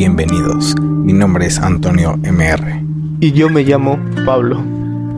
Bienvenidos, 0.00 0.76
mi 0.80 1.12
nombre 1.12 1.46
es 1.46 1.58
Antonio 1.58 2.16
MR. 2.22 2.84
Y 3.18 3.32
yo 3.32 3.50
me 3.50 3.64
llamo 3.64 3.98
Pablo. 4.24 4.62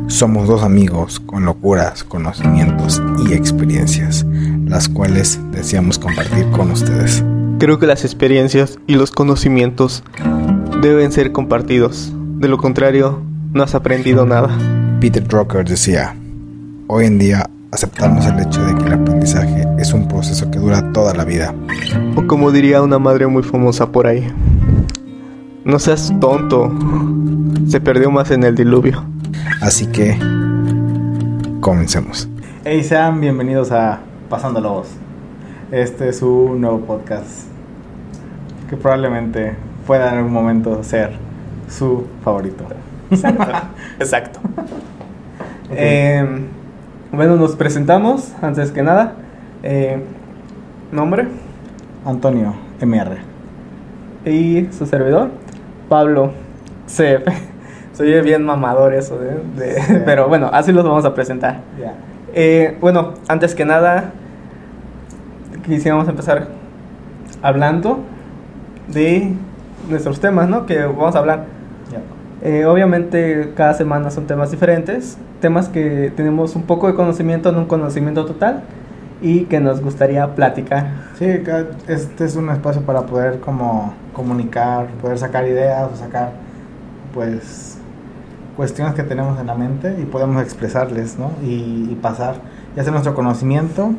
Somos 0.06 0.48
dos 0.48 0.62
amigos 0.62 1.20
con 1.20 1.44
locuras, 1.44 2.02
conocimientos 2.02 3.02
y 3.28 3.34
experiencias, 3.34 4.24
las 4.64 4.88
cuales 4.88 5.38
deseamos 5.52 5.98
compartir 5.98 6.48
con 6.52 6.70
ustedes. 6.70 7.22
Creo 7.58 7.78
que 7.78 7.86
las 7.86 8.06
experiencias 8.06 8.78
y 8.86 8.94
los 8.94 9.10
conocimientos 9.10 10.02
deben 10.80 11.12
ser 11.12 11.30
compartidos. 11.32 12.10
De 12.38 12.48
lo 12.48 12.56
contrario, 12.56 13.22
no 13.52 13.62
has 13.62 13.74
aprendido 13.74 14.24
nada. 14.24 14.48
Peter 14.98 15.22
Drucker 15.22 15.68
decía, 15.68 16.16
hoy 16.86 17.04
en 17.04 17.18
día 17.18 17.50
aceptamos 17.70 18.24
el 18.24 18.40
hecho 18.40 18.64
de 18.64 18.74
que 18.76 18.86
el 18.86 18.94
aprendizaje 18.94 19.66
es 19.78 19.92
un 19.92 20.08
proceso 20.08 20.50
que 20.50 20.58
dura 20.58 20.90
toda 20.92 21.12
la 21.12 21.26
vida. 21.26 21.54
O 22.16 22.26
como 22.26 22.50
diría 22.50 22.80
una 22.80 22.98
madre 22.98 23.26
muy 23.26 23.42
famosa 23.42 23.92
por 23.92 24.06
ahí, 24.06 24.26
no 25.64 25.78
seas 25.78 26.12
tonto, 26.20 26.72
se 27.68 27.80
perdió 27.80 28.10
más 28.10 28.30
en 28.30 28.44
el 28.44 28.54
diluvio. 28.54 29.04
Así 29.60 29.86
que, 29.86 30.16
comencemos. 31.60 32.28
Hey, 32.64 32.82
sean 32.82 33.20
bienvenidos 33.20 33.70
a 33.72 34.00
Pasando 34.28 34.60
la 34.60 34.68
Voz. 34.70 34.88
Este 35.70 36.08
es 36.08 36.22
un 36.22 36.60
nuevo 36.60 36.80
podcast 36.80 37.46
que 38.68 38.76
probablemente 38.76 39.54
pueda 39.86 40.10
en 40.12 40.18
algún 40.18 40.32
momento 40.32 40.82
ser 40.82 41.12
su 41.68 42.06
favorito. 42.24 42.64
Exacto. 43.10 43.44
Exacto. 43.98 44.40
Eh, 45.70 46.46
bueno, 47.12 47.36
nos 47.36 47.56
presentamos, 47.56 48.32
antes 48.40 48.70
que 48.70 48.82
nada. 48.82 49.14
Eh, 49.62 50.02
¿Nombre? 50.90 51.28
Antonio 52.04 52.54
MR. 52.80 53.18
Y 54.24 54.68
su 54.72 54.86
servidor, 54.86 55.30
Pablo 55.90 56.30
CF. 56.86 57.26
Soy 57.92 58.18
bien 58.22 58.44
mamador 58.44 58.94
eso, 58.94 59.18
de, 59.18 60.02
pero 60.06 60.28
bueno, 60.28 60.48
así 60.50 60.72
los 60.72 60.84
vamos 60.84 61.04
a 61.04 61.14
presentar. 61.14 61.60
Eh, 62.32 62.78
bueno, 62.80 63.14
antes 63.28 63.54
que 63.54 63.66
nada, 63.66 64.12
quisiéramos 65.66 66.08
empezar 66.08 66.46
hablando 67.42 67.98
de 68.86 69.34
nuestros 69.90 70.20
temas, 70.20 70.48
¿no? 70.48 70.64
Que 70.64 70.78
vamos 70.78 71.14
a 71.16 71.18
hablar. 71.18 71.44
Eh, 72.42 72.64
obviamente 72.64 73.52
cada 73.54 73.74
semana 73.74 74.10
son 74.10 74.26
temas 74.26 74.50
diferentes, 74.50 75.18
temas 75.42 75.68
que 75.68 76.10
tenemos 76.16 76.56
un 76.56 76.62
poco 76.62 76.86
de 76.86 76.94
conocimiento, 76.94 77.52
no 77.52 77.58
un 77.58 77.66
conocimiento 77.66 78.24
total, 78.24 78.62
y 79.20 79.44
que 79.44 79.60
nos 79.60 79.80
gustaría 79.82 80.34
platicar. 80.34 81.10
Sí, 81.18 81.26
este 81.88 82.24
es 82.24 82.36
un 82.36 82.48
espacio 82.50 82.82
para 82.82 83.02
poder 83.02 83.40
como 83.40 83.94
comunicar, 84.12 84.86
poder 85.02 85.18
sacar 85.18 85.46
ideas 85.46 85.90
o 85.92 85.96
sacar 85.96 86.32
pues 87.12 87.78
cuestiones 88.56 88.94
que 88.94 89.02
tenemos 89.02 89.38
en 89.40 89.46
la 89.46 89.54
mente 89.54 89.96
y 90.00 90.04
podemos 90.04 90.42
expresarles, 90.42 91.18
¿no? 91.18 91.30
Y, 91.42 91.96
pasar, 92.02 92.36
ya 92.76 92.82
sea 92.82 92.92
nuestro 92.92 93.14
conocimiento 93.14 93.92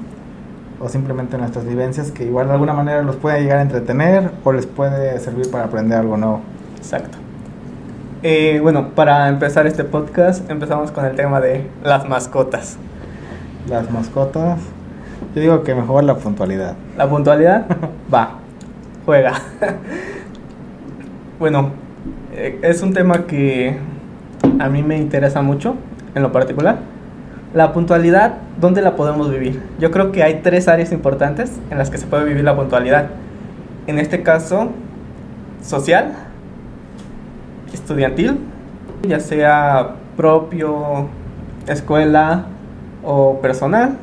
o 0.80 0.90
simplemente 0.90 1.38
nuestras 1.38 1.66
vivencias 1.66 2.12
que 2.12 2.26
igual 2.26 2.48
de 2.48 2.54
alguna 2.54 2.74
manera 2.74 3.04
los 3.04 3.16
puede 3.16 3.42
llegar 3.42 3.60
a 3.60 3.62
entretener 3.62 4.32
o 4.44 4.52
les 4.52 4.66
puede 4.66 5.20
servir 5.20 5.50
para 5.52 5.66
aprender 5.66 6.00
algo 6.00 6.18
nuevo. 6.18 6.42
Exacto. 6.78 7.18
Eh, 8.24 8.60
bueno, 8.62 8.90
para 8.90 9.30
empezar 9.30 9.66
este 9.66 9.84
podcast 9.84 10.50
empezamos 10.50 10.92
con 10.92 11.06
el 11.06 11.16
tema 11.16 11.40
de 11.42 11.68
las 11.84 12.08
mascotas. 12.08 12.78
Las 13.68 13.90
mascotas. 13.92 14.60
Yo 15.34 15.42
digo 15.42 15.64
que 15.64 15.74
mejor 15.74 16.04
la 16.04 16.18
puntualidad. 16.18 16.76
¿La 16.98 17.10
puntualidad? 17.10 17.66
Va, 18.14 18.40
juega. 19.06 19.34
bueno, 21.40 21.72
eh, 22.34 22.60
es 22.64 22.82
un 22.82 22.94
tema 22.94 23.26
que 23.28 23.78
a 24.60 24.68
mí 24.68 24.84
me 24.84 24.98
interesa 24.98 25.42
mucho, 25.42 25.76
en 26.16 26.24
lo 26.24 26.34
particular. 26.34 26.80
La 27.54 27.72
puntualidad, 27.72 28.36
¿dónde 28.60 28.82
la 28.82 28.96
podemos 28.96 29.32
vivir? 29.32 29.62
Yo 29.80 29.92
creo 29.92 30.12
que 30.12 30.24
hay 30.24 30.42
tres 30.44 30.68
áreas 30.68 30.92
importantes 30.92 31.60
en 31.70 31.78
las 31.78 31.90
que 31.90 31.98
se 31.98 32.08
puede 32.08 32.26
vivir 32.26 32.44
la 32.44 32.56
puntualidad. 32.56 33.08
En 33.88 34.00
este 34.00 34.24
caso, 34.24 34.70
social, 35.62 36.14
estudiantil, 37.74 38.38
ya 39.08 39.20
sea 39.20 39.96
propio, 40.16 41.08
escuela 41.68 42.46
o 43.04 43.40
personal, 43.42 43.98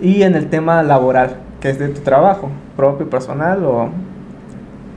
y 0.00 0.22
en 0.22 0.34
el 0.34 0.48
tema 0.48 0.82
laboral, 0.82 1.36
que 1.60 1.70
es 1.70 1.78
de 1.78 1.88
tu 1.88 2.00
trabajo, 2.00 2.50
propio, 2.76 3.08
personal 3.08 3.64
o, 3.64 3.90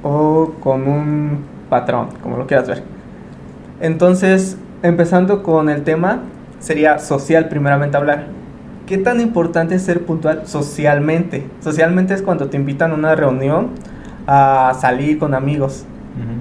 o 0.03 0.53
con 0.61 0.87
un 0.87 1.39
patrón, 1.69 2.09
como 2.21 2.37
lo 2.37 2.47
quieras 2.47 2.67
ver. 2.67 2.83
Entonces, 3.81 4.57
empezando 4.81 5.43
con 5.43 5.69
el 5.69 5.83
tema, 5.83 6.19
sería 6.59 6.99
social 6.99 7.49
primeramente 7.49 7.97
hablar. 7.97 8.25
¿Qué 8.85 8.97
tan 8.97 9.21
importante 9.21 9.75
es 9.75 9.81
ser 9.81 10.05
puntual 10.05 10.45
socialmente? 10.45 11.47
Socialmente 11.61 12.13
es 12.13 12.21
cuando 12.21 12.49
te 12.49 12.57
invitan 12.57 12.91
a 12.91 12.95
una 12.95 13.15
reunión 13.15 13.69
a 14.27 14.73
salir 14.79 15.19
con 15.19 15.33
amigos. 15.33 15.85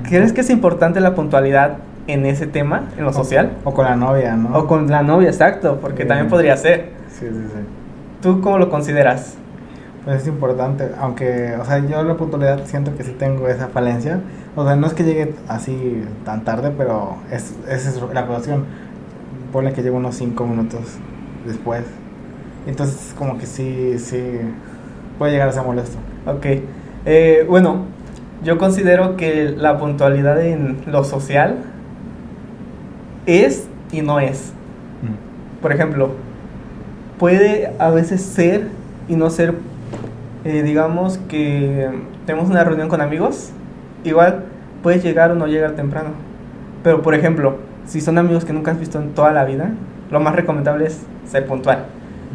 ¿Crees 0.09 0.33
que 0.33 0.43
es 0.43 0.51
importante 0.51 1.01
la 1.01 1.15
puntualidad 1.15 1.79
en 2.07 2.27
ese 2.27 2.47
tema, 2.47 2.91
en 2.99 3.05
lo 3.05 3.13
social? 3.13 3.53
O 3.65 3.73
con 3.73 3.87
la 3.87 3.97
novia, 3.97 4.37
¿no? 4.37 4.57
O 4.57 4.67
con 4.67 4.89
la 4.89 5.03
novia, 5.03 5.29
exacto, 5.29 5.79
porque 5.81 6.05
también 6.05 6.29
podría 6.29 6.57
ser. 6.57 6.91
Sí, 7.09 7.27
sí, 7.27 7.33
sí. 7.33 7.82
¿Tú 8.23 8.41
cómo 8.41 8.57
lo 8.57 8.71
consideras? 8.71 9.35
Pues 10.05 10.23
es 10.23 10.29
importante, 10.29 10.91
aunque, 11.01 11.57
o 11.61 11.65
sea, 11.65 11.79
yo 11.85 12.03
la 12.05 12.17
puntualidad 12.17 12.65
siento 12.67 12.97
que 12.97 13.03
sí 13.03 13.13
tengo 13.19 13.49
esa 13.49 13.67
falencia. 13.67 14.21
O 14.55 14.65
sea, 14.65 14.77
no 14.77 14.87
es 14.87 14.95
que 14.95 15.03
llegue 15.03 15.35
así 15.49 16.05
tan 16.25 16.45
tarde, 16.45 16.73
pero 16.77 17.17
es, 17.33 17.55
esa 17.69 17.89
es 17.91 18.01
la 18.15 18.27
cuestión. 18.27 18.65
Pone 19.53 19.73
que 19.73 19.83
llego 19.83 19.97
unos 19.97 20.15
5 20.15 20.47
minutos 20.47 20.81
después. 21.45 21.83
Entonces, 22.67 23.13
como 23.19 23.39
que 23.39 23.47
sí, 23.47 23.99
sí, 23.99 24.23
puede 25.19 25.33
llegar 25.33 25.49
a 25.49 25.53
ser 25.53 25.65
molesto. 25.65 25.99
Ok. 26.27 26.47
Eh, 27.05 27.45
bueno, 27.49 27.87
yo 28.45 28.57
considero 28.57 29.17
que 29.17 29.55
la 29.57 29.79
puntualidad 29.79 30.41
en 30.41 30.79
lo 30.87 31.03
social 31.03 31.59
es 33.27 33.67
y 33.91 34.03
no 34.03 34.21
es. 34.21 34.53
Mm. 35.03 35.61
Por 35.61 35.73
ejemplo, 35.73 36.11
puede 37.23 37.73
a 37.79 37.91
veces 37.91 38.21
ser 38.21 38.67
y 39.07 39.15
no 39.15 39.31
ser, 39.31 39.55
eh, 40.45 40.65
digamos 40.65 41.19
que 41.29 41.89
tenemos 42.27 42.51
una 42.51 42.65
reunión 42.65 42.89
con 42.89 43.01
amigos, 43.01 43.51
igual 44.03 44.47
puedes 44.83 45.05
llegar 45.05 45.31
o 45.31 45.37
no 45.37 45.47
llegar 45.47 45.77
temprano. 45.77 46.09
Pero 46.83 47.01
por 47.01 47.15
ejemplo, 47.15 47.59
si 47.87 48.01
son 48.01 48.19
amigos 48.19 48.45
que 48.45 48.53
nunca 48.53 48.73
has 48.73 48.81
visto 48.81 48.99
en 48.99 49.11
toda 49.11 49.31
la 49.31 49.45
vida, 49.45 49.71
lo 50.11 50.19
más 50.19 50.35
recomendable 50.35 50.87
es 50.87 51.01
ser 51.25 51.47
puntual. 51.47 51.85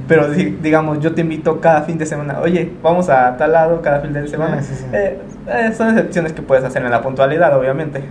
Pero 0.08 0.30
digamos, 0.30 1.02
yo 1.02 1.14
te 1.14 1.20
invito 1.20 1.60
cada 1.60 1.82
fin 1.82 1.98
de 1.98 2.06
semana, 2.06 2.40
oye, 2.40 2.72
vamos 2.82 3.10
a 3.10 3.36
tal 3.36 3.52
lado 3.52 3.82
cada 3.82 4.00
fin 4.00 4.14
de 4.14 4.26
semana. 4.30 4.62
Eh, 4.94 5.20
eh, 5.50 5.74
son 5.76 5.90
excepciones 5.90 6.32
que 6.32 6.42
puedes 6.42 6.64
hacer 6.64 6.82
en 6.86 6.92
la 6.92 7.02
puntualidad, 7.02 7.60
obviamente. 7.60 8.06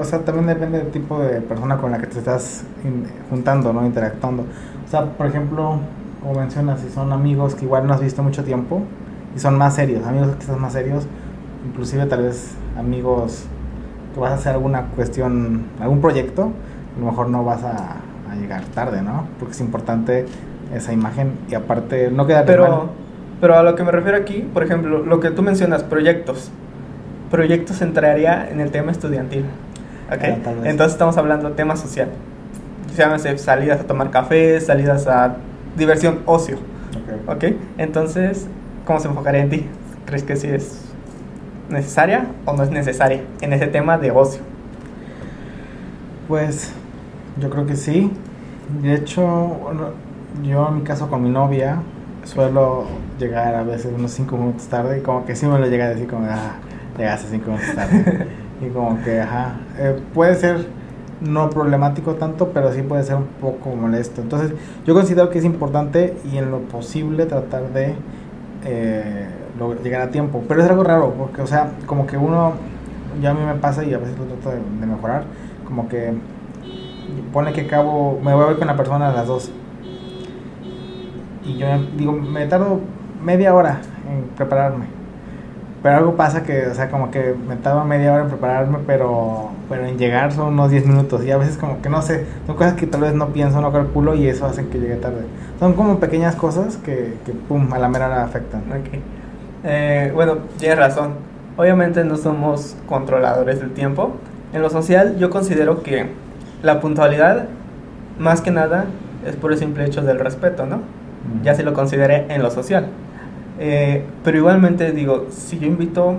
o 0.00 0.02
sea, 0.02 0.18
también 0.18 0.48
depende 0.48 0.78
del 0.78 0.88
tipo 0.88 1.20
de 1.20 1.40
persona 1.42 1.76
con 1.76 1.92
la 1.92 1.98
que 1.98 2.08
te 2.08 2.18
estás 2.18 2.64
juntando, 3.30 3.72
¿no? 3.72 3.86
Interactuando. 3.86 4.46
O 4.84 4.90
sea, 4.90 5.04
por 5.04 5.26
ejemplo, 5.26 5.80
como 6.20 6.34
mencionas, 6.34 6.80
si 6.80 6.90
son 6.90 7.12
amigos 7.12 7.54
que 7.54 7.64
igual 7.64 7.86
no 7.86 7.94
has 7.94 8.00
visto 8.00 8.22
mucho 8.22 8.44
tiempo 8.44 8.82
y 9.34 9.38
son 9.38 9.56
más 9.56 9.74
serios, 9.74 10.06
amigos 10.06 10.34
que 10.36 10.40
están 10.40 10.60
más 10.60 10.72
serios, 10.72 11.06
inclusive 11.66 12.06
tal 12.06 12.22
vez 12.22 12.54
amigos 12.76 13.44
que 14.14 14.20
vas 14.20 14.32
a 14.32 14.34
hacer 14.34 14.52
alguna 14.52 14.86
cuestión, 14.94 15.66
algún 15.80 16.00
proyecto, 16.00 16.52
a 16.96 17.00
lo 17.00 17.06
mejor 17.06 17.28
no 17.28 17.44
vas 17.44 17.62
a, 17.64 17.96
llegar 18.38 18.62
tarde, 18.66 19.00
¿no? 19.00 19.26
Porque 19.38 19.54
es 19.54 19.60
importante 19.60 20.26
esa 20.74 20.92
imagen 20.92 21.32
y 21.48 21.54
aparte 21.54 22.10
no 22.10 22.26
queda 22.26 22.44
pero 22.44 22.90
pero 23.40 23.56
a 23.56 23.62
lo 23.62 23.74
que 23.74 23.84
me 23.84 23.90
refiero 23.90 24.18
aquí 24.18 24.46
por 24.52 24.62
ejemplo 24.62 25.02
lo 25.02 25.18
que 25.18 25.30
tú 25.30 25.42
mencionas 25.42 25.82
proyectos 25.82 26.50
proyectos 27.30 27.80
entraría 27.80 28.48
en 28.50 28.60
el 28.60 28.70
tema 28.70 28.92
estudiantil 28.92 29.44
¿ok? 30.12 30.22
Ah, 30.22 30.52
entonces 30.64 30.92
estamos 30.92 31.16
hablando 31.16 31.48
de 31.48 31.54
tema 31.54 31.76
social 31.76 32.08
llámese 32.96 33.38
salidas 33.38 33.80
a 33.80 33.84
tomar 33.84 34.10
café 34.10 34.60
salidas 34.60 35.06
a 35.06 35.36
diversión 35.78 36.20
ocio. 36.26 36.58
ok. 37.26 37.44
Entonces, 37.78 38.46
¿cómo 38.84 39.00
se 39.00 39.08
enfocaría 39.08 39.42
en 39.42 39.50
ti? 39.50 39.66
¿Crees 40.06 40.22
que 40.22 40.36
sí 40.36 40.48
es 40.48 40.84
necesaria 41.70 42.26
o 42.44 42.54
no 42.54 42.62
es 42.62 42.70
necesaria 42.70 43.22
en 43.40 43.52
ese 43.52 43.66
tema 43.66 43.98
de 43.98 44.10
ocio? 44.10 44.42
Pues 46.26 46.72
yo 47.40 47.50
creo 47.50 47.66
que 47.66 47.76
sí. 47.76 48.10
De 48.82 48.94
hecho, 48.94 49.56
yo 50.42 50.68
en 50.68 50.74
mi 50.74 50.82
caso 50.82 51.08
con 51.08 51.22
mi 51.22 51.30
novia 51.30 51.80
suelo 52.24 52.84
llegar 53.18 53.54
a 53.54 53.62
veces 53.62 53.92
unos 53.94 54.10
5 54.12 54.36
minutos 54.36 54.66
tarde 54.66 54.98
y 54.98 55.00
como 55.02 55.24
que 55.24 55.34
sí 55.34 55.46
me 55.46 55.58
lo 55.58 55.66
llega 55.66 55.86
a 55.86 55.88
decir 55.88 56.06
como, 56.06 56.26
ah, 56.26 56.56
llegaste 56.96 57.28
5 57.30 57.50
minutos 57.50 57.74
tarde. 57.74 58.28
y 58.60 58.68
como 58.68 59.02
que, 59.02 59.20
ajá, 59.20 59.56
eh, 59.78 60.00
puede 60.12 60.34
ser 60.34 60.66
no 61.20 61.50
problemático 61.50 62.14
tanto, 62.14 62.50
pero 62.52 62.72
sí 62.72 62.82
puede 62.82 63.02
ser 63.04 63.16
un 63.16 63.26
poco 63.40 63.70
molesto. 63.70 64.20
Entonces, 64.20 64.52
yo 64.86 64.94
considero 64.94 65.30
que 65.30 65.38
es 65.38 65.44
importante 65.44 66.16
y 66.32 66.38
en 66.38 66.50
lo 66.50 66.60
posible 66.60 67.26
tratar 67.26 67.72
de 67.72 67.94
eh, 68.64 69.28
llegar 69.82 70.02
a 70.02 70.10
tiempo. 70.10 70.42
Pero 70.46 70.62
es 70.62 70.70
algo 70.70 70.84
raro, 70.84 71.14
porque, 71.14 71.42
o 71.42 71.46
sea, 71.46 71.72
como 71.86 72.06
que 72.06 72.16
uno 72.16 72.54
ya 73.20 73.30
a 73.30 73.34
mí 73.34 73.44
me 73.44 73.54
pasa 73.54 73.84
y 73.84 73.94
a 73.94 73.98
veces 73.98 74.18
lo 74.18 74.26
trato 74.26 74.50
de, 74.50 74.86
mejorar, 74.86 75.24
como 75.66 75.88
que 75.88 76.12
pone 77.32 77.52
que 77.52 77.62
acabo, 77.62 78.20
me 78.22 78.32
voy 78.34 78.44
a 78.44 78.46
ver 78.48 78.58
con 78.58 78.66
la 78.66 78.76
persona 78.76 79.08
a 79.08 79.12
las 79.12 79.26
dos. 79.26 79.50
Y 81.44 81.56
yo 81.56 81.66
digo, 81.96 82.12
me 82.12 82.46
tardo 82.46 82.80
media 83.24 83.54
hora 83.54 83.80
en 84.08 84.28
prepararme. 84.36 84.97
Pero 85.82 85.96
algo 85.96 86.16
pasa 86.16 86.42
que, 86.42 86.66
o 86.66 86.74
sea, 86.74 86.90
como 86.90 87.10
que 87.10 87.34
me 87.46 87.54
tardo 87.56 87.84
media 87.84 88.12
hora 88.12 88.24
en 88.24 88.28
prepararme, 88.28 88.78
pero, 88.86 89.50
pero 89.68 89.86
en 89.86 89.96
llegar 89.96 90.32
son 90.32 90.54
unos 90.54 90.70
10 90.70 90.86
minutos. 90.86 91.24
Y 91.24 91.30
a 91.30 91.36
veces 91.36 91.56
como 91.56 91.80
que 91.80 91.88
no 91.88 92.02
sé, 92.02 92.26
son 92.46 92.56
cosas 92.56 92.74
que 92.74 92.86
tal 92.86 93.02
vez 93.02 93.14
no 93.14 93.28
pienso, 93.28 93.60
no 93.60 93.70
calculo 93.72 94.14
y 94.14 94.26
eso 94.26 94.46
hacen 94.46 94.70
que 94.70 94.80
llegue 94.80 94.96
tarde. 94.96 95.22
Son 95.60 95.74
como 95.74 96.00
pequeñas 96.00 96.34
cosas 96.34 96.76
que, 96.78 97.14
que 97.24 97.32
pum, 97.32 97.72
a 97.72 97.78
la 97.78 97.88
mera 97.88 98.06
hora 98.06 98.24
afectan. 98.24 98.62
Eh, 99.64 100.10
bueno, 100.14 100.38
tienes 100.58 100.78
razón. 100.78 101.12
Obviamente 101.56 102.04
no 102.04 102.16
somos 102.16 102.76
controladores 102.88 103.60
del 103.60 103.70
tiempo. 103.70 104.16
En 104.52 104.62
lo 104.62 104.70
social 104.70 105.16
yo 105.18 105.30
considero 105.30 105.82
que 105.82 106.06
la 106.62 106.80
puntualidad, 106.80 107.46
más 108.18 108.40
que 108.40 108.50
nada, 108.50 108.86
es 109.24 109.36
por 109.36 109.52
el 109.52 109.58
simple 109.58 109.84
hecho 109.84 110.02
del 110.02 110.18
respeto, 110.18 110.66
¿no? 110.66 110.80
Ya 111.42 111.54
se 111.54 111.62
lo 111.62 111.74
consideré 111.74 112.26
en 112.30 112.42
lo 112.42 112.50
social. 112.50 112.86
Eh, 113.58 114.04
pero 114.24 114.38
igualmente 114.38 114.92
digo, 114.92 115.26
si 115.30 115.58
yo 115.58 115.66
invito 115.66 116.14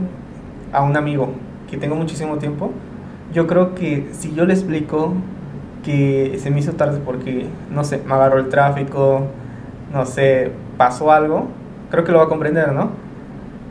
a 0.73 0.83
un 0.83 0.97
amigo 0.97 1.29
que 1.69 1.77
tengo 1.77 1.95
muchísimo 1.95 2.37
tiempo, 2.37 2.71
yo 3.33 3.47
creo 3.47 3.75
que 3.75 4.07
si 4.11 4.33
yo 4.33 4.45
le 4.45 4.53
explico 4.53 5.13
que 5.83 6.37
se 6.41 6.49
me 6.51 6.59
hizo 6.59 6.73
tarde 6.73 6.99
porque, 7.05 7.45
no 7.71 7.83
sé, 7.83 8.01
me 8.05 8.13
agarró 8.13 8.39
el 8.39 8.49
tráfico, 8.49 9.27
no 9.93 10.05
sé, 10.05 10.51
pasó 10.77 11.11
algo, 11.11 11.47
creo 11.89 12.03
que 12.03 12.11
lo 12.11 12.17
va 12.17 12.25
a 12.25 12.27
comprender, 12.27 12.73
¿no? 12.73 12.89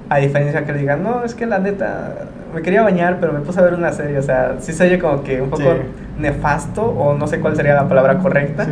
A 0.09 0.17
diferencia 0.19 0.64
que 0.64 0.73
le 0.73 0.79
digan, 0.79 1.03
no, 1.03 1.23
es 1.25 1.35
que 1.35 1.44
la 1.44 1.59
neta, 1.59 2.14
me 2.55 2.62
quería 2.62 2.82
bañar, 2.82 3.19
pero 3.21 3.32
me 3.35 3.41
puse 3.41 3.61
a 3.61 3.62
ver 3.62 3.75
una 3.75 3.93
serie, 3.93 4.17
o 4.19 4.23
sea, 4.23 4.56
sí 4.61 4.73
se 4.73 4.85
oye 4.87 4.99
como 4.99 5.23
que 5.23 5.43
un 5.43 5.50
poco 5.50 5.62
Sí. 5.64 5.69
nefasto, 6.19 6.82
o 6.87 7.14
no 7.14 7.26
sé 7.26 7.41
cuál 7.41 7.55
sería 7.56 7.75
la 7.75 7.88
palabra 7.88 8.19
correcta, 8.19 8.64
Sí. 8.64 8.71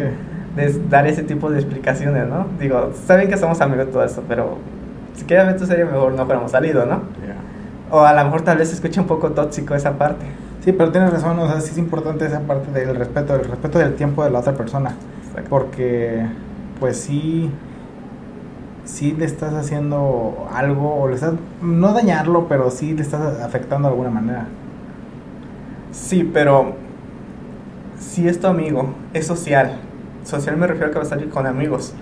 de 0.57 0.73
dar 0.89 1.07
ese 1.07 1.23
tipo 1.23 1.51
de 1.51 1.59
explicaciones, 1.59 2.27
¿no? 2.27 2.47
Digo, 2.59 2.93
saben 3.07 3.29
que 3.29 3.37
somos 3.37 3.61
amigos 3.61 3.89
y 3.91 3.93
todo 3.93 4.05
eso, 4.05 4.23
pero 4.27 4.57
si 5.17 5.25
quieres 5.25 5.47
ver 5.47 5.59
tu 5.59 5.67
serie, 5.67 5.85
mejor 5.85 6.13
no 6.13 6.25
fuéramos 6.25 6.51
salido, 6.51 6.87
¿no? 6.87 7.03
O 7.91 8.01
a 8.01 8.13
lo 8.13 8.25
mejor 8.25 8.43
tal 8.43 8.59
vez 8.59 8.69
se 8.69 8.75
escucha 8.75 9.01
un 9.01 9.07
poco 9.07 9.31
tóxico 9.31 9.75
esa 9.75 9.97
parte. 9.97 10.27
Sí, 10.65 10.73
pero 10.73 10.91
tienes 10.91 11.13
razón, 11.13 11.39
o 11.39 11.47
sea, 11.47 11.61
sí 11.61 11.71
es 11.71 11.79
importante 11.79 12.27
esa 12.27 12.41
parte 12.41 12.73
del 12.73 12.97
respeto, 12.97 13.37
el 13.37 13.45
respeto 13.45 13.79
del 13.79 13.95
tiempo 13.95 14.25
de 14.25 14.31
la 14.31 14.41
otra 14.41 14.55
persona. 14.55 14.97
Exacto. 15.29 15.49
Porque, 15.49 16.27
pues 16.81 16.99
sí, 16.99 17.51
sí 18.85 19.15
le 19.17 19.25
estás 19.25 19.55
haciendo 19.55 20.49
algo, 20.53 21.03
o 21.03 21.09
le 21.09 21.15
estás, 21.15 21.35
no 21.63 21.93
dañarlo, 21.93 22.49
pero 22.49 22.71
sí 22.71 22.95
le 22.95 23.03
estás 23.03 23.41
afectando 23.41 23.89
de 23.89 23.93
alguna 23.93 24.11
manera. 24.11 24.47
Sí, 25.93 26.29
pero 26.35 26.75
si 27.99 28.29
es 28.29 28.41
tu 28.41 28.49
amigo, 28.49 28.91
es 29.13 29.27
social. 29.27 29.77
Social 30.25 30.57
me 30.57 30.67
refiero 30.67 30.89
a 30.89 30.91
que 30.91 30.99
va 30.99 31.05
a 31.05 31.09
salir 31.09 31.31
con 31.31 31.47
amigos. 31.47 31.95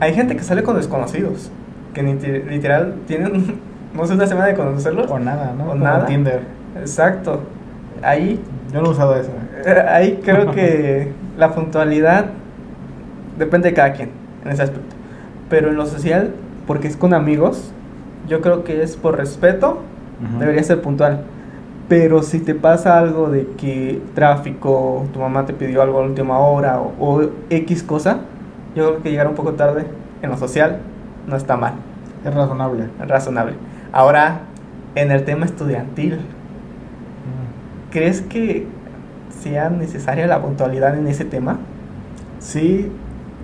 Hay 0.00 0.14
gente 0.14 0.34
que 0.34 0.42
sale 0.42 0.62
con 0.62 0.76
desconocidos, 0.76 1.50
que 1.96 2.02
literal 2.02 2.94
tienen, 3.06 3.58
no 3.94 4.06
sé, 4.06 4.12
una 4.12 4.26
semana 4.26 4.48
de 4.48 4.54
conocerlos. 4.54 5.10
O 5.10 5.18
nada, 5.18 5.54
¿no? 5.56 5.64
O 5.64 5.68
Como 5.68 5.82
nada. 5.82 6.04
Tinder. 6.04 6.40
Exacto. 6.78 7.40
Ahí, 8.02 8.38
Yo 8.72 8.82
no 8.82 8.88
he 8.88 8.90
usado 8.90 9.16
eso. 9.16 9.30
ahí 9.88 10.20
creo 10.22 10.50
que 10.50 11.12
la 11.38 11.52
puntualidad 11.54 12.26
depende 13.38 13.70
de 13.70 13.74
cada 13.74 13.92
quien 13.94 14.10
en 14.44 14.50
ese 14.52 14.62
aspecto. 14.62 14.94
Pero 15.48 15.70
en 15.70 15.76
lo 15.76 15.86
social, 15.86 16.32
porque 16.66 16.86
es 16.88 16.96
con 16.98 17.14
amigos, 17.14 17.72
yo 18.28 18.42
creo 18.42 18.62
que 18.62 18.82
es 18.82 18.96
por 18.96 19.16
respeto, 19.16 19.78
debería 20.38 20.62
ser 20.62 20.82
puntual. 20.82 21.20
Pero 21.88 22.22
si 22.22 22.40
te 22.40 22.54
pasa 22.54 22.98
algo 22.98 23.30
de 23.30 23.46
que 23.56 24.02
tráfico, 24.14 25.06
tu 25.14 25.20
mamá 25.20 25.46
te 25.46 25.54
pidió 25.54 25.80
algo 25.80 25.98
a 25.98 26.02
la 26.02 26.08
última 26.08 26.38
hora 26.40 26.80
o, 26.80 26.92
o 26.98 27.22
X 27.48 27.82
cosa, 27.84 28.18
yo 28.74 28.88
creo 28.88 29.02
que 29.02 29.10
llegar 29.10 29.28
un 29.28 29.34
poco 29.34 29.52
tarde 29.52 29.86
en 30.20 30.30
lo 30.30 30.36
social 30.36 30.80
no 31.28 31.36
está 31.36 31.56
mal, 31.56 31.74
Es 32.26 32.34
razonable. 32.34 32.90
razonable. 32.98 33.54
Ahora, 33.92 34.40
en 34.94 35.10
el 35.12 35.24
tema 35.24 35.46
estudiantil, 35.46 36.20
¿crees 37.90 38.20
que 38.22 38.66
sea 39.42 39.70
necesaria 39.70 40.26
la 40.26 40.42
puntualidad 40.42 40.96
en 40.98 41.06
ese 41.06 41.24
tema? 41.24 41.58
Sí, 42.38 42.92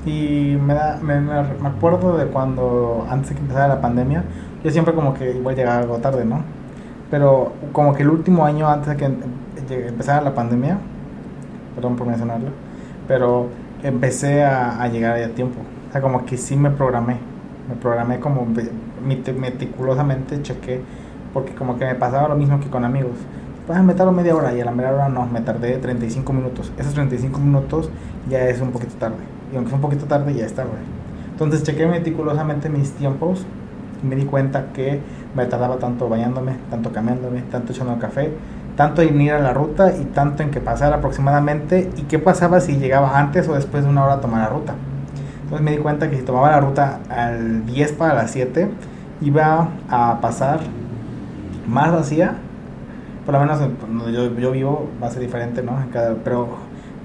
y 0.05 0.59
me, 0.61 0.75
da, 0.75 0.99
me, 1.03 1.21
me- 1.21 1.69
acuerdo 1.69 2.17
de 2.19 2.27
cuando, 2.27 3.07
antes 3.11 3.31
de 3.31 3.37
que 3.37 3.43
empezara 3.43 3.69
la 3.69 3.81
pandemia, 3.81 4.25
yo 4.65 4.71
siempre 4.71 4.95
como 4.95 5.15
que 5.15 5.31
igual 5.33 5.57
llegaba 5.57 5.79
algo 5.81 5.99
tarde, 5.99 6.25
¿no? 6.25 6.45
Pero 7.11 7.53
como 7.73 7.95
que 7.95 8.03
el 8.03 8.11
último 8.11 8.45
año 8.47 8.69
antes 8.69 8.89
de 8.91 8.97
que 8.97 9.05
em- 9.07 9.21
empezara 9.89 10.23
la 10.23 10.35
pandemia, 10.35 10.79
perdón 11.75 11.97
por 11.97 12.07
mencionarlo, 12.07 12.49
pero 13.09 13.49
empecé 13.83 14.45
a, 14.45 14.83
a 14.83 14.89
llegar 14.89 15.17
a 15.23 15.29
tiempo. 15.31 15.61
O 15.89 15.93
sea, 15.93 16.01
como 16.01 16.25
que 16.27 16.37
sí 16.37 16.57
me 16.57 16.71
programé, 16.71 17.19
me 17.69 17.75
programé 17.77 18.21
como 18.21 18.47
meticulosamente, 19.39 20.43
chequé, 20.43 20.81
porque 21.33 21.55
como 21.55 21.79
que 21.79 21.85
me 21.85 21.95
pasaba 21.95 22.29
lo 22.29 22.37
mismo 22.37 22.61
que 22.61 22.69
con 22.69 22.85
amigos. 22.85 23.17
Ah, 23.73 23.83
me 23.83 23.95
tardo 23.95 24.13
media 24.13 24.35
hora 24.35 24.53
y 24.55 24.61
a 24.61 24.65
la 24.65 24.73
media 24.73 24.93
hora 24.93 25.09
no, 25.09 25.25
me 25.27 25.41
tardé 25.41 25.77
35 25.79 26.33
minutos. 26.33 26.73
Esos 26.77 26.95
35 26.95 27.39
minutos 27.39 27.91
ya 28.29 28.49
es 28.49 28.61
un 28.61 28.71
poquito 28.71 28.95
tarde. 28.97 29.17
Y 29.53 29.57
aunque 29.57 29.71
es 29.71 29.75
un 29.75 29.81
poquito 29.81 30.07
tarde, 30.07 30.35
ya 30.35 30.45
es 30.45 30.55
tarde. 30.55 30.71
Entonces 31.31 31.63
chequé 31.63 31.87
meticulosamente 31.87 32.69
mis 32.69 32.93
tiempos 32.93 33.47
y 34.03 34.07
me 34.07 34.17
di 34.17 34.25
cuenta 34.25 34.73
que 34.73 35.01
me 35.35 35.47
tardaba 35.47 35.77
tanto 35.77 36.09
bañándome, 36.09 36.57
tanto 36.71 36.93
cambiándome, 36.93 37.43
tanto 37.43 37.73
echando 37.73 37.99
café, 37.99 38.33
tanto 38.77 39.01
en 39.01 39.21
ir 39.21 39.33
a 39.33 39.39
la 39.39 39.53
ruta 39.53 39.97
y 39.97 40.05
tanto 40.07 40.43
en 40.43 40.51
que 40.51 40.61
pasara 40.61 40.97
aproximadamente 40.97 41.91
y 41.97 42.03
qué 42.03 42.19
pasaba 42.19 42.61
si 42.61 42.77
llegaba 42.77 43.19
antes 43.19 43.49
o 43.49 43.55
después 43.55 43.85
de 43.85 43.91
una 43.91 44.05
hora 44.05 44.15
a 44.15 44.21
tomar 44.21 44.41
la 44.41 44.49
ruta. 44.49 44.75
Entonces 45.53 45.65
me 45.67 45.73
di 45.73 45.83
cuenta 45.83 46.09
que 46.09 46.17
si 46.17 46.23
tomaba 46.23 46.51
la 46.51 46.61
ruta 46.61 47.01
al 47.11 47.67
10 47.67 47.93
para 47.93 48.15
las 48.15 48.31
7 48.31 48.71
iba 49.21 49.69
a 49.91 50.19
pasar 50.23 50.61
más 51.69 51.93
vacía 51.93 52.37
por 53.27 53.35
lo 53.35 53.41
menos 53.41 53.61
en 53.61 53.77
donde 53.99 54.15
yo, 54.15 54.35
yo 54.39 54.51
vivo 54.53 54.89
va 55.01 55.09
a 55.09 55.11
ser 55.11 55.21
diferente, 55.21 55.63
¿no? 55.63 55.73
Cada- 55.93 56.15
pero 56.25 56.49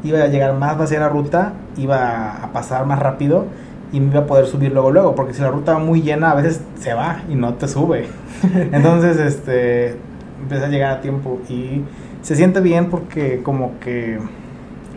iba 0.02 0.20
a 0.20 0.28
llegar 0.28 0.54
más 0.54 0.78
vacía 0.78 1.02
la 1.02 1.10
ruta, 1.10 1.52
iba 1.76 2.42
a 2.42 2.54
pasar 2.54 2.86
más 2.86 3.00
rápido 3.00 3.48
y 3.92 4.00
me 4.00 4.12
iba 4.12 4.22
a 4.22 4.26
poder 4.26 4.46
subir 4.46 4.72
luego 4.72 4.92
luego, 4.92 5.14
porque 5.14 5.34
si 5.34 5.42
la 5.42 5.50
ruta 5.52 5.74
va 5.74 5.80
muy 5.80 6.02
llena 6.02 6.32
a 6.32 6.36
veces 6.36 6.62
se 6.80 6.94
va 6.94 7.24
y 7.30 7.36
no 7.36 7.56
te 7.56 7.68
sube. 7.68 8.08
Entonces, 8.72 9.18
este, 9.18 9.98
empecé 10.42 10.64
a 10.64 10.70
llegar 10.70 10.92
a 10.94 11.02
tiempo 11.02 11.40
y 11.50 11.82
se 12.22 12.38
siente 12.38 12.62
bien 12.62 12.90
porque 12.90 13.44
como 13.44 13.78
que 13.82 14.20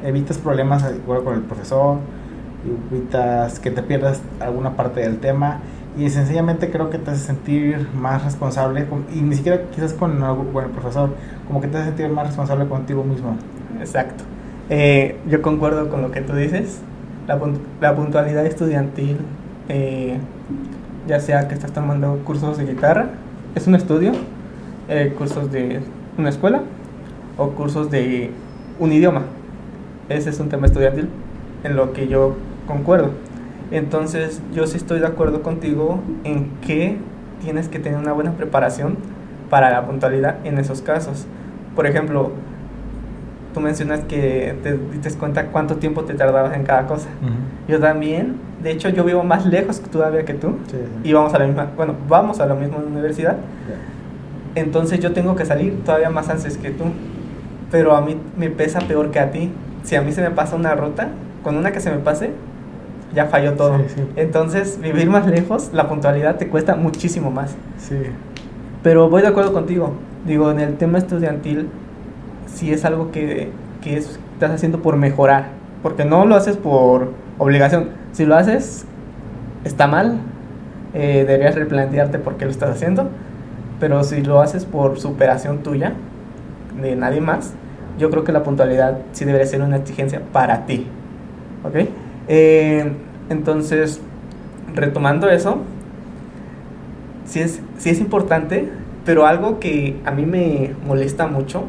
evitas 0.05 0.39
problemas 0.39 0.85
igual 1.05 1.25
con 1.25 1.35
el 1.35 1.41
profesor, 1.41 1.97
evitas 2.91 3.59
que 3.59 3.71
te 3.71 3.83
pierdas 3.83 4.21
alguna 4.41 4.77
parte 4.77 5.01
del 5.01 5.19
tema 5.19 5.61
y 5.99 6.09
sencillamente 6.11 6.71
creo 6.71 6.89
que 6.91 6.99
te 6.99 7.11
hace 7.11 7.25
sentir 7.27 7.89
más 7.95 8.25
responsable 8.25 8.87
y 9.15 9.21
ni 9.23 9.35
siquiera 9.35 9.63
quizás 9.75 9.93
con, 9.93 10.23
algún- 10.23 10.53
con 10.53 10.65
el 10.65 10.71
profesor, 10.71 11.11
como 11.47 11.61
que 11.61 11.69
te 11.69 11.79
hace 11.79 11.87
sentir 11.89 12.09
más 12.11 12.27
responsable 12.29 12.67
contigo 12.69 13.03
mismo. 13.03 13.37
Exacto. 13.81 14.25
Eh, 14.69 15.17
yo 15.29 15.43
concuerdo 15.43 15.89
con 15.89 16.03
lo 16.03 16.11
que 16.11 16.21
tú 16.21 16.35
dices. 16.35 16.81
La, 17.27 17.39
la 17.81 17.95
puntualidad 17.95 18.45
estudiantil, 18.47 19.19
eh, 19.69 20.17
ya 21.07 21.21
sea 21.21 21.49
que 21.49 21.55
estás 21.55 21.73
tomando 21.73 22.19
cursos 22.25 22.59
de 22.59 22.67
guitarra, 22.67 23.07
es 23.55 23.67
un 23.67 23.75
estudio, 23.75 24.13
eh, 24.89 25.15
cursos 25.17 25.51
de 25.53 25.81
una 26.19 26.29
escuela 26.29 26.63
o 27.37 27.51
cursos 27.51 27.91
de 27.91 28.31
un 28.79 28.93
idioma. 28.93 29.23
Ese 30.09 30.31
es 30.31 30.41
un 30.41 30.49
tema 30.49 30.67
estudiantil 30.67 31.09
en 31.65 31.77
lo 31.77 31.93
que 31.93 32.09
yo 32.09 32.35
concuerdo. 32.71 33.11
Entonces, 33.71 34.41
yo 34.53 34.67
sí 34.67 34.77
estoy 34.77 35.01
de 35.01 35.07
acuerdo 35.07 35.43
contigo 35.43 36.01
en 36.25 36.51
que 36.67 36.97
tienes 37.43 37.69
que 37.69 37.79
tener 37.79 37.99
una 37.99 38.13
buena 38.13 38.33
preparación 38.33 38.97
para 39.49 39.71
la 39.71 39.87
puntualidad 39.87 40.37
en 40.45 40.59
esos 40.59 40.83
casos. 40.83 41.27
Por 41.75 41.87
ejemplo, 41.87 42.33
tú 43.53 43.61
mencionas 43.61 44.01
que 44.01 44.57
te 44.63 44.79
diste 44.93 45.11
cuenta 45.19 45.47
cuánto 45.47 45.77
tiempo 45.77 46.05
te 46.05 46.15
tardabas 46.15 46.57
en 46.57 46.65
cada 46.65 46.87
cosa. 46.87 47.09
Yo 47.69 47.79
también, 47.81 48.37
de 48.63 48.71
hecho, 48.71 48.89
yo 48.89 49.05
vivo 49.05 49.23
más 49.25 49.47
lejos 49.47 49.81
todavía 49.81 50.25
que 50.25 50.35
tú. 50.35 50.57
Sí, 50.69 50.77
sí. 50.77 51.09
Y 51.09 51.13
vamos 51.13 51.35
a 51.35 51.39
la 51.39 51.47
misma, 51.47 51.71
bueno, 51.77 51.95
vamos 52.09 52.41
a 52.41 52.47
la 52.47 52.55
misma 52.55 52.79
universidad. 52.79 53.37
Entonces 54.55 54.99
yo 54.99 55.13
tengo 55.13 55.37
que 55.37 55.45
salir 55.45 55.85
todavía 55.85 56.11
más 56.11 56.29
antes 56.29 56.57
que 56.59 56.71
tú. 56.71 56.85
Pero 57.71 57.95
a 57.95 58.01
mí 58.01 58.17
me 58.37 58.51
pesa 58.51 58.81
peor 58.81 59.11
que 59.11 59.21
a 59.21 59.31
ti. 59.31 59.51
Si 59.85 59.95
a 59.95 60.03
mí 60.03 60.13
se 60.13 60.23
me 60.23 60.31
pasa 60.31 60.57
una 60.57 60.75
ruta, 60.75 61.09
con 61.43 61.57
una 61.57 61.71
que 61.73 61.81
se 61.81 61.91
me 61.91 61.99
pase, 61.99 62.33
ya 63.15 63.27
falló 63.27 63.55
todo. 63.55 63.79
Sí, 63.79 63.85
sí. 63.97 64.03
Entonces, 64.17 64.79
vivir 64.81 65.09
más 65.11 65.27
lejos, 65.27 65.71
la 65.73 65.89
puntualidad 65.89 66.37
te 66.37 66.49
cuesta 66.49 66.77
muchísimo 66.77 67.31
más. 67.31 67.57
Sí, 67.79 67.97
Pero 68.83 69.11
voy 69.11 69.23
de 69.23 69.29
acuerdo 69.29 69.53
contigo. 69.53 69.93
Digo, 70.27 70.51
en 70.51 70.61
el 70.61 70.77
tema 70.77 70.99
estudiantil, 70.99 71.69
si 72.47 72.73
es 72.73 72.85
algo 72.85 73.11
que, 73.11 73.51
que 73.83 73.97
es- 73.99 74.19
estás 74.35 74.51
haciendo 74.53 74.81
por 74.81 74.97
mejorar. 74.97 75.49
Porque 75.83 76.05
no 76.05 76.25
lo 76.27 76.35
haces 76.35 76.57
por 76.57 77.13
obligación. 77.39 77.89
Si 78.13 78.25
lo 78.27 78.37
haces, 78.37 78.85
está 79.65 79.87
mal. 79.87 80.19
eh, 80.93 81.25
deberías 81.27 81.55
replantearte 81.55 82.19
por 82.19 82.37
qué 82.37 82.47
lo 82.47 82.51
estás 82.51 82.71
haciendo. 82.71 83.09
Pero 83.79 84.03
si 84.05 84.23
lo 84.23 84.41
haces 84.41 84.65
por 84.65 84.99
superación 84.99 85.59
tuya, 85.63 85.93
de 86.83 86.97
nadie 86.97 87.21
más, 87.21 87.53
yo 87.99 88.11
creo 88.11 88.25
que 88.25 88.33
la 88.33 88.43
puntualidad 88.43 88.99
sí 89.13 89.25
debería 89.25 89.47
ser 89.47 89.63
una 89.63 89.77
exigencia 89.77 90.21
para 90.33 90.67
ti. 90.67 90.87
¿Ok? 91.65 91.89
Eh, 92.33 92.93
entonces, 93.29 94.01
retomando 94.73 95.29
eso, 95.29 95.59
sí 97.27 97.41
es, 97.41 97.61
sí 97.77 97.91
es 97.91 97.99
importante, 97.99 98.69
pero 99.05 99.27
algo 99.27 99.59
que 99.59 99.97
a 100.05 100.13
mí 100.13 100.25
me 100.25 100.77
molesta 100.87 101.27
mucho 101.27 101.65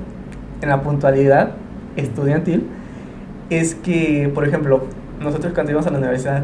en 0.62 0.70
la 0.70 0.84
puntualidad 0.84 1.53
estudiantil 1.96 2.68
es 3.50 3.74
que, 3.74 4.30
por 4.36 4.48
ejemplo, 4.48 4.84
nosotros 5.20 5.51
cuando 5.53 5.72
íbamos 5.72 5.88
a 5.88 5.91
la 5.91 5.98
universidad, 5.98 6.44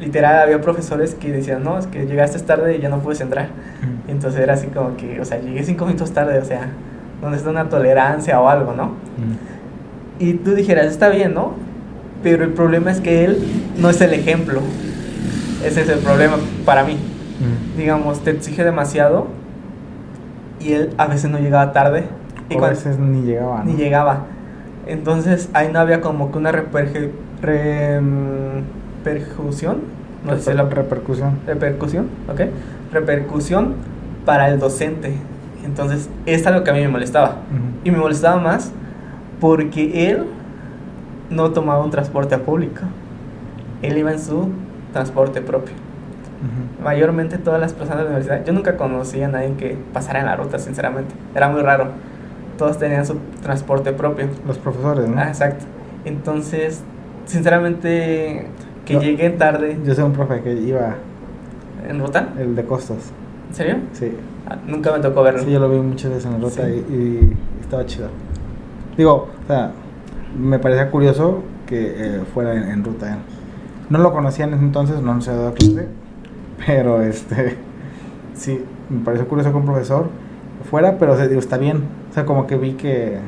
literal 0.00 0.40
había 0.40 0.60
profesores 0.60 1.16
que 1.16 1.32
decían, 1.32 1.64
no, 1.64 1.78
es 1.78 1.88
que 1.88 2.06
llegaste 2.06 2.38
tarde 2.38 2.76
y 2.76 2.80
ya 2.80 2.90
no 2.90 3.00
puedes 3.00 3.20
entrar. 3.20 3.48
Entonces 4.06 4.40
era 4.40 4.54
así 4.54 4.68
como 4.68 4.96
que, 4.96 5.20
o 5.20 5.24
sea, 5.24 5.40
llegué 5.40 5.64
cinco 5.64 5.84
minutos 5.84 6.12
tarde, 6.12 6.38
o 6.38 6.44
sea, 6.44 6.68
donde 7.20 7.38
está 7.38 7.50
una 7.50 7.68
tolerancia 7.68 8.40
o 8.40 8.48
algo, 8.48 8.72
¿no? 8.72 8.92
Y 10.20 10.34
tú 10.34 10.54
dijeras, 10.54 10.86
está 10.86 11.08
bien, 11.08 11.34
¿no? 11.34 11.71
Pero 12.22 12.44
el 12.44 12.50
problema 12.50 12.90
es 12.90 13.00
que 13.00 13.24
él 13.24 13.38
no 13.78 13.90
es 13.90 14.00
el 14.00 14.12
ejemplo. 14.12 14.60
Ese 15.64 15.82
es 15.82 15.88
el 15.88 15.98
problema 15.98 16.36
para 16.64 16.84
mí. 16.84 16.96
Digamos, 17.76 18.20
te 18.20 18.30
exige 18.30 18.62
demasiado 18.64 19.26
y 20.60 20.72
él 20.74 20.90
a 20.98 21.06
veces 21.06 21.30
no 21.30 21.38
llegaba 21.38 21.72
tarde. 21.72 22.04
Y 22.48 22.56
a 22.56 22.60
veces 22.60 22.98
ni 22.98 23.22
llegaba. 23.22 23.58
¿no? 23.58 23.64
ni 23.64 23.76
llegaba. 23.76 24.24
Entonces 24.86 25.48
ahí 25.52 25.70
no 25.72 25.78
había 25.80 26.00
como 26.00 26.30
que 26.30 26.38
una 26.38 26.52
reperge- 26.52 27.10
re- 27.40 28.00
mm, 28.00 29.04
repercusión. 29.04 29.78
No 30.24 30.36
sé 30.36 30.50
si 30.52 30.56
la 30.56 30.62
repercusión. 30.64 31.38
repercusión, 31.46 32.06
¿ok? 32.30 32.42
Repercusión 32.92 33.74
para 34.24 34.48
el 34.48 34.60
docente. 34.60 35.14
Entonces, 35.64 36.08
es 36.26 36.46
algo 36.46 36.62
que 36.64 36.70
a 36.70 36.74
mí 36.74 36.80
me 36.80 36.88
molestaba. 36.88 37.36
Y 37.84 37.90
me 37.90 37.98
molestaba 37.98 38.40
más 38.40 38.70
porque 39.40 40.10
él 40.10 40.24
no 41.32 41.50
tomaba 41.50 41.82
un 41.84 41.90
transporte 41.90 42.38
público. 42.38 42.82
Él 43.82 43.98
iba 43.98 44.12
en 44.12 44.20
su 44.20 44.48
transporte 44.92 45.40
propio. 45.40 45.74
Mayormente 46.82 47.38
todas 47.38 47.60
las 47.60 47.72
personas 47.72 47.98
de 48.00 48.04
la 48.04 48.10
universidad, 48.10 48.44
yo 48.44 48.52
nunca 48.52 48.76
conocí 48.76 49.22
a 49.22 49.28
nadie 49.28 49.54
que 49.56 49.76
pasara 49.92 50.20
en 50.20 50.26
la 50.26 50.36
ruta, 50.36 50.58
sinceramente. 50.58 51.14
Era 51.34 51.48
muy 51.48 51.62
raro. 51.62 51.86
Todos 52.58 52.78
tenían 52.78 53.06
su 53.06 53.16
transporte 53.42 53.92
propio. 53.92 54.26
Los 54.46 54.58
profesores, 54.58 55.08
¿no? 55.08 55.20
Ah, 55.20 55.28
exacto. 55.28 55.64
Entonces, 56.04 56.82
sinceramente, 57.26 58.46
que 58.84 58.94
Yo- 58.94 59.00
lleguen 59.00 59.38
tarde 59.38 59.78
Yo 59.84 59.94
sé 59.94 60.02
un 60.02 60.12
profe 60.12 60.40
que 60.42 60.52
iba, 60.54 60.96
en 61.88 62.00
ruta. 62.00 62.28
el 62.38 62.54
de 62.56 62.64
costos. 62.64 62.98
¿En 63.50 63.54
serio? 63.54 63.76
Sí. 63.92 64.12
Ah, 64.48 64.56
nunca 64.66 64.90
me 64.92 64.98
tocó 64.98 65.22
verlo. 65.22 65.40
Sí, 65.42 65.52
yo 65.52 65.60
lo 65.60 65.70
vi 65.70 65.78
muchas 65.78 66.10
veces 66.10 66.26
en 66.26 66.32
la 66.32 66.38
ruta 66.38 66.64
Sí. 66.66 66.84
y, 66.90 66.92
y 66.94 67.36
estaba 67.60 67.86
chido. 67.86 68.08
Digo, 68.96 69.28
o 69.44 69.46
sea, 69.46 69.70
me 70.38 70.58
parecía 70.58 70.90
curioso 70.90 71.42
que 71.66 71.94
eh, 71.96 72.22
fuera 72.32 72.54
en, 72.54 72.64
en 72.64 72.84
ruta. 72.84 73.18
No 73.90 73.98
lo 73.98 74.12
conocía 74.12 74.46
en 74.46 74.54
ese 74.54 74.62
entonces, 74.62 75.02
no 75.02 75.20
se 75.20 75.30
había 75.30 75.42
dado 75.42 75.54
clase, 75.54 75.88
pero 76.66 77.02
este, 77.02 77.56
sí, 78.34 78.64
me 78.88 79.04
pareció 79.04 79.28
curioso 79.28 79.50
que 79.50 79.56
un 79.56 79.64
profesor 79.64 80.06
fuera, 80.70 80.98
pero 80.98 81.16
se, 81.16 81.28
digo, 81.28 81.40
está 81.40 81.58
bien. 81.58 81.84
O 82.10 82.14
sea, 82.14 82.24
como 82.24 82.46
que 82.46 82.56
vi 82.56 82.72
que 82.72 83.18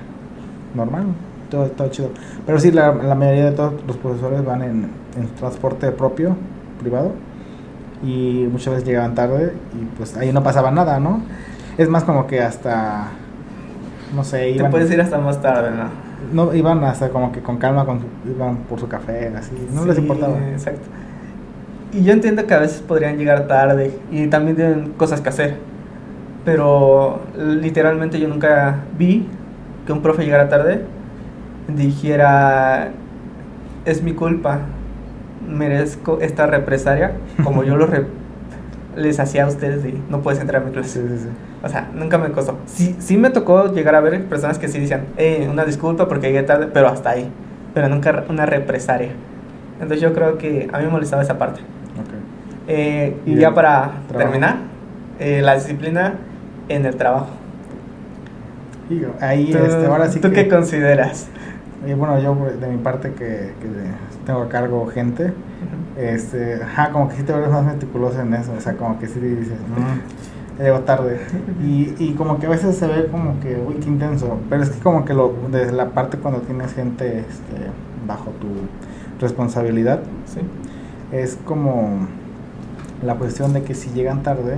normal, 0.75 1.05
todo, 1.51 1.67
todo 1.67 1.89
chido. 1.89 2.11
Pero 2.47 2.59
sí, 2.59 2.71
la, 2.71 2.95
la 2.95 3.15
mayoría 3.15 3.47
de 3.47 3.53
todos 3.53 3.75
los 3.87 3.97
profesores 3.97 4.45
van 4.45 4.63
en, 4.63 4.91
en 5.17 5.29
transporte 5.39 5.91
propio, 5.93 6.37
privado, 6.81 7.13
y 8.03 8.47
muchas 8.51 8.75
veces 8.75 8.89
llegaban 8.89 9.15
tarde 9.15 9.55
y 9.81 9.85
pues 9.97 10.17
ahí 10.17 10.33
no 10.33 10.43
pasaba 10.43 10.71
nada, 10.71 11.01
¿no? 11.01 11.23
Es 11.79 11.89
más 11.89 12.05
como 12.05 12.27
que 12.27 12.41
hasta, 12.43 13.09
no 14.15 14.25
sé, 14.25 14.39
Te 14.39 14.51
iban, 14.51 14.71
puedes 14.71 14.91
ir 14.91 15.01
hasta 15.01 15.19
más 15.19 15.41
tarde, 15.41 15.71
¿no? 15.71 16.04
No, 16.33 16.55
iban 16.55 16.83
hasta 16.85 17.11
como 17.11 17.33
que 17.33 17.41
con 17.41 17.59
calma, 17.59 17.85
con 17.87 18.01
su- 18.01 18.31
iban 18.31 18.57
por 18.69 18.81
su 18.81 18.89
café, 18.89 19.33
así, 19.37 19.53
no 19.73 19.85
les 19.87 19.99
importaba. 19.99 20.39
Exacto. 20.51 20.89
Y 21.93 22.03
yo 22.05 22.13
entiendo 22.13 22.47
que 22.47 22.55
a 22.55 22.59
veces 22.59 22.81
podrían 22.83 23.17
llegar 23.19 23.47
tarde 23.47 23.93
y 24.11 24.27
también 24.27 24.57
tienen 24.57 24.93
cosas 24.97 25.21
que 25.21 25.29
hacer. 25.29 25.57
Pero 26.45 27.21
literalmente 27.39 28.19
yo 28.19 28.29
nunca 28.29 28.81
vi 28.99 29.27
que 29.87 29.93
un 29.93 30.03
profe 30.03 30.25
llegara 30.25 30.49
tarde 30.49 30.83
dijera, 31.69 32.91
es 33.85 34.03
mi 34.03 34.13
culpa, 34.13 34.61
merezco 35.49 36.19
esta 36.21 36.47
represalia 36.47 37.13
como 37.43 37.65
yo 37.65 37.77
lo 37.77 37.89
les 38.97 39.21
hacía 39.21 39.45
a 39.45 39.49
ustedes 39.49 39.83
de 39.83 39.95
no 40.11 40.21
puedes 40.21 40.41
entrar 40.41 40.63
a 40.63 40.65
mi 40.67 40.73
clase. 40.73 41.01
Sí, 41.01 41.09
sí, 41.09 41.19
sí. 41.25 41.29
O 41.65 41.69
sea, 41.69 41.89
nunca 41.95 42.19
me 42.19 42.31
costó. 42.31 42.59
Sí, 42.67 42.95
sí 42.99 43.17
me 43.17 43.31
tocó 43.31 43.73
llegar 43.73 43.95
a 43.95 44.01
ver 44.01 44.23
personas 44.27 44.59
que 44.59 44.69
sí 44.69 44.79
decían, 44.79 45.07
eh, 45.17 45.49
una 45.51 45.65
disculpa 45.65 46.07
porque 46.09 46.27
llegué 46.27 46.43
tarde, 46.43 46.69
pero 46.73 46.89
hasta 46.89 47.11
ahí. 47.11 47.31
Pero 47.73 47.89
nunca 47.89 48.25
una 48.29 48.45
represalia. 48.45 49.13
Entonces 49.75 50.01
yo 50.01 50.13
creo 50.13 50.37
que 50.37 50.69
a 50.73 50.79
mí 50.79 50.85
me 50.85 50.91
molestaba 50.91 51.23
esa 51.23 51.39
parte. 51.39 51.61
Ok. 51.61 52.15
Eh, 52.69 53.17
y 53.25 53.37
ya 53.37 53.55
para 53.55 53.93
trabajo. 54.09 54.19
terminar, 54.19 54.57
eh, 55.19 55.41
la 55.43 55.55
disciplina 55.55 56.15
en 56.69 56.85
el 56.87 56.97
trabajo. 56.97 57.29
Y 58.91 59.03
ahí, 59.21 59.51
¿Tú, 59.51 59.59
este, 59.59 59.87
ahora 59.87 60.09
sí 60.09 60.21
¿tú 60.21 60.29
que... 60.29 60.45
qué 60.45 60.49
consideras? 60.49 61.29
Y 61.87 61.95
bueno, 61.95 62.19
yo 62.21 62.35
pues, 62.35 62.61
de 62.61 62.69
mi 62.69 62.77
parte 62.79 63.13
que, 63.13 63.53
que 63.61 63.69
tengo 64.27 64.43
a 64.43 64.49
cargo 64.49 64.87
gente, 64.87 65.33
este, 65.97 66.63
ajá, 66.63 66.91
como 66.91 67.09
que 67.09 67.17
sí 67.17 67.23
te 67.23 67.33
vuelves 67.33 67.51
más 67.51 67.65
meticuloso 67.65 68.21
en 68.21 68.35
eso, 68.35 68.53
o 68.57 68.61
sea, 68.61 68.75
como 68.75 68.99
que 68.99 69.07
sí 69.07 69.21
dices, 69.21 69.59
"Mm, 69.77 70.34
ya 70.59 70.65
llego 70.65 70.81
tarde. 70.81 71.21
Y, 71.63 71.95
y 71.99 72.15
como 72.17 72.39
que 72.39 72.47
a 72.47 72.51
veces 72.51 72.77
se 72.77 72.87
ve 72.87 73.07
como 73.11 73.41
que, 73.41 73.57
uy, 73.67 73.75
qué 73.77 73.89
intenso, 73.89 74.39
pero 74.49 74.63
es 74.63 74.71
que 74.71 74.81
como 74.81 75.05
que 75.05 75.15
lo, 75.15 75.33
desde 75.51 75.73
la 75.73 75.91
parte 75.91 76.19
cuando 76.19 76.41
tienes 76.41 76.73
gente 76.75 77.21
este, 77.21 77.71
bajo 78.07 78.31
tu 78.41 78.49
responsabilidad, 79.21 80.01
Sí. 80.27 80.41
es 81.13 81.39
como 81.45 82.07
la 83.05 83.15
cuestión 83.17 83.53
de 83.53 83.63
que 83.63 83.75
si 83.75 83.91
llegan 83.91 84.23
tarde, 84.23 84.57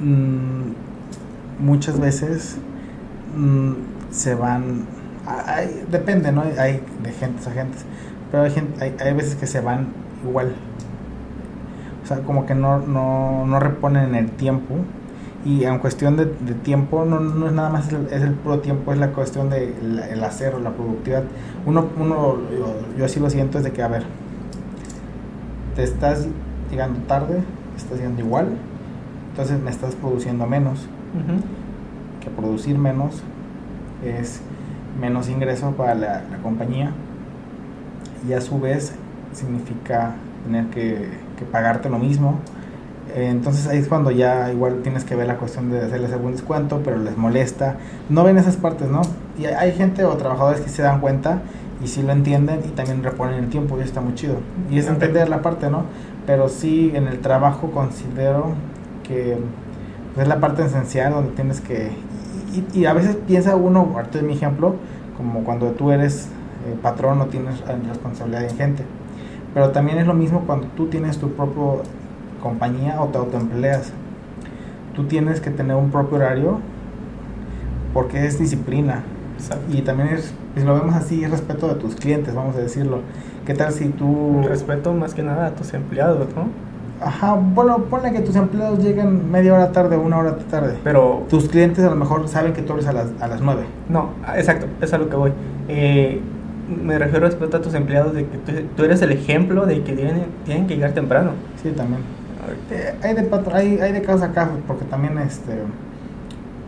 mm, 0.00 1.64
muchas 1.64 1.98
veces 2.00 2.56
mm, 3.36 3.72
se 4.10 4.34
van, 4.34 4.84
hay- 5.46 5.84
depende, 5.90 6.32
¿no? 6.32 6.42
Hay 6.58 6.80
de 7.02 7.12
gentes 7.12 7.46
a 7.46 7.52
gentes, 7.52 7.84
pero 8.30 8.44
hay, 8.44 8.50
gente, 8.50 8.82
hay, 8.84 8.96
hay 9.00 9.14
veces 9.14 9.34
que 9.36 9.46
se 9.46 9.60
van 9.60 9.88
igual. 10.26 10.52
Sea, 12.10 12.24
como 12.24 12.44
que 12.44 12.56
no, 12.56 12.80
no, 12.80 13.46
no 13.46 13.60
reponen 13.60 14.16
el 14.16 14.30
tiempo. 14.32 14.74
Y 15.44 15.62
en 15.62 15.78
cuestión 15.78 16.16
de, 16.16 16.24
de 16.24 16.54
tiempo, 16.54 17.04
no, 17.04 17.20
no 17.20 17.46
es 17.46 17.52
nada 17.52 17.70
más 17.70 17.92
el, 17.92 18.06
es 18.06 18.22
el 18.22 18.32
puro 18.32 18.58
tiempo, 18.58 18.92
es 18.92 18.98
la 18.98 19.12
cuestión 19.12 19.48
de 19.48 19.72
el, 19.80 20.00
el 20.00 20.24
hacer 20.24 20.56
o 20.56 20.58
la 20.58 20.70
productividad. 20.70 21.22
Uno, 21.66 21.86
uno 21.98 22.38
yo, 22.50 22.74
yo 22.98 23.04
así 23.04 23.20
lo 23.20 23.30
siento, 23.30 23.58
es 23.58 23.64
de 23.64 23.70
que, 23.70 23.82
a 23.84 23.86
ver, 23.86 24.02
te 25.76 25.84
estás 25.84 26.26
llegando 26.68 26.98
tarde, 27.06 27.42
estás 27.76 27.98
llegando 27.98 28.20
igual, 28.22 28.48
entonces 29.30 29.60
me 29.62 29.70
estás 29.70 29.94
produciendo 29.94 30.46
menos. 30.46 30.88
Que 32.20 32.28
producir 32.28 32.76
menos 32.76 33.22
es 34.04 34.40
menos 35.00 35.28
ingreso 35.28 35.70
para 35.76 35.94
la, 35.94 36.24
la 36.28 36.38
compañía 36.42 36.90
y 38.28 38.32
a 38.32 38.40
su 38.40 38.58
vez 38.58 38.94
significa 39.32 40.16
tener 40.44 40.66
que, 40.66 41.08
que 41.40 41.44
pagarte 41.46 41.88
lo 41.90 41.98
mismo. 41.98 42.36
Eh, 43.14 43.26
Entonces 43.28 43.66
ahí 43.66 43.78
es 43.78 43.88
cuando 43.88 44.12
ya 44.12 44.52
igual 44.52 44.82
tienes 44.82 45.04
que 45.04 45.16
ver 45.16 45.26
la 45.26 45.36
cuestión 45.36 45.70
de 45.70 45.80
hacerles 45.80 46.12
algún 46.12 46.32
descuento, 46.32 46.80
pero 46.84 46.96
les 46.98 47.16
molesta. 47.16 47.76
No 48.08 48.22
ven 48.22 48.38
esas 48.38 48.56
partes, 48.56 48.88
¿no? 48.88 49.02
Y 49.38 49.46
hay- 49.46 49.72
gente 49.72 50.04
o 50.04 50.16
trabajadores 50.16 50.60
que 50.60 50.68
se 50.68 50.82
dan 50.82 51.00
cuenta 51.00 51.42
y 51.82 51.88
sí 51.88 52.02
lo 52.02 52.12
entienden 52.12 52.60
y 52.64 52.68
también 52.68 53.02
reponen 53.02 53.42
el 53.42 53.48
tiempo 53.50 53.76
y 53.78 53.82
está 53.82 54.00
muy 54.00 54.14
chido. 54.14 54.34
Y 54.70 54.78
es 54.78 54.86
entender 54.86 55.28
la 55.28 55.42
parte, 55.42 55.70
¿no? 55.70 55.84
Pero 56.26 56.48
sí 56.48 56.92
en 56.94 57.08
el 57.08 57.18
trabajo 57.20 57.70
considero 57.72 58.52
que 59.02 59.38
pues, 60.14 60.24
es 60.24 60.28
la 60.28 60.38
parte 60.38 60.64
esencial 60.64 61.12
donde 61.14 61.32
tienes 61.32 61.60
que... 61.60 61.90
Y, 62.54 62.78
y- 62.78 62.82
y 62.82 62.86
a 62.86 62.92
veces 62.92 63.16
piensa 63.26 63.56
uno, 63.56 63.92
ahorita 63.96 64.18
es 64.18 64.24
mi 64.24 64.34
ejemplo, 64.34 64.76
como 65.16 65.42
cuando 65.44 65.68
tú 65.72 65.90
eres 65.90 66.28
eh, 66.66 66.76
patrón 66.82 67.18
no 67.18 67.26
tienes 67.26 67.60
eh, 67.60 67.76
responsabilidad 67.88 68.44
en 68.44 68.56
gente. 68.56 68.84
Pero 69.54 69.70
también 69.70 69.98
es 69.98 70.06
lo 70.06 70.14
mismo 70.14 70.44
cuando 70.46 70.66
tú 70.76 70.86
tienes 70.86 71.18
tu 71.18 71.30
propia 71.30 71.82
compañía 72.42 73.00
o 73.00 73.08
te 73.08 73.18
autoempleas. 73.18 73.92
Tú 74.94 75.04
tienes 75.04 75.40
que 75.40 75.50
tener 75.50 75.76
un 75.76 75.90
propio 75.90 76.18
horario 76.18 76.58
porque 77.92 78.26
es 78.26 78.38
disciplina. 78.38 79.02
Exacto. 79.36 79.76
Y 79.76 79.82
también 79.82 80.10
es, 80.10 80.32
si 80.56 80.64
lo 80.64 80.74
vemos 80.74 80.94
así, 80.94 81.24
es 81.24 81.30
respeto 81.30 81.68
de 81.68 81.74
tus 81.74 81.94
clientes, 81.96 82.34
vamos 82.34 82.56
a 82.56 82.60
decirlo. 82.60 83.00
¿Qué 83.46 83.54
tal 83.54 83.72
si 83.72 83.88
tú... 83.88 84.42
Respeto 84.46 84.92
más 84.92 85.14
que 85.14 85.22
nada 85.22 85.46
a 85.46 85.50
tus 85.52 85.72
empleados, 85.74 86.28
¿no? 86.36 86.48
Ajá, 87.00 87.34
bueno, 87.34 87.78
ponle 87.84 88.12
que 88.12 88.20
tus 88.20 88.36
empleados 88.36 88.78
lleguen 88.80 89.30
media 89.30 89.54
hora 89.54 89.72
tarde, 89.72 89.96
una 89.96 90.18
hora 90.18 90.36
tarde. 90.36 90.76
Pero 90.84 91.24
Tus 91.30 91.48
clientes 91.48 91.82
a 91.82 91.88
lo 91.88 91.96
mejor 91.96 92.28
saben 92.28 92.52
que 92.52 92.60
tú 92.60 92.72
abres 92.72 92.86
a 92.88 92.92
las, 92.92 93.08
a 93.20 93.26
las 93.26 93.40
9. 93.40 93.62
No, 93.88 94.10
exacto, 94.36 94.66
es 94.82 94.92
a 94.92 94.98
lo 94.98 95.08
que 95.08 95.16
voy. 95.16 95.32
Eh, 95.68 96.20
me 96.70 96.98
refiero 96.98 97.26
a 97.26 97.30
tus 97.60 97.74
empleados 97.74 98.14
de 98.14 98.26
que 98.26 98.38
tú, 98.38 98.52
tú 98.76 98.84
eres 98.84 99.02
el 99.02 99.12
ejemplo 99.12 99.66
de 99.66 99.82
que 99.82 99.92
tienen, 99.92 100.24
tienen 100.44 100.66
que 100.66 100.74
llegar 100.76 100.92
temprano. 100.92 101.32
Sí, 101.62 101.70
también. 101.70 102.00
Eh, 102.70 102.94
hay, 103.02 103.14
de 103.14 103.22
patro- 103.24 103.54
hay, 103.54 103.78
hay 103.78 103.92
de 103.92 104.02
casos 104.02 104.22
a 104.22 104.32
casos, 104.32 104.54
porque 104.66 104.84
también 104.84 105.18
este, 105.18 105.52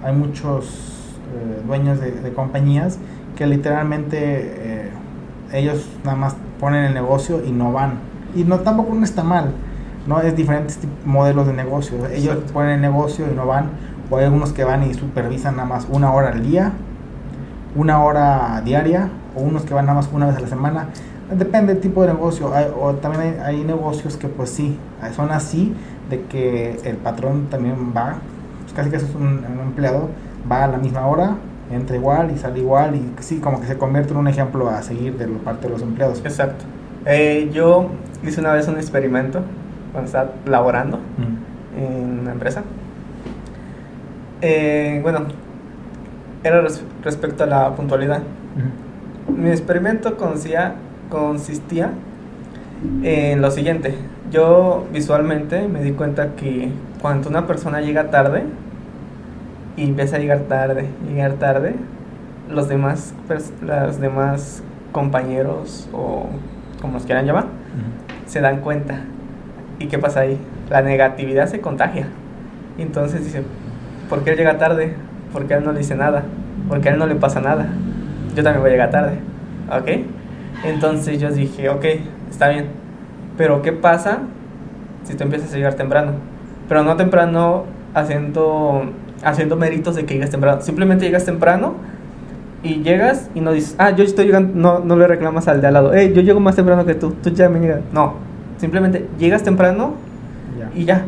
hay 0.04 0.14
muchos 0.14 1.16
eh, 1.34 1.62
dueños 1.66 2.00
de, 2.00 2.10
de 2.12 2.32
compañías 2.32 2.98
que 3.36 3.46
literalmente 3.46 4.18
eh, 4.20 4.90
ellos 5.52 5.88
nada 6.04 6.16
más 6.16 6.36
ponen 6.60 6.84
el 6.84 6.94
negocio 6.94 7.42
y 7.46 7.50
no 7.52 7.72
van. 7.72 7.94
Y 8.34 8.44
no 8.44 8.60
tampoco 8.60 8.94
no 8.94 9.04
está 9.04 9.22
mal, 9.24 9.52
no 10.06 10.20
es 10.20 10.36
diferentes 10.36 10.78
modelos 11.04 11.46
de 11.46 11.52
negocio. 11.52 11.96
Ellos 12.06 12.34
Exacto. 12.34 12.52
ponen 12.52 12.70
el 12.72 12.80
negocio 12.80 13.26
y 13.30 13.34
no 13.34 13.46
van, 13.46 13.70
o 14.10 14.16
hay 14.18 14.24
algunos 14.24 14.52
que 14.52 14.64
van 14.64 14.82
y 14.88 14.94
supervisan 14.94 15.56
nada 15.56 15.68
más 15.68 15.86
una 15.90 16.12
hora 16.12 16.28
al 16.30 16.42
día, 16.42 16.72
una 17.74 18.02
hora 18.04 18.60
diaria, 18.64 19.08
o 19.36 19.40
unos 19.40 19.62
que 19.64 19.74
van 19.74 19.86
nada 19.86 19.96
más 19.96 20.08
una 20.12 20.26
vez 20.26 20.36
a 20.36 20.40
la 20.40 20.48
semana. 20.48 20.86
Depende 21.36 21.72
del 21.72 21.82
tipo 21.82 22.02
de 22.02 22.08
negocio. 22.12 22.54
Hay- 22.54 22.66
o 22.78 22.92
también 22.94 23.22
hay, 23.22 23.56
hay 23.56 23.64
negocios 23.64 24.16
que 24.16 24.28
pues 24.28 24.50
sí, 24.50 24.76
son 25.16 25.30
así, 25.30 25.72
de 26.10 26.22
que 26.24 26.78
el 26.84 26.96
patrón 26.96 27.46
también 27.50 27.74
va, 27.96 28.16
pues 28.62 28.72
casi 28.74 28.90
que 28.90 28.96
es 28.96 29.06
un, 29.14 29.22
un 29.44 29.60
empleado, 29.66 30.08
va 30.50 30.64
a 30.64 30.68
la 30.68 30.76
misma 30.78 31.06
hora, 31.06 31.36
entra 31.70 31.96
igual 31.96 32.30
y 32.34 32.38
sale 32.38 32.58
igual, 32.60 32.94
y 32.96 33.12
sí, 33.22 33.38
como 33.38 33.60
que 33.60 33.66
se 33.66 33.78
convierte 33.78 34.12
en 34.12 34.18
un 34.18 34.28
ejemplo 34.28 34.68
a 34.68 34.82
seguir 34.82 35.16
de 35.16 35.26
la 35.26 35.38
parte 35.38 35.68
de 35.68 35.72
los 35.72 35.80
empleados. 35.82 36.20
Exacto. 36.24 36.64
Eh, 37.06 37.50
yo 37.54 37.88
hice 38.22 38.40
una 38.40 38.52
vez 38.52 38.68
un 38.68 38.76
experimento 38.76 39.40
cuando 39.92 40.06
estaba 40.06 40.30
laborando 40.46 40.98
Mm. 40.98 41.78
en 41.80 42.18
una 42.20 42.32
empresa. 42.32 42.62
Eh, 44.42 44.98
bueno, 45.02 45.20
era 46.44 46.60
res- 46.60 46.82
respecto 47.02 47.44
a 47.44 47.46
la 47.46 47.74
puntualidad. 47.74 48.22
Mi 49.28 49.50
experimento 49.50 50.16
consistía, 50.16 50.74
consistía 51.08 51.90
en 53.02 53.40
lo 53.40 53.50
siguiente. 53.50 53.94
Yo 54.30 54.86
visualmente 54.92 55.68
me 55.68 55.82
di 55.82 55.92
cuenta 55.92 56.34
que 56.36 56.70
cuando 57.00 57.28
una 57.28 57.46
persona 57.46 57.80
llega 57.80 58.10
tarde 58.10 58.44
y 59.76 59.84
empieza 59.84 60.16
a 60.16 60.18
llegar 60.18 60.40
tarde, 60.40 60.86
llegar 61.08 61.34
tarde, 61.34 61.74
los 62.48 62.68
demás, 62.68 63.14
los 63.60 64.00
demás 64.00 64.62
compañeros 64.90 65.88
o 65.92 66.26
como 66.80 66.94
los 66.94 67.04
quieran 67.04 67.26
llamar, 67.26 67.46
se 68.26 68.40
dan 68.40 68.60
cuenta. 68.60 69.00
¿Y 69.78 69.86
qué 69.86 69.98
pasa 69.98 70.20
ahí? 70.20 70.38
La 70.70 70.82
negatividad 70.82 71.46
se 71.46 71.60
contagia. 71.60 72.06
Entonces 72.78 73.24
dice, 73.24 73.42
¿por 74.08 74.24
qué 74.24 74.30
él 74.30 74.36
llega 74.36 74.58
tarde? 74.58 74.94
¿Por 75.32 75.46
qué 75.46 75.54
a 75.54 75.58
él 75.58 75.64
no 75.64 75.72
le 75.72 75.78
dice 75.78 75.94
nada? 75.94 76.22
¿Por 76.68 76.80
qué 76.80 76.88
a 76.88 76.92
él 76.92 76.98
no 76.98 77.06
le 77.06 77.14
pasa 77.14 77.40
nada? 77.40 77.68
Yo 78.34 78.42
también 78.42 78.60
voy 78.60 78.70
a 78.70 78.72
llegar 78.72 78.90
tarde. 78.90 79.12
¿Ok? 79.70 79.88
Entonces 80.64 81.18
yo 81.20 81.30
dije, 81.30 81.68
ok, 81.68 81.84
está 82.30 82.48
bien. 82.48 82.66
Pero 83.36 83.62
¿qué 83.62 83.72
pasa 83.72 84.18
si 85.04 85.14
tú 85.14 85.24
empiezas 85.24 85.52
a 85.52 85.56
llegar 85.56 85.74
temprano? 85.74 86.12
Pero 86.68 86.82
no 86.84 86.96
temprano 86.96 87.64
haciendo, 87.94 88.82
haciendo 89.24 89.56
méritos 89.56 89.96
de 89.96 90.04
que 90.04 90.14
llegas 90.14 90.30
temprano. 90.30 90.60
Simplemente 90.62 91.04
llegas 91.04 91.24
temprano 91.24 91.74
y 92.62 92.82
llegas 92.82 93.28
y 93.34 93.40
no 93.40 93.52
dices, 93.52 93.74
ah, 93.78 93.90
yo 93.90 94.04
estoy 94.04 94.26
llegando, 94.26 94.52
no, 94.54 94.78
no 94.84 94.96
le 94.96 95.06
reclamas 95.08 95.48
al 95.48 95.60
de 95.60 95.66
al 95.66 95.74
lado, 95.74 95.90
hey, 95.94 96.12
yo 96.14 96.22
llego 96.22 96.38
más 96.38 96.54
temprano 96.54 96.84
que 96.86 96.94
tú, 96.94 97.10
tú 97.22 97.30
ya 97.30 97.48
me 97.48 97.58
llegas. 97.58 97.80
No, 97.92 98.14
simplemente 98.58 99.08
llegas 99.18 99.42
temprano 99.42 99.94
Ya. 100.58 100.70
y 100.74 100.84
ya. 100.84 101.02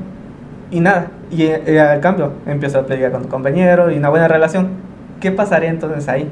Y 0.70 0.80
nada. 0.80 1.08
Y 1.30 1.42
eh, 1.44 1.80
al 1.80 2.00
cambio, 2.00 2.32
empiezas 2.46 2.82
a 2.82 2.86
platicar 2.86 3.12
con 3.12 3.22
tu 3.22 3.28
compañero 3.28 3.90
y 3.92 3.98
una 3.98 4.08
buena 4.08 4.26
relación. 4.26 4.68
¿Qué 5.20 5.30
pasaría 5.30 5.70
entonces 5.70 6.08
ahí? 6.08 6.28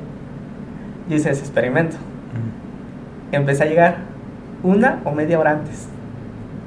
Yo 1.08 1.16
hice 1.16 1.30
ese 1.30 1.40
experimento. 1.40 1.96
Mm. 1.96 3.34
Empecé 3.34 3.64
a 3.64 3.66
llegar 3.66 3.96
una 4.62 5.00
o 5.04 5.12
media 5.12 5.38
hora 5.38 5.52
antes. 5.52 5.88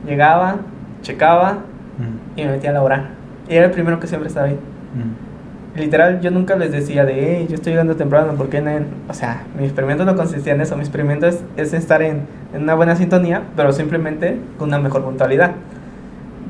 Llegaba, 0.05 0.57
checaba 1.01 1.59
Mm. 1.97 2.39
y 2.39 2.43
me 2.43 2.51
metía 2.51 2.71
a 2.71 2.73
la 2.73 2.83
hora. 2.83 3.09
Y 3.47 3.55
era 3.55 3.67
el 3.67 3.71
primero 3.71 3.99
que 3.99 4.07
siempre 4.07 4.27
estaba 4.27 4.47
ahí. 4.47 4.55
Mm. 4.55 5.79
Literal, 5.79 6.21
yo 6.21 6.31
nunca 6.31 6.55
les 6.55 6.71
decía 6.71 7.05
de, 7.05 7.13
hey, 7.37 7.47
yo 7.49 7.55
estoy 7.55 7.71
llegando 7.73 7.95
temprano, 7.95 8.33
¿por 8.33 8.49
qué 8.49 8.61
no? 8.61 8.71
O 9.09 9.13
sea, 9.13 9.43
mi 9.57 9.65
experimento 9.65 10.05
no 10.05 10.15
consistía 10.15 10.53
en 10.53 10.61
eso. 10.61 10.75
Mi 10.75 10.81
experimento 10.81 11.27
es, 11.27 11.43
es 11.57 11.74
estar 11.74 12.01
en, 12.01 12.21
en 12.53 12.63
una 12.63 12.75
buena 12.75 12.95
sintonía, 12.95 13.43
pero 13.55 13.71
simplemente 13.71 14.37
con 14.57 14.69
una 14.69 14.79
mejor 14.79 15.03
puntualidad. 15.03 15.51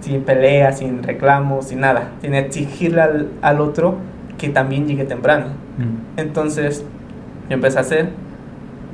Sin 0.01 0.21
peleas, 0.21 0.79
sin 0.79 1.01
reclamos, 1.01 1.67
sin 1.67 1.79
nada. 1.79 2.09
Sin 2.21 2.35
exigirle 2.35 3.01
al, 3.01 3.27
al 3.41 3.61
otro 3.61 3.95
que 4.37 4.49
también 4.49 4.87
llegue 4.87 5.05
temprano. 5.05 5.45
Entonces, 6.17 6.85
yo 7.49 7.53
empecé 7.55 7.77
a 7.77 7.81
hacer 7.81 8.09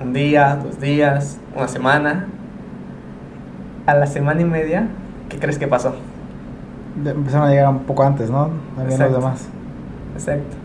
un 0.03 0.13
día, 0.13 0.57
dos 0.63 0.79
días, 0.79 1.39
una 1.55 1.67
semana. 1.67 2.27
A 3.87 3.93
la 3.95 4.05
semana 4.05 4.41
y 4.41 4.45
media, 4.45 4.87
¿qué 5.29 5.37
crees 5.39 5.57
que 5.57 5.67
pasó? 5.67 5.95
Empezaron 7.03 7.47
a 7.47 7.51
llegar 7.51 7.69
un 7.69 7.79
poco 7.79 8.03
antes, 8.03 8.29
¿no? 8.29 8.49
También 8.75 8.91
Exacto. 8.91 9.13
los 9.13 9.21
demás. 9.23 9.47
Exacto. 10.15 10.55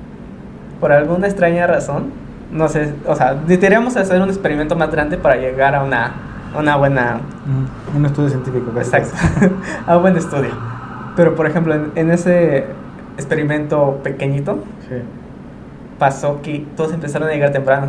Por 0.80 0.92
alguna 0.92 1.26
extraña 1.26 1.66
razón, 1.66 2.10
no 2.52 2.68
sé, 2.68 2.92
o 3.06 3.14
sea, 3.14 3.34
necesitaríamos 3.34 3.96
hacer 3.96 4.20
un 4.20 4.28
experimento 4.28 4.76
más 4.76 4.90
grande 4.90 5.16
para 5.16 5.36
llegar 5.36 5.74
a 5.74 5.82
una, 5.82 6.12
una 6.58 6.76
buena, 6.76 7.20
Mm. 7.46 7.96
Un 7.96 8.06
estudio 8.06 8.28
científico. 8.28 8.72
casi, 8.74 8.96
exacto, 8.96 9.16
casi. 9.40 9.50
a 9.86 9.96
un 9.96 10.02
buen 10.02 10.16
estudio. 10.16 10.50
Pero, 11.14 11.34
por 11.34 11.46
ejemplo, 11.46 11.74
en, 11.74 11.92
en 11.94 12.10
ese 12.10 12.66
experimento 13.16 14.00
pequeñito, 14.02 14.58
Sí. 14.88 14.96
Pasó 15.98 16.40
que 16.42 16.64
todos 16.76 16.92
empezaron 16.92 17.28
a 17.28 17.32
llegar 17.32 17.52
temprano. 17.52 17.88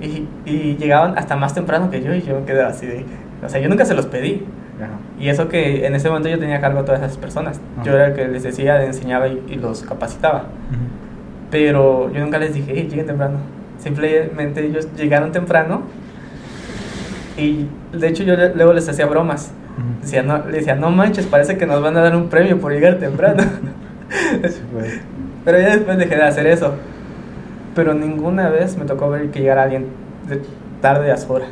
Y, 0.00 0.26
y 0.46 0.76
llegaban 0.78 1.18
hasta 1.18 1.36
más 1.36 1.52
temprano 1.54 1.90
que 1.90 2.02
yo 2.02 2.14
y 2.14 2.22
yo 2.22 2.40
me 2.40 2.46
quedé 2.46 2.62
así 2.62 2.86
de... 2.86 3.04
O 3.44 3.48
sea, 3.48 3.60
yo 3.60 3.68
nunca 3.68 3.84
se 3.84 3.94
los 3.94 4.06
pedí. 4.06 4.46
Ya. 4.78 4.88
Y 5.22 5.28
eso 5.28 5.48
que 5.48 5.86
en 5.86 5.94
ese 5.94 6.08
momento 6.08 6.28
yo 6.30 6.38
tenía 6.38 6.56
a 6.56 6.60
cargo 6.60 6.80
a 6.80 6.84
todas 6.86 7.02
esas 7.02 7.18
personas. 7.18 7.60
Yo 7.84 7.92
Ajá. 7.92 7.94
era 7.94 8.06
el 8.08 8.14
que 8.14 8.28
les 8.28 8.42
decía, 8.42 8.78
les 8.78 8.88
enseñaba 8.96 9.28
y, 9.28 9.42
y 9.48 9.56
los 9.56 9.82
capacitaba. 9.82 10.38
Ujú. 10.38 10.78
Pero 11.50 12.10
yo 12.12 12.20
nunca 12.20 12.38
les 12.38 12.54
dije, 12.54 12.72
hey, 12.74 12.86
lleguen 12.88 13.06
temprano. 13.06 13.38
Simplemente 13.78 14.64
ellos 14.64 14.88
llegaron 14.96 15.32
temprano. 15.32 15.82
Y 17.36 17.66
de 17.92 18.08
hecho 18.08 18.22
yo 18.24 18.36
le- 18.36 18.54
luego 18.54 18.72
les 18.72 18.88
hacía 18.88 19.06
bromas. 19.06 19.52
Decía, 20.02 20.22
no, 20.22 20.44
le 20.46 20.58
decía, 20.58 20.74
no 20.74 20.90
manches, 20.90 21.26
parece 21.26 21.56
que 21.56 21.64
nos 21.66 21.82
van 21.82 21.96
a 21.96 22.00
dar 22.02 22.14
un 22.16 22.28
premio 22.28 22.58
por 22.58 22.72
llegar 22.72 22.96
temprano. 22.96 23.42
Sí, 24.42 24.60
pues. 24.72 25.00
Pero 25.44 25.60
ya 25.60 25.76
después 25.76 25.96
dejé 25.96 26.16
de 26.16 26.22
hacer 26.24 26.44
eso. 26.48 26.74
Pero 27.74 27.94
ninguna 27.94 28.48
vez 28.48 28.76
me 28.76 28.84
tocó 28.84 29.10
ver 29.10 29.30
que 29.30 29.40
llegara 29.40 29.64
alguien 29.64 29.86
de 30.28 30.42
tarde 30.80 31.12
a 31.12 31.16
su 31.16 31.32
hora. 31.32 31.46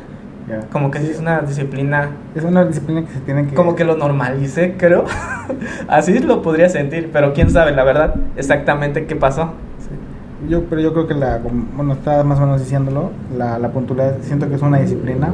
Ya. 0.47 0.61
Como 0.71 0.89
que 0.89 0.99
sí 0.99 1.11
es 1.11 1.19
una 1.19 1.41
disciplina, 1.41 2.09
Es 2.33 2.43
una 2.43 2.65
disciplina 2.65 3.03
que 3.05 3.13
se 3.13 3.19
tiene 3.19 3.45
que... 3.47 3.53
como 3.53 3.75
que 3.75 3.83
lo 3.83 3.95
normalicé, 3.95 4.75
creo. 4.77 5.05
Así 5.87 6.17
lo 6.19 6.41
podría 6.41 6.69
sentir, 6.69 7.09
pero 7.13 7.33
quién 7.33 7.51
sabe, 7.51 7.71
la 7.71 7.83
verdad, 7.83 8.15
exactamente 8.35 9.05
qué 9.05 9.15
pasó. 9.15 9.53
Sí. 9.77 10.49
Yo, 10.49 10.63
pero 10.63 10.81
yo 10.81 10.93
creo 10.93 11.07
que 11.07 11.13
la, 11.13 11.39
bueno, 11.75 11.93
está 11.93 12.23
más 12.23 12.39
o 12.39 12.41
menos 12.41 12.61
diciéndolo, 12.61 13.11
la, 13.37 13.59
la 13.59 13.69
puntualidad, 13.69 14.17
siento 14.21 14.49
que 14.49 14.55
es 14.55 14.61
una 14.61 14.79
disciplina 14.79 15.33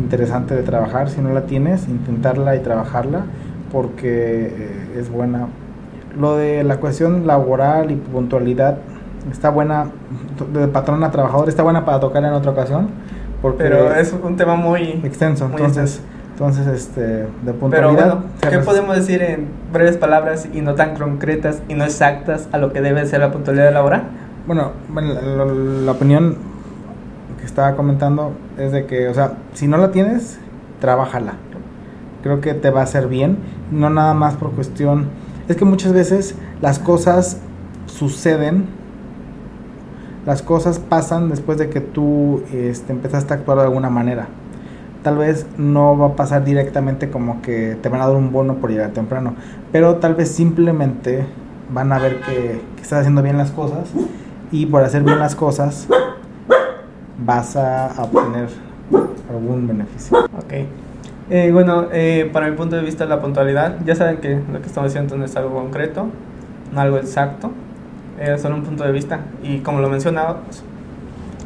interesante 0.00 0.54
de 0.54 0.62
trabajar, 0.62 1.10
si 1.10 1.20
no 1.20 1.32
la 1.32 1.42
tienes, 1.42 1.86
intentarla 1.86 2.56
y 2.56 2.60
trabajarla, 2.60 3.26
porque 3.70 4.46
eh, 4.46 4.98
es 4.98 5.10
buena. 5.10 5.48
Lo 6.18 6.36
de 6.36 6.64
la 6.64 6.78
cuestión 6.78 7.26
laboral 7.26 7.90
y 7.90 7.94
puntualidad 7.96 8.78
está 9.30 9.50
buena, 9.50 9.86
de 10.52 10.68
patrón 10.68 11.02
a 11.04 11.10
trabajador, 11.10 11.48
está 11.48 11.62
buena 11.62 11.84
para 11.84 12.00
tocar 12.00 12.24
en 12.24 12.32
otra 12.32 12.50
ocasión, 12.52 12.88
porque 13.42 13.58
Pero 13.64 13.94
es 13.94 14.12
un 14.22 14.36
tema 14.36 14.56
muy... 14.56 15.00
extenso, 15.04 15.48
muy 15.48 15.56
entonces, 15.60 16.00
entonces 16.32 16.66
este, 16.66 17.00
de 17.00 17.26
Pero 17.44 17.58
puntualidad. 17.58 18.06
bueno, 18.16 18.22
se 18.42 18.48
¿qué 18.50 18.58
podemos 18.58 18.96
decir 18.96 19.22
en 19.22 19.48
breves 19.72 19.96
palabras 19.96 20.48
y 20.52 20.60
no 20.60 20.74
tan 20.74 20.96
concretas 20.96 21.62
y 21.68 21.74
no 21.74 21.84
exactas 21.84 22.48
a 22.52 22.58
lo 22.58 22.72
que 22.72 22.80
debe 22.80 23.04
ser 23.06 23.20
la 23.20 23.30
puntualidad 23.32 23.72
laboral? 23.72 24.04
Bueno, 24.46 24.72
la, 24.94 25.02
la- 25.02 25.44
la 25.44 25.92
opinión 25.92 26.36
que 27.38 27.44
estaba 27.46 27.74
comentando 27.76 28.32
es 28.58 28.72
de 28.72 28.86
que, 28.86 29.08
o 29.08 29.14
sea, 29.14 29.32
si 29.54 29.68
no 29.68 29.76
la 29.76 29.90
tienes, 29.90 30.38
trabájala. 30.80 31.34
Creo 32.22 32.40
que 32.40 32.54
te 32.54 32.70
va 32.70 32.80
a 32.80 32.84
hacer 32.84 33.06
bien, 33.08 33.38
no 33.70 33.90
nada 33.90 34.14
más 34.14 34.34
por 34.34 34.50
cuestión. 34.52 35.06
Es 35.48 35.56
que 35.56 35.64
muchas 35.64 35.92
veces 35.92 36.34
las 36.60 36.78
cosas 36.78 37.38
suceden, 37.86 38.66
las 40.28 40.42
cosas 40.42 40.78
pasan 40.78 41.30
después 41.30 41.56
de 41.56 41.70
que 41.70 41.80
tú 41.80 42.42
este, 42.52 42.92
empezaste 42.92 43.32
a 43.32 43.38
actuar 43.38 43.56
de 43.56 43.64
alguna 43.64 43.88
manera. 43.88 44.28
Tal 45.02 45.16
vez 45.16 45.46
no 45.56 45.96
va 45.96 46.08
a 46.08 46.16
pasar 46.16 46.44
directamente 46.44 47.08
como 47.08 47.40
que 47.40 47.78
te 47.80 47.88
van 47.88 48.02
a 48.02 48.06
dar 48.08 48.14
un 48.14 48.30
bono 48.30 48.56
por 48.56 48.68
llegar 48.68 48.90
temprano, 48.90 49.32
pero 49.72 49.96
tal 49.96 50.14
vez 50.14 50.30
simplemente 50.30 51.24
van 51.72 51.94
a 51.94 51.98
ver 51.98 52.20
que, 52.20 52.60
que 52.76 52.82
estás 52.82 52.98
haciendo 52.98 53.22
bien 53.22 53.38
las 53.38 53.52
cosas 53.52 53.88
y 54.52 54.66
por 54.66 54.84
hacer 54.84 55.02
bien 55.02 55.18
las 55.18 55.34
cosas 55.34 55.88
vas 57.24 57.56
a 57.56 57.94
obtener 58.02 58.50
algún 59.30 59.66
beneficio. 59.66 60.18
Ok. 60.36 60.52
Eh, 61.30 61.50
bueno, 61.54 61.86
eh, 61.90 62.28
para 62.34 62.50
mi 62.50 62.54
punto 62.54 62.76
de 62.76 62.82
vista 62.82 63.06
la 63.06 63.22
puntualidad, 63.22 63.78
ya 63.86 63.94
saben 63.94 64.18
que 64.18 64.38
lo 64.52 64.60
que 64.60 64.66
estamos 64.66 64.92
diciendo 64.92 65.16
no 65.16 65.24
es 65.24 65.34
algo 65.36 65.54
concreto, 65.54 66.08
no 66.74 66.80
algo 66.82 66.98
exacto, 66.98 67.50
es 68.20 68.42
solo 68.42 68.56
un 68.56 68.62
punto 68.62 68.84
de 68.84 68.92
vista. 68.92 69.20
Y 69.42 69.58
como 69.58 69.80
lo 69.80 69.88
mencionaba, 69.88 70.40
pues, 70.42 70.62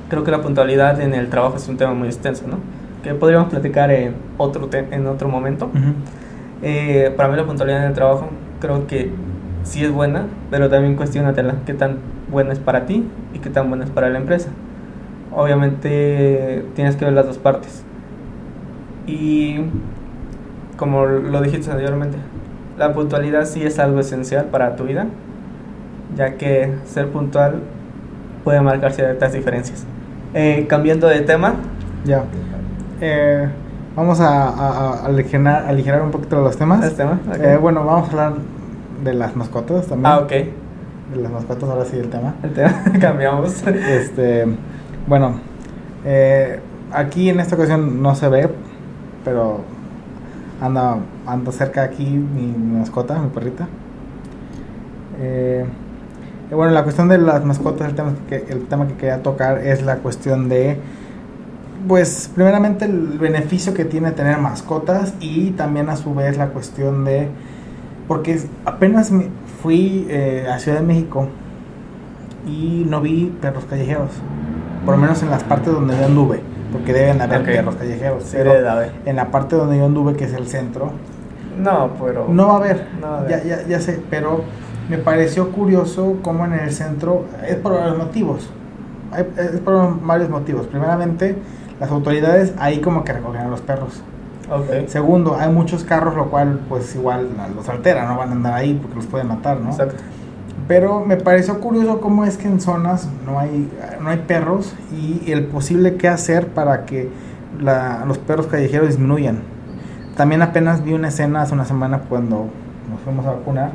creo 0.09 0.25
que 0.25 0.31
la 0.31 0.43
puntualidad 0.43 1.01
en 1.01 1.15
el 1.15 1.29
trabajo 1.29 1.57
es 1.57 1.69
un 1.69 1.77
tema 1.77 1.95
muy 1.95 2.09
extenso, 2.09 2.45
¿no? 2.47 2.59
Que 3.03 3.15
podríamos 3.15 3.49
platicar 3.49 3.91
en 3.91 4.15
otro, 4.39 4.69
en 4.73 5.07
otro 5.07 5.29
momento. 5.29 5.71
Eh, 6.63 7.13
para 7.17 7.29
mí 7.29 7.37
la 7.37 7.45
puntualidad 7.45 7.81
en 7.81 7.89
el 7.89 7.95
trabajo 7.95 8.29
creo 8.61 8.87
que 8.87 9.11
sí 9.65 9.85
es 9.85 9.91
buena, 9.91 10.27
pero 10.51 10.69
también 10.69 10.97
cuestionatela, 10.97 11.57
qué 11.67 11.75
tan 11.75 11.99
buena 12.31 12.53
es 12.53 12.59
para 12.59 12.87
ti 12.87 13.05
y 13.35 13.39
qué 13.39 13.51
tan 13.51 13.69
buena 13.69 13.85
es 13.85 13.91
para 13.91 14.09
la 14.11 14.19
empresa. 14.19 14.51
Obviamente 15.35 16.65
tienes 16.75 16.97
que 16.97 17.05
ver 17.05 17.15
las 17.15 17.27
dos 17.27 17.39
partes. 17.39 17.85
Y 19.07 19.61
como 20.77 21.07
lo 21.07 21.41
dijiste 21.41 21.71
anteriormente, 21.71 22.19
la 22.79 22.93
puntualidad 22.93 23.47
sí 23.47 23.63
es 23.63 23.79
algo 23.79 24.01
esencial 24.01 24.47
para 24.47 24.77
tu 24.77 24.85
vida, 24.85 25.07
ya 26.17 26.35
que 26.37 26.73
ser 26.87 27.09
puntual 27.09 27.61
puede 28.45 28.61
marcar 28.61 28.93
ciertas 28.93 29.33
diferencias. 29.33 29.85
Eh, 30.35 30.67
cambiando 30.69 31.07
de 31.09 31.21
tema. 31.21 31.55
Ya. 32.05 32.25
Eh, 33.01 33.49
vamos 33.95 34.21
a, 34.21 34.49
a, 34.49 35.07
aligerar, 35.07 35.67
aligerar, 35.67 36.03
un 36.03 36.11
poquito 36.11 36.41
los 36.41 36.57
temas. 36.57 36.85
¿El 36.85 36.95
tema? 36.95 37.21
Eh, 37.39 37.59
bueno, 37.61 37.85
vamos 37.85 38.09
a 38.09 38.11
hablar 38.11 38.33
de 39.05 39.15
las 39.15 39.37
mascotas 39.37 39.87
también. 39.87 40.07
Ah, 40.07 40.19
ok. 40.19 40.31
De 40.31 41.21
las 41.21 41.31
mascotas, 41.31 41.69
ahora 41.69 41.85
sí 41.85 41.97
el 41.97 42.09
tema. 42.09 42.35
El 42.43 42.53
tema, 42.53 42.83
cambiamos. 43.01 43.63
Este, 43.67 44.47
bueno, 45.07 45.35
aquí 46.93 47.29
en 47.29 47.41
esta 47.41 47.55
ocasión 47.55 48.03
no 48.03 48.15
se 48.15 48.29
ve, 48.29 48.49
pero 49.25 49.61
anda, 50.61 50.97
anda 51.27 51.53
cerca 51.53 51.83
aquí 51.83 52.05
mi, 52.05 52.47
mi 52.47 52.79
mascota, 52.79 53.19
mi 53.19 53.29
perrita. 53.29 53.69
Eh, 55.21 55.65
bueno, 56.55 56.73
la 56.73 56.83
cuestión 56.83 57.09
de 57.09 57.19
las 57.19 57.45
mascotas, 57.45 57.89
el 57.89 57.95
tema, 57.95 58.13
que, 58.29 58.45
el 58.49 58.67
tema 58.67 58.87
que 58.87 58.95
quería 58.95 59.23
tocar 59.23 59.59
es 59.59 59.83
la 59.83 59.97
cuestión 59.97 60.49
de, 60.49 60.77
pues, 61.89 62.31
primeramente 62.35 62.85
el 62.85 63.19
beneficio 63.19 63.75
que 63.75 63.85
tiene 63.85 64.11
tener 64.13 64.39
mascotas 64.39 65.15
y 65.21 65.51
también 65.53 65.89
a 65.89 65.97
su 65.97 66.15
vez 66.15 66.37
la 66.37 66.49
cuestión 66.49 67.05
de, 67.05 67.29
porque 68.09 68.41
apenas 68.65 69.11
me 69.11 69.29
fui 69.63 70.07
eh, 70.11 70.47
a 70.53 70.59
Ciudad 70.59 70.81
de 70.81 70.87
México 70.87 71.29
y 72.47 72.85
no 72.89 73.01
vi 73.01 73.33
perros 73.41 73.65
callejeros, 73.65 74.11
por 74.85 74.97
lo 74.97 75.01
menos 75.01 75.23
en 75.23 75.31
las 75.31 75.45
partes 75.45 75.73
donde 75.73 75.97
yo 75.97 76.05
anduve, 76.05 76.41
porque 76.73 76.93
deben 76.93 77.21
haber 77.21 77.45
perros 77.45 77.77
callejeros, 77.77 78.25
Sí, 78.25 78.37
pero 78.37 78.53
en 79.07 79.17
la 79.17 79.31
parte 79.31 79.57
donde 79.57 79.79
yo 79.79 79.87
anduve, 79.87 80.15
que 80.15 80.25
es 80.25 80.33
el 80.35 80.47
centro, 80.49 80.91
No, 81.59 81.91
pero. 82.03 82.27
no 82.29 82.49
va 82.49 82.55
a 82.55 82.57
haber, 82.57 82.87
No 83.01 83.09
va 83.09 83.17
a 83.17 83.21
haber. 83.21 83.45
Ya, 83.47 83.57
ya, 83.59 83.67
ya 83.69 83.81
sé, 83.81 84.01
pero 84.11 84.43
me 84.89 84.99
pareció 84.99 85.51
curioso 85.51 86.17
cómo 86.23 86.45
en 86.45 86.55
el 86.55 86.71
centro, 86.73 87.25
es 87.47 87.57
por 87.57 87.73
varios 87.75 87.99
motivos, 87.99 88.51
es 89.37 89.61
por 89.61 90.01
varios 90.05 90.29
motivos. 90.31 90.67
Primeramente, 90.67 91.37
las 91.81 91.91
autoridades 91.91 92.53
ahí 92.59 92.81
como 92.81 93.05
que 93.05 93.13
recogen 93.13 93.43
a 93.43 93.49
los 93.49 93.61
perros. 93.61 94.03
Ok. 94.51 94.89
Segundo, 94.89 95.37
hay 95.39 95.51
muchos 95.51 95.85
carros, 95.85 96.15
lo 96.15 96.27
cual 96.31 96.61
pues 96.69 96.95
igual 96.95 97.29
los 97.57 97.69
altera, 97.69 98.07
no 98.07 98.17
van 98.19 98.29
a 98.31 98.33
andar 98.33 98.55
ahí 98.55 98.75
porque 98.81 98.97
los 98.97 99.07
pueden 99.07 99.29
matar, 99.29 99.59
¿no? 99.61 99.71
Exacto. 99.71 99.97
Pero 100.69 101.05
me 101.05 101.17
pareció 101.17 101.59
curioso 101.61 102.01
cómo 102.01 102.25
es 102.25 102.37
que 102.37 102.49
en 102.49 102.61
zonas 102.61 103.09
no 103.27 103.39
hay, 103.39 103.69
no 104.01 104.11
hay 104.11 104.19
perros 104.19 104.75
y 104.93 105.31
el 105.33 105.45
posible 105.47 105.97
qué 105.97 106.09
hacer 106.09 106.49
para 106.49 106.85
que 106.87 107.11
la- 107.61 108.05
los 108.07 108.19
perros 108.19 108.47
callejeros 108.47 108.89
disminuyan. 108.89 109.41
También 110.17 110.43
apenas 110.43 110.85
vi 110.85 110.93
una 110.93 111.09
escena 111.09 111.43
hace 111.43 111.55
una 111.55 111.65
semana 111.65 112.01
cuando 112.09 112.47
nos 112.91 113.01
fuimos 113.05 113.27
a 113.27 113.33
vacunar. 113.33 113.71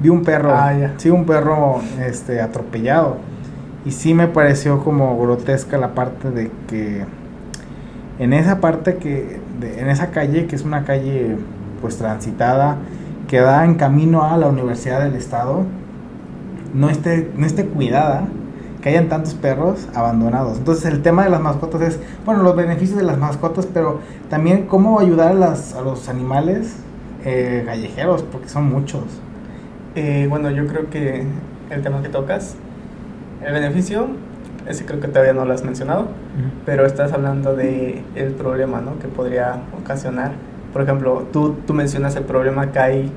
Vi 0.00 0.08
un 0.08 0.22
perro, 0.22 0.52
Ah, 0.54 0.72
sí, 0.96 1.10
un 1.10 1.24
perro 1.24 1.80
este, 2.00 2.40
atropellado. 2.40 3.16
Y 3.84 3.90
sí 3.92 4.14
me 4.14 4.28
pareció 4.28 4.82
como 4.84 5.18
grotesca 5.20 5.78
la 5.78 5.94
parte 5.94 6.30
de 6.30 6.50
que 6.68 7.04
en 8.18 8.32
esa 8.32 8.60
parte 8.60 8.96
que, 8.96 9.40
de- 9.60 9.80
en 9.80 9.88
esa 9.88 10.08
calle, 10.10 10.46
que 10.46 10.56
es 10.56 10.62
una 10.62 10.84
calle 10.84 11.36
pues 11.80 11.96
transitada, 11.96 12.76
que 13.28 13.40
da 13.40 13.64
en 13.64 13.74
camino 13.74 14.24
a 14.24 14.36
la 14.36 14.48
Universidad 14.48 15.00
del 15.02 15.14
Estado, 15.14 15.62
no 16.74 16.90
esté, 16.90 17.30
no 17.36 17.46
esté 17.46 17.66
cuidada, 17.66 18.24
que 18.82 18.90
hayan 18.90 19.08
tantos 19.08 19.34
perros 19.34 19.88
abandonados. 19.94 20.58
Entonces 20.58 20.84
el 20.86 21.02
tema 21.02 21.24
de 21.24 21.30
las 21.30 21.40
mascotas 21.40 21.80
es, 21.82 21.98
bueno, 22.24 22.42
los 22.42 22.54
beneficios 22.56 22.98
de 22.98 23.04
las 23.04 23.18
mascotas, 23.18 23.66
pero 23.72 24.00
también 24.30 24.66
cómo 24.66 25.00
ayudar 25.00 25.30
a, 25.32 25.34
las, 25.34 25.74
a 25.74 25.80
los 25.82 26.08
animales 26.08 26.76
eh, 27.24 27.62
callejeros, 27.66 28.22
porque 28.22 28.48
son 28.48 28.68
muchos. 28.68 29.02
Eh, 30.00 30.28
bueno, 30.28 30.48
yo 30.52 30.64
creo 30.68 30.88
que 30.90 31.24
el 31.70 31.82
tema 31.82 32.02
que 32.02 32.08
tocas, 32.08 32.54
el 33.44 33.52
beneficio, 33.52 34.06
ese 34.68 34.84
creo 34.84 35.00
que 35.00 35.08
todavía 35.08 35.32
no 35.32 35.44
lo 35.44 35.52
has 35.52 35.64
mencionado, 35.64 36.06
pero 36.64 36.86
estás 36.86 37.12
hablando 37.12 37.56
de 37.56 38.04
el 38.14 38.30
problema, 38.30 38.80
¿no? 38.80 39.00
Que 39.00 39.08
podría 39.08 39.56
ocasionar. 39.76 40.30
Por 40.72 40.82
ejemplo, 40.82 41.26
tú, 41.32 41.56
tú 41.66 41.74
mencionas 41.74 42.14
el 42.14 42.22
problema 42.22 42.70
que 42.70 42.78
hay 42.78 43.12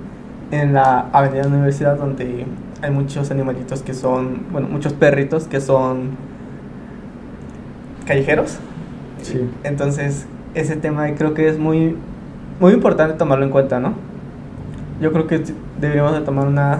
en 0.49 0.73
la 0.73 1.01
Avenida 1.11 1.45
Universidad 1.45 1.97
donde 1.97 2.47
hay 2.81 2.89
muchos 2.89 3.29
animalitos 3.29 3.83
que 3.83 3.93
son, 3.93 4.47
bueno, 4.51 4.67
muchos 4.67 4.93
perritos 4.93 5.47
que 5.47 5.61
son 5.61 6.17
callejeros. 8.07 8.57
Sí. 9.21 9.47
Entonces, 9.63 10.25
ese 10.55 10.77
tema 10.77 11.13
creo 11.13 11.35
que 11.35 11.47
es 11.47 11.59
muy, 11.59 11.95
muy 12.59 12.73
importante 12.73 13.19
tomarlo 13.19 13.45
en 13.45 13.51
cuenta, 13.51 13.79
¿no? 13.79 13.93
Yo 15.01 15.11
creo 15.11 15.25
que 15.25 15.43
deberíamos 15.79 16.13
de 16.13 16.21
tomar 16.21 16.47
una 16.47 16.77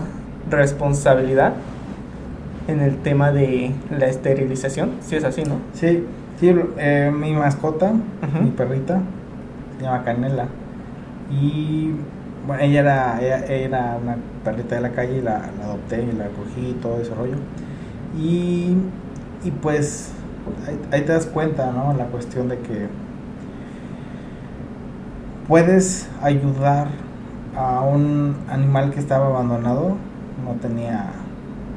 responsabilidad 0.49 1.53
en 2.67 2.79
el 2.79 2.97
tema 2.97 3.31
de 3.31 3.71
la 3.89 4.05
esterilización, 4.05 4.91
si 5.01 5.15
es 5.15 5.23
así, 5.23 5.43
¿no? 5.43 5.55
Sí, 5.73 6.05
sí, 6.39 6.53
eh, 6.77 7.11
mi 7.11 7.33
mascota, 7.33 7.91
mi 8.39 8.51
perrita, 8.51 9.01
se 9.77 9.83
llama 9.83 10.03
Canela. 10.03 10.45
Y 11.31 11.93
bueno, 12.45 12.61
ella 12.61 12.79
era, 12.81 13.21
ella 13.21 13.45
era 13.47 13.97
una 13.99 14.17
perrita 14.43 14.75
de 14.75 14.81
la 14.81 14.91
calle 14.91 15.17
y 15.17 15.21
la, 15.21 15.49
la 15.57 15.65
adopté 15.65 16.03
y 16.03 16.15
la 16.15 16.27
cogí 16.27 16.69
y 16.69 16.73
todo 16.73 17.01
ese 17.01 17.15
rollo. 17.15 17.37
Y, 18.19 18.75
y 19.43 19.51
pues 19.63 20.11
ahí, 20.67 20.79
ahí 20.91 21.01
te 21.01 21.11
das 21.11 21.25
cuenta, 21.25 21.71
¿no? 21.71 21.93
La 21.97 22.05
cuestión 22.05 22.49
de 22.49 22.59
que 22.59 22.87
puedes 25.47 26.07
ayudar 26.21 26.87
a 27.55 27.81
un 27.81 28.35
animal 28.49 28.91
que 28.91 28.99
estaba 28.99 29.27
abandonado, 29.27 29.95
no 30.43 30.53
tenía, 30.61 31.07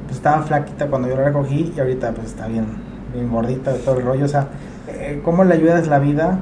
pues 0.05 0.17
estaba 0.17 0.43
flaquita 0.43 0.87
cuando 0.89 1.09
yo 1.09 1.17
la 1.17 1.25
recogí 1.25 1.73
y 1.77 1.81
ahorita 1.81 2.13
pues 2.13 2.29
está 2.29 2.47
bien, 2.47 2.67
bien 3.13 3.31
gordita 3.31 3.73
de 3.73 3.79
todo 3.81 3.99
el 3.99 4.05
rollo, 4.05 4.25
o 4.25 4.29
sea, 4.29 4.49
eh, 4.89 5.21
cómo 5.25 5.45
le 5.45 5.55
ayudas 5.55 5.87
la 5.89 5.99
vida 5.99 6.39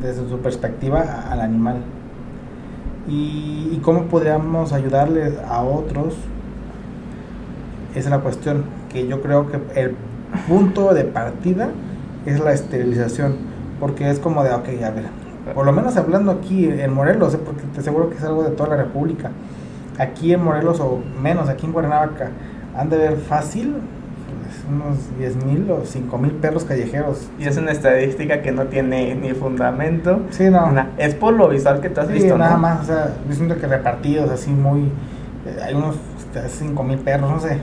desde 0.00 0.28
su 0.28 0.38
perspectiva 0.38 1.26
al 1.30 1.40
animal 1.40 1.76
y, 3.08 3.80
cómo 3.82 4.04
podríamos 4.04 4.72
ayudarle 4.72 5.32
a 5.48 5.62
otros, 5.62 6.14
esa 7.94 7.98
es 7.98 8.10
la 8.10 8.20
cuestión, 8.20 8.64
que 8.92 9.08
yo 9.08 9.20
creo 9.20 9.48
que 9.48 9.58
el 9.80 9.96
punto 10.46 10.94
de 10.94 11.04
partida 11.04 11.70
es 12.26 12.38
la 12.38 12.52
esterilización, 12.52 13.36
porque 13.80 14.08
es 14.08 14.20
como 14.20 14.44
de, 14.44 14.52
ok, 14.52 14.68
a 14.84 14.90
ver, 14.90 15.21
por 15.54 15.66
lo 15.66 15.72
menos 15.72 15.96
hablando 15.96 16.32
aquí 16.32 16.66
en 16.66 16.92
Morelos, 16.92 17.34
¿eh? 17.34 17.38
porque 17.44 17.62
te 17.74 17.80
aseguro 17.80 18.08
que 18.10 18.16
es 18.16 18.24
algo 18.24 18.42
de 18.44 18.50
toda 18.50 18.70
la 18.70 18.76
República. 18.76 19.30
Aquí 19.98 20.32
en 20.32 20.42
Morelos 20.42 20.80
o 20.80 21.00
menos, 21.20 21.48
aquí 21.48 21.66
en 21.66 21.72
Cuernavaca, 21.72 22.30
han 22.76 22.88
de 22.88 22.96
ver 22.96 23.16
fácil 23.16 23.74
pues, 24.42 24.64
unos 24.68 25.18
10 25.18 25.44
mil 25.44 25.70
o 25.70 25.82
5 25.84 26.18
mil 26.18 26.30
perros 26.32 26.64
callejeros. 26.64 27.28
Y 27.38 27.44
es 27.46 27.56
una 27.58 27.72
estadística 27.72 28.40
que 28.40 28.52
no 28.52 28.64
tiene 28.64 29.14
ni 29.14 29.32
fundamento. 29.32 30.20
Sí, 30.30 30.44
no. 30.48 30.70
na- 30.72 30.90
Es 30.96 31.14
por 31.14 31.34
lo 31.34 31.48
visual 31.48 31.80
que 31.80 31.90
tú 31.90 32.00
has 32.00 32.06
Sí, 32.06 32.14
visto, 32.14 32.38
nada 32.38 32.52
¿no? 32.54 32.58
más, 32.58 32.80
o 32.80 32.84
sea, 32.84 33.14
yo 33.28 33.34
siento 33.34 33.56
que 33.58 33.66
repartidos 33.66 34.30
así 34.30 34.50
muy... 34.50 34.82
eh, 35.46 35.58
hay 35.62 35.74
unos 35.74 35.96
5 36.48 36.82
mil 36.84 36.98
perros, 36.98 37.30
no 37.30 37.40
sé. 37.40 37.58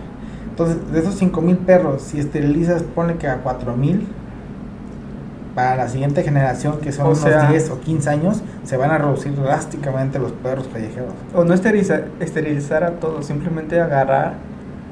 Entonces, 0.49 0.91
de 0.91 0.99
esos 0.99 1.15
5 1.15 1.41
mil 1.41 1.57
perros, 1.57 2.01
si 2.03 2.19
esterilizas, 2.19 2.83
ponle 2.83 3.15
que 3.15 3.27
a 3.27 3.37
4 3.37 3.75
mil, 3.77 4.07
para 5.59 5.75
la 5.75 5.89
siguiente 5.89 6.23
generación, 6.23 6.79
que 6.79 6.91
son 6.93 7.07
O 7.07 7.09
unos 7.09 7.19
sea- 7.19 7.49
10 7.49 7.69
o 7.69 7.81
15 7.81 8.09
años, 8.09 8.41
se 8.63 8.77
van 8.77 8.91
a 8.91 8.97
reducir 8.97 9.35
drásticamente 9.35 10.17
los 10.17 10.31
perros 10.31 10.69
callejeros. 10.71 11.11
O 11.35 11.43
no 11.43 11.53
esterilizar, 11.53 12.05
esterilizar 12.21 12.83
a 12.85 12.91
todos, 12.91 13.25
simplemente 13.25 13.79
agarrar 13.81 14.35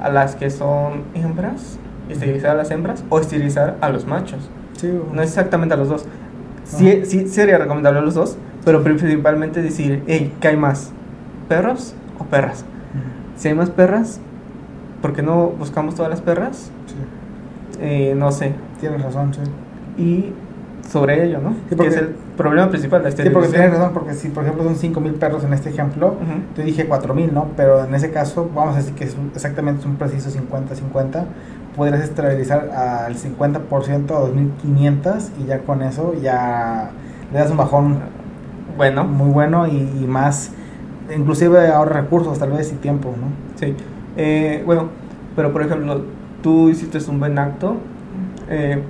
a 0.00 0.10
las 0.10 0.36
que 0.36 0.50
son 0.50 1.04
hembras, 1.14 1.78
esterilizar 2.10 2.50
a 2.50 2.54
las 2.54 2.70
hembras 2.70 3.02
o 3.08 3.18
esterilizar 3.18 3.76
a 3.80 3.88
los 3.88 4.06
machos. 4.06 4.50
Sí, 4.76 4.92
No 5.12 5.22
exactamente 5.22 5.74
a 5.74 5.78
los 5.78 5.88
dos. 5.88 6.04
Sí, 6.64 7.02
sí 7.06 7.28
sería 7.28 7.56
recomendable 7.56 8.00
a 8.00 8.02
los 8.02 8.14
dos, 8.14 8.36
pero 8.66 8.82
principalmente 8.84 9.62
decir, 9.62 10.02
hey, 10.06 10.34
¿qué 10.38 10.48
hay 10.48 10.56
más? 10.58 10.92
¿Perros 11.48 11.94
o 12.18 12.24
perras? 12.24 12.64
Si 13.36 13.48
hay 13.48 13.54
más 13.54 13.70
perras, 13.70 14.20
¿por 15.00 15.14
qué 15.14 15.22
no 15.22 15.46
buscamos 15.46 15.94
todas 15.94 16.10
las 16.10 16.20
perras? 16.20 16.70
Sí, 16.86 16.94
Eh, 17.80 18.14
no 18.16 18.32
sé. 18.32 18.52
tienes 18.80 19.02
razón, 19.02 19.32
sí. 19.32 19.40
Y 20.02 20.32
sobre 20.88 21.24
ello, 21.24 21.38
¿no? 21.40 21.50
Sí, 21.50 21.74
porque- 21.76 21.82
que 21.82 21.88
es 21.88 21.96
el 21.96 22.08
problema 22.36 22.70
principal, 22.70 23.02
la 23.02 23.10
Sí, 23.10 23.22
porque 23.30 23.48
tienes 23.48 23.72
razón, 23.72 23.90
porque 23.92 24.14
si 24.14 24.28
por 24.30 24.42
ejemplo 24.44 24.64
son 24.64 24.76
5 24.76 25.00
mil 25.00 25.12
perros 25.14 25.44
en 25.44 25.52
este 25.52 25.68
ejemplo, 25.70 26.08
Ujú. 26.08 26.40
Yo 26.56 26.62
dije 26.64 26.86
4000, 26.86 27.34
¿no? 27.34 27.48
Pero 27.56 27.84
en 27.84 27.94
ese 27.94 28.10
caso, 28.10 28.50
vamos 28.54 28.74
a 28.74 28.78
decir 28.78 28.94
que 28.94 29.04
es 29.04 29.14
un- 29.14 29.30
exactamente 29.34 29.80
es 29.80 29.86
un 29.86 29.96
preciso 29.96 30.30
50-50. 30.30 31.26
Podrías 31.76 32.00
esterilizar 32.02 32.70
al 32.70 33.14
50% 33.16 34.16
a 34.16 34.20
2500 34.20 35.30
y 35.40 35.44
ya 35.46 35.58
con 35.60 35.82
eso 35.82 36.14
ya 36.20 36.90
le 37.32 37.38
das 37.38 37.50
un 37.50 37.56
bajón 37.58 37.98
Bueno, 38.76 39.02
muy 39.04 39.30
bueno 39.30 39.66
y, 39.66 39.72
y 39.76 40.06
más 40.06 40.52
inclusive 41.14 41.66
ahorra 41.68 42.00
recursos 42.02 42.38
tal 42.38 42.52
vez 42.52 42.72
y 42.72 42.76
tiempo, 42.76 43.08
¿no? 43.20 43.26
Sí. 43.58 43.74
Eh, 44.16 44.62
bueno, 44.64 44.88
pero 45.34 45.52
por 45.52 45.62
ejemplo, 45.62 46.02
tú 46.42 46.68
hiciste 46.68 46.98
un 47.10 47.18
buen 47.18 47.38
acto, 47.40 47.76
eh, 48.48 48.80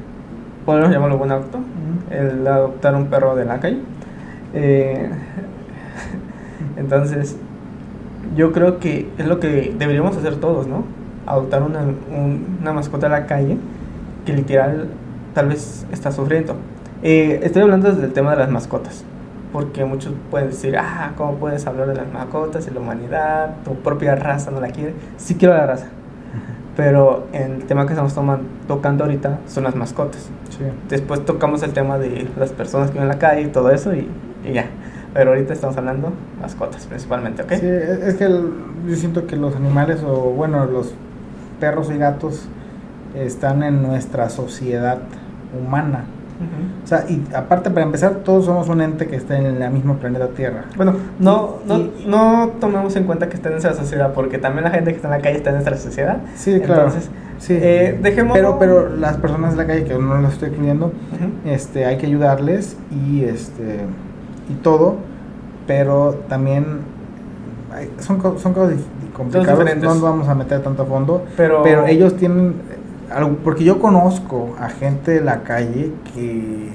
podemos 0.68 0.90
llamarlo 0.90 1.16
buen 1.16 1.32
acto, 1.32 1.60
el 2.10 2.46
adoptar 2.46 2.94
un 2.94 3.06
perro 3.06 3.34
de 3.34 3.46
la 3.46 3.58
calle. 3.58 3.78
Eh, 4.52 5.08
entonces, 6.76 7.38
yo 8.36 8.52
creo 8.52 8.78
que 8.78 9.08
es 9.16 9.26
lo 9.26 9.40
que 9.40 9.74
deberíamos 9.78 10.14
hacer 10.18 10.36
todos, 10.36 10.66
¿no? 10.66 10.84
Adoptar 11.24 11.62
una, 11.62 11.80
un- 11.80 12.58
una 12.60 12.72
mascota 12.74 13.06
de 13.08 13.12
la 13.12 13.24
calle 13.26 13.56
que 14.26 14.34
literal 14.34 14.88
tal 15.32 15.48
vez 15.48 15.86
está 15.90 16.12
sufriendo. 16.12 16.54
Eh, 17.02 17.40
estoy 17.44 17.62
hablando 17.62 17.90
desde 17.90 18.04
el 18.04 18.12
tema 18.12 18.32
de 18.32 18.36
las 18.36 18.50
mascotas, 18.50 19.04
porque 19.54 19.86
muchos 19.86 20.12
pueden 20.30 20.50
decir, 20.50 20.76
ah, 20.76 21.12
¿cómo 21.16 21.36
puedes 21.36 21.66
hablar 21.66 21.86
de 21.88 21.94
las 21.94 22.12
mascotas 22.12 22.66
y 22.66 22.74
la 22.74 22.80
humanidad? 22.80 23.54
Tu 23.64 23.74
propia 23.76 24.16
raza 24.16 24.50
no 24.50 24.60
la 24.60 24.68
quiere. 24.68 24.92
Sí 25.16 25.36
quiero 25.36 25.54
la 25.54 25.64
raza, 25.66 25.86
pero 26.78 27.26
el 27.32 27.64
tema 27.64 27.86
que 27.86 27.92
estamos 27.94 28.16
toman- 28.16 28.42
tocando 28.68 29.02
ahorita 29.02 29.40
son 29.48 29.64
las 29.64 29.74
mascotas. 29.74 30.30
Sí. 30.50 30.62
Después 30.88 31.24
tocamos 31.24 31.64
el 31.64 31.72
tema 31.72 31.98
de 31.98 32.28
las 32.38 32.52
personas 32.52 32.86
que 32.90 32.92
viven 32.92 33.08
en 33.10 33.14
la 33.16 33.18
calle 33.18 33.40
y 33.42 33.46
todo 33.48 33.72
eso 33.72 33.92
y, 33.96 34.08
y 34.44 34.52
ya. 34.52 34.66
Pero 35.12 35.30
ahorita 35.30 35.52
estamos 35.54 35.76
hablando 35.76 36.12
mascotas 36.40 36.86
principalmente, 36.86 37.42
¿ok? 37.42 37.50
Sí, 37.54 37.66
es 37.66 37.98
es 38.04 38.14
que 38.14 38.26
el- 38.26 38.52
yo 38.86 38.94
siento 38.94 39.26
que 39.26 39.34
los 39.34 39.56
animales, 39.56 40.04
o 40.06 40.30
bueno, 40.30 40.66
los 40.66 40.94
perros 41.58 41.90
y 41.90 41.98
gatos 41.98 42.46
están 43.16 43.64
en 43.64 43.82
nuestra 43.82 44.30
sociedad 44.30 44.98
humana. 45.60 46.04
Ujú. 46.38 46.84
O 46.84 46.86
sea, 46.86 47.04
y 47.08 47.22
aparte, 47.34 47.68
para 47.70 47.84
empezar, 47.84 48.16
todos 48.24 48.44
somos 48.44 48.68
un 48.68 48.80
ente 48.80 49.06
que 49.08 49.16
está 49.16 49.36
en 49.38 49.46
el 49.60 49.70
mismo 49.72 49.94
planeta 49.96 50.28
Tierra. 50.28 50.64
Bueno, 50.76 50.94
no, 51.18 51.56
no, 51.66 51.78
Y- 51.78 52.04
no 52.06 52.50
tomemos 52.60 52.94
en 52.96 53.04
cuenta 53.04 53.28
que 53.28 53.34
está 53.36 53.48
en 53.48 53.54
nuestra 53.54 53.74
sociedad, 53.74 54.12
porque 54.14 54.38
también 54.38 54.64
la 54.64 54.70
gente 54.70 54.90
que 54.90 54.96
está 54.96 55.08
en 55.08 55.14
la 55.14 55.20
calle 55.20 55.36
está 55.36 55.50
en 55.50 55.56
nuestra 55.56 55.76
sociedad. 55.76 56.18
Sí, 56.36 56.60
claro. 56.60 56.84
Entonces, 56.86 57.10
Sí. 57.38 57.54
eh, 57.60 57.98
dejémoslo- 58.02 58.32
Pero, 58.34 58.58
pero 58.58 58.96
las 58.96 59.16
personas 59.16 59.52
de 59.52 59.56
la 59.58 59.66
calle, 59.66 59.84
que 59.84 59.94
no 59.94 60.20
las 60.20 60.34
estoy 60.34 60.48
incluyendo, 60.50 60.86
Ujú. 60.86 61.50
este, 61.50 61.84
hay 61.86 61.96
que 61.98 62.06
ayudarles 62.06 62.76
y 62.90 63.24
este 63.24 63.80
y 64.48 64.54
todo, 64.54 64.96
pero 65.66 66.20
también 66.28 66.64
son, 67.98 68.20
son 68.38 68.54
cosas 68.54 68.78
complicadas, 69.12 69.76
no 69.76 69.82
nos 69.88 70.00
vamos 70.00 70.28
a 70.28 70.34
meter 70.34 70.62
tanto 70.62 70.82
a 70.82 70.86
fondo, 70.86 71.24
Pero- 71.36 71.62
pero 71.62 71.86
ellos 71.86 72.16
tienen 72.16 72.54
porque 73.44 73.64
yo 73.64 73.78
conozco 73.78 74.54
a 74.58 74.68
gente 74.68 75.12
de 75.12 75.20
la 75.20 75.42
calle 75.42 75.92
que, 76.14 76.70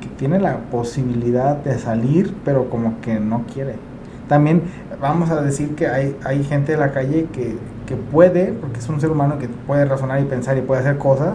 que 0.00 0.08
tiene 0.16 0.38
la 0.38 0.58
posibilidad 0.70 1.56
de 1.56 1.78
salir, 1.78 2.34
pero 2.44 2.68
como 2.68 3.00
que 3.00 3.18
no 3.18 3.44
quiere. 3.52 3.76
También 4.28 4.62
vamos 5.00 5.30
a 5.30 5.40
decir 5.42 5.74
que 5.74 5.88
hay, 5.88 6.16
hay 6.24 6.44
gente 6.44 6.72
de 6.72 6.78
la 6.78 6.92
calle 6.92 7.26
que, 7.32 7.56
que 7.86 7.96
puede, 7.96 8.52
porque 8.52 8.78
es 8.78 8.88
un 8.88 9.00
ser 9.00 9.10
humano 9.10 9.38
que 9.38 9.48
puede 9.48 9.84
razonar 9.84 10.20
y 10.20 10.24
pensar 10.24 10.56
y 10.56 10.60
puede 10.60 10.80
hacer 10.82 10.98
cosas, 10.98 11.34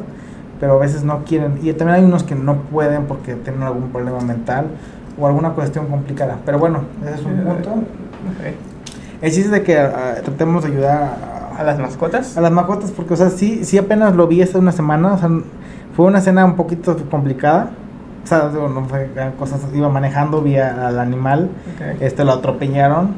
pero 0.60 0.74
a 0.74 0.78
veces 0.78 1.04
no 1.04 1.26
quieren. 1.26 1.60
Y 1.62 1.74
también 1.74 2.00
hay 2.00 2.06
unos 2.06 2.24
que 2.24 2.36
no 2.36 2.62
pueden 2.62 3.06
porque 3.06 3.36
tienen 3.36 3.64
algún 3.64 3.90
problema 3.90 4.22
mental 4.22 4.68
o 5.20 5.28
alguna 5.28 5.52
cuestión 5.52 5.88
complicada. 5.88 6.40
Pero 6.46 6.60
bueno, 6.60 6.82
ese 7.04 7.16
es 7.16 7.26
un 7.26 7.38
punto. 7.38 7.70
Ok. 7.72 8.56
El 9.22 9.32
chiste 9.32 9.48
es 9.48 9.52
de 9.52 9.64
que 9.64 9.78
ah, 9.78 10.16
tratemos 10.24 10.64
de 10.64 10.72
ayudar 10.72 11.04
a, 11.04 11.35
¿A 11.58 11.64
las 11.64 11.80
mascotas? 11.80 12.38
a 12.38 12.42
las 12.42 12.52
mascotas 12.52 12.92
porque, 12.92 13.14
o 13.14 13.18
sea, 13.18 13.30
sí, 13.30 13.64
sí 13.64 13.78
apenas 13.78 14.16
lo 14.16 14.28
vi 14.28 14.42
hace 14.42 14.58
una 14.58 14.72
semana, 14.72 15.14
o 15.14 15.18
sea, 15.18 15.30
fue 15.96 16.06
una 16.06 16.20
escena 16.20 16.44
un 16.46 16.56
poquito 16.56 16.96
complicada. 17.10 17.72
O 18.24 18.28
sea, 18.28 18.50
no 18.52 18.86
fue 18.86 19.12
gran 19.14 19.34
cosa, 19.34 19.58
iba 19.72 19.88
manejando, 19.88 20.42
vi 20.42 20.58
al 20.58 20.98
animal, 20.98 21.52
este 22.00 22.26
lo 22.26 22.32
atropellaron, 22.32 23.10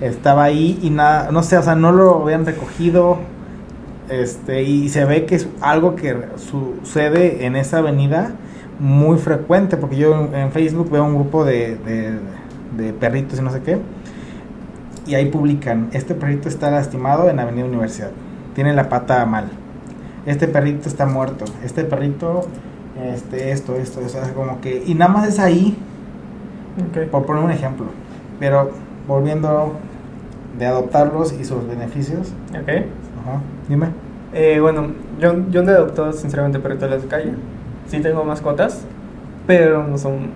estaba 0.00 0.44
ahí 0.44 0.78
y 0.82 0.88
nada, 0.88 1.30
no 1.30 1.42
sé, 1.42 1.58
o 1.58 1.62
sea, 1.62 1.74
no 1.74 1.92
lo 1.92 2.22
habían 2.22 2.46
recogido, 2.46 3.18
este, 4.08 4.62
y 4.62 4.88
se 4.88 5.04
ve 5.04 5.26
que 5.26 5.34
es 5.34 5.46
algo 5.60 5.96
que 5.96 6.16
sucede 6.36 7.44
en 7.44 7.56
esa 7.56 7.78
avenida 7.78 8.30
muy 8.80 9.18
frecuente, 9.18 9.76
porque 9.76 9.96
yo 9.96 10.28
en, 10.28 10.34
en 10.34 10.50
Facebook 10.50 10.90
veo 10.90 11.04
un 11.04 11.14
grupo 11.14 11.44
de, 11.44 11.76
de, 11.76 12.18
de 12.82 12.92
perritos 12.94 13.38
y 13.38 13.42
no 13.42 13.50
sé 13.50 13.60
qué, 13.60 13.78
y 15.06 15.14
ahí 15.14 15.26
publican, 15.26 15.88
este 15.92 16.14
perrito 16.14 16.48
está 16.48 16.70
lastimado 16.70 17.28
en 17.30 17.38
Avenida 17.38 17.64
Universidad, 17.64 18.10
tiene 18.54 18.74
la 18.74 18.88
pata 18.88 19.24
mal, 19.26 19.46
este 20.26 20.48
perrito 20.48 20.88
está 20.88 21.06
muerto, 21.06 21.44
este 21.64 21.84
perrito, 21.84 22.42
este, 23.14 23.50
esto, 23.52 23.76
esto, 23.76 24.00
o 24.04 24.08
sea, 24.08 24.32
como 24.34 24.60
que, 24.60 24.82
y 24.86 24.94
nada 24.94 25.12
más 25.12 25.28
es 25.28 25.38
ahí, 25.38 25.76
Ok. 26.90 27.08
por 27.10 27.24
poner 27.26 27.42
un 27.44 27.50
ejemplo, 27.50 27.86
pero 28.40 28.70
volviendo 29.06 29.72
de 30.58 30.66
adoptarlos 30.66 31.32
y 31.32 31.44
sus 31.44 31.66
beneficios, 31.66 32.32
Ok. 32.50 32.68
ajá, 32.68 33.40
dime. 33.68 33.88
Eh, 34.34 34.58
bueno, 34.60 34.88
yo, 35.20 35.34
yo 35.50 35.62
no 35.62 35.70
he 35.70 35.74
adoptado 35.74 36.12
sinceramente 36.12 36.58
perritos 36.58 36.90
de 36.90 36.98
la 36.98 37.04
calle. 37.04 37.32
Sí 37.86 38.00
tengo 38.00 38.22
mascotas, 38.24 38.82
pero 39.46 39.86
no 39.86 39.96
son 39.96 40.30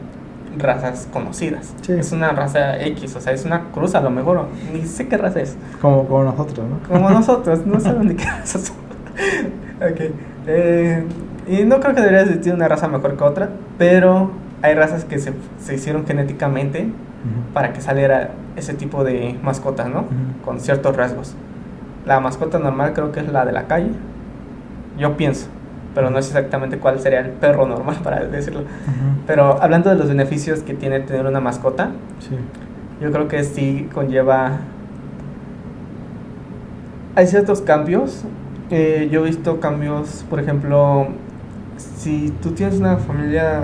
razas 0.59 1.09
conocidas. 1.13 1.75
Sí. 1.83 1.93
Es 1.93 2.13
una 2.13 2.31
raza 2.31 2.81
X, 2.81 3.17
o 3.17 3.21
sea, 3.21 3.33
es 3.33 3.45
una 3.45 3.71
cruz 3.73 3.95
a 3.95 4.01
lo 4.01 4.11
mejor. 4.11 4.47
Ni 4.73 4.85
sé 4.87 5.09
qué 5.09 5.17
raza 5.17 5.41
es. 5.41 5.57
Como, 5.81 6.07
como 6.07 6.25
nosotros, 6.25 6.67
¿no? 6.69 6.89
Como 6.89 7.11
nosotros, 7.11 7.67
no 7.67 7.81
saben 7.81 8.09
ni 8.09 8.15
qué 8.15 8.25
raza 8.25 8.59
son. 8.59 8.77
ok. 9.77 10.01
Eh, 10.47 11.05
y 11.49 11.65
no 11.65 11.81
creo 11.81 11.95
que 11.95 12.01
debería 12.01 12.23
existir 12.23 12.55
una 12.55 12.69
raza 12.69 12.89
mejor 12.89 13.17
que 13.17 13.25
otra, 13.25 13.51
pero 13.79 14.31
hay 14.63 14.75
razas 14.75 15.05
que 15.05 15.19
se, 15.19 15.33
se 15.59 15.75
hicieron 15.75 16.07
genéticamente 16.07 16.91
para 17.53 17.73
que 17.73 17.81
saliera 17.81 18.31
ese 18.57 18.75
tipo 18.75 19.05
de 19.05 19.39
mascotas, 19.43 19.89
¿no? 19.89 20.07
Con 20.45 20.61
ciertos 20.61 20.97
rasgos. 20.97 21.35
La 22.07 22.21
mascota 22.21 22.59
normal 22.59 22.93
creo 22.95 23.13
que 23.13 23.21
es 23.21 23.31
la 23.31 23.45
de 23.45 23.53
la 23.53 23.65
calle. 23.65 23.91
Yo 24.99 25.17
pienso, 25.17 25.49
pero 25.95 26.11
no 26.11 26.21
sé 26.23 26.29
exactamente 26.29 26.79
cuál 26.79 27.01
sería 27.01 27.21
el 27.21 27.31
perro 27.31 27.67
normal 27.67 27.97
para 28.05 28.25
decirlo. 28.27 28.61
Ujú. 28.61 28.69
Pero 29.27 29.63
hablando 29.63 29.91
de 29.91 29.97
los 29.97 30.09
beneficios 30.09 30.61
que 30.61 30.75
tiene 30.75 31.01
tener 31.01 31.27
una 31.27 31.41
mascota, 31.41 31.91
Sí. 32.21 32.37
yo 33.01 33.11
creo 33.13 33.29
que 33.29 33.45
sí 33.45 33.89
conlleva... 33.93 34.59
Hay 37.17 37.27
ciertos 37.27 37.61
cambios. 37.61 38.25
Eh, 38.71 39.09
yo 39.11 39.21
he 39.25 39.29
visto 39.29 39.59
cambios, 39.61 40.25
por 40.31 40.39
ejemplo, 40.39 41.09
si 41.77 42.33
tú 42.41 42.53
tienes 42.53 42.79
una 42.79 42.97
familia 42.99 43.63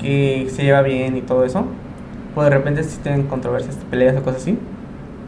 que 0.00 0.48
se 0.50 0.62
lleva 0.64 0.82
bien 0.82 1.16
y 1.16 1.22
todo 1.22 1.44
eso, 1.44 1.64
pues 2.34 2.48
de 2.50 2.56
repente 2.56 2.84
si 2.84 2.98
tienen 2.98 3.24
controversias, 3.26 3.76
peleas 3.90 4.16
o 4.16 4.22
cosas 4.22 4.42
así, 4.42 4.58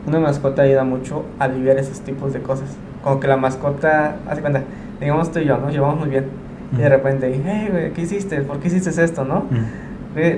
una 0.07 0.21
mascota 0.21 0.63
ayuda 0.63 0.85
mucho 0.85 1.25
a 1.39 1.45
aliviar 1.45 1.79
esos 1.79 2.01
tipos 2.01 2.33
de 2.33 2.41
cosas. 2.43 2.69
Como 3.03 3.19
que 3.19 3.27
la 3.27 3.37
mascota, 3.37 4.17
hace 4.29 4.41
cuenta, 4.43 4.63
digamos 5.01 5.33
tú 5.33 5.39
y 5.41 5.45
yo, 5.47 5.59
nos 5.59 5.73
llevamos 5.73 5.99
muy 6.01 6.09
bien. 6.11 6.27
Y 6.73 6.77
de 6.77 6.89
repente, 6.89 7.41
hey, 7.45 7.69
güey, 7.71 7.93
¿qué 7.93 8.03
hiciste? 8.03 8.43
¿Por 8.43 8.59
qué 8.61 8.69
hiciste 8.69 8.91
esto, 9.03 9.25
no? 9.25 9.45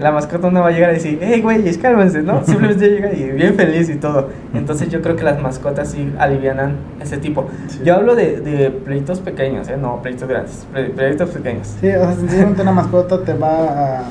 La 0.01 0.13
mascota 0.13 0.51
no 0.51 0.61
va 0.61 0.69
a 0.69 0.71
llegar 0.71 0.91
a 0.91 0.93
decir, 0.93 1.19
hey, 1.23 1.41
güey, 1.43 1.65
cálmense, 1.79 2.23
¿no? 2.23 2.43
Simplemente 2.45 2.89
llega 2.91 3.13
y 3.13 3.31
bien 3.31 3.55
feliz 3.55 3.89
y 3.89 3.97
todo. 3.97 4.29
Entonces 4.55 4.91
yo 4.91 5.01
creo 5.03 5.17
que 5.17 5.25
las 5.25 5.41
mascotas 5.41 5.89
sí 5.91 6.13
alivianan 6.19 6.77
ese 7.03 7.17
tipo. 7.17 7.49
Sí. 7.69 7.81
Yo 7.85 7.95
hablo 7.97 8.15
de, 8.15 8.41
de 8.41 8.71
pleitos 8.71 9.21
pequeños, 9.21 9.69
¿eh? 9.69 9.77
No, 9.81 10.01
pleitos 10.03 10.29
grandes, 10.29 10.67
ple- 10.75 10.91
pleitos 10.91 11.31
pequeños. 11.31 11.69
Sí, 11.81 11.89
o 11.89 12.01
sea, 12.05 12.13
sencillamente 12.13 12.61
una 12.63 12.73
mascota 12.73 13.23
te 13.25 13.33
va 13.35 13.99
a... 14.01 14.03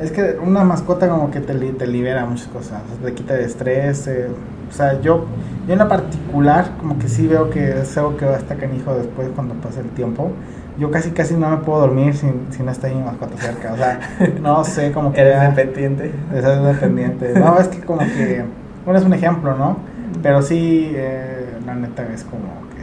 Es 0.00 0.10
que 0.10 0.36
una 0.44 0.64
mascota 0.64 1.08
como 1.08 1.30
que 1.30 1.38
te, 1.38 1.54
li- 1.54 1.72
te 1.72 1.86
libera 1.86 2.26
muchas 2.26 2.48
cosas, 2.48 2.82
o 2.92 2.96
sea, 2.96 3.06
te 3.06 3.14
quita 3.14 3.34
de 3.34 3.44
estrés. 3.44 4.08
eh, 4.08 4.26
o 4.74 4.76
sea, 4.76 5.00
yo, 5.00 5.24
yo 5.68 5.72
en 5.72 5.78
la 5.78 5.88
particular 5.88 6.72
como 6.80 6.98
que 6.98 7.06
sí 7.08 7.28
veo 7.28 7.48
que 7.48 7.78
es 7.82 7.96
algo 7.96 8.16
que 8.16 8.26
va 8.26 8.32
a 8.32 8.38
estar 8.38 8.56
canijo 8.56 8.92
después 8.92 9.28
cuando 9.36 9.54
pase 9.54 9.78
el 9.80 9.88
tiempo. 9.90 10.32
Yo 10.80 10.90
casi 10.90 11.12
casi 11.12 11.34
no 11.34 11.48
me 11.48 11.58
puedo 11.58 11.82
dormir 11.82 12.14
sin, 12.14 12.48
si 12.50 12.64
no 12.64 12.72
está 12.72 12.88
ahí 12.88 12.96
mi 12.96 13.02
mascota 13.04 13.36
cerca. 13.36 13.72
O 13.72 13.76
sea, 13.76 14.00
no 14.42 14.64
sé, 14.64 14.90
como 14.90 15.12
que... 15.12 15.20
Eres 15.20 15.34
ya- 15.36 15.48
dependiente. 15.50 16.12
de 16.32 16.42
ser 16.42 16.58
independiente. 16.58 17.32
No, 17.38 17.56
es 17.60 17.68
que 17.68 17.78
como 17.82 18.00
que, 18.00 18.44
bueno, 18.84 18.98
es 18.98 19.06
un 19.06 19.14
ejemplo, 19.14 19.56
¿no? 19.56 19.76
Pero 20.24 20.42
sí, 20.42 20.90
eh, 20.92 21.56
la 21.64 21.76
neta 21.76 22.02
es 22.12 22.24
como 22.24 22.42
que, 22.74 22.82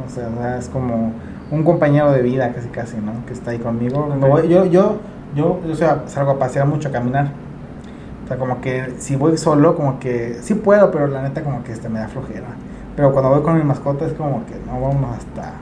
no 0.00 0.08
sé, 0.08 0.24
o 0.24 0.40
sea, 0.40 0.58
es 0.58 0.68
como 0.68 1.12
un 1.50 1.64
compañero 1.64 2.12
de 2.12 2.22
vida 2.22 2.52
casi 2.52 2.68
casi, 2.68 2.96
¿no? 2.98 3.26
Que 3.26 3.32
está 3.32 3.50
ahí 3.50 3.58
conmigo. 3.58 4.06
Me 4.06 4.24
Ok. 4.26 4.30
voy- 4.30 4.48
yo, 4.48 4.64
yo, 4.66 4.98
yo, 5.34 5.60
yo 5.66 5.72
o 5.72 5.74
sea, 5.74 6.04
salgo 6.06 6.30
a 6.30 6.38
pasear 6.38 6.66
mucho, 6.68 6.88
a 6.88 6.92
caminar. 6.92 7.32
O 8.28 8.30
sea, 8.30 8.36
como 8.36 8.60
que 8.60 8.92
si 8.98 9.16
voy 9.16 9.38
solo, 9.38 9.74
como 9.74 9.98
que 9.98 10.36
sí 10.42 10.52
puedo, 10.52 10.90
pero 10.90 11.06
la 11.06 11.22
neta 11.22 11.42
como 11.42 11.64
que 11.64 11.72
este 11.72 11.88
me 11.88 11.98
da 11.98 12.08
flojera. 12.08 12.48
Pero 12.94 13.10
cuando 13.12 13.30
voy 13.30 13.40
con 13.40 13.56
mi 13.56 13.62
mascota 13.62 14.04
es 14.04 14.12
como 14.12 14.44
que 14.44 14.52
no 14.66 14.78
vamos 14.80 15.16
hasta 15.16 15.52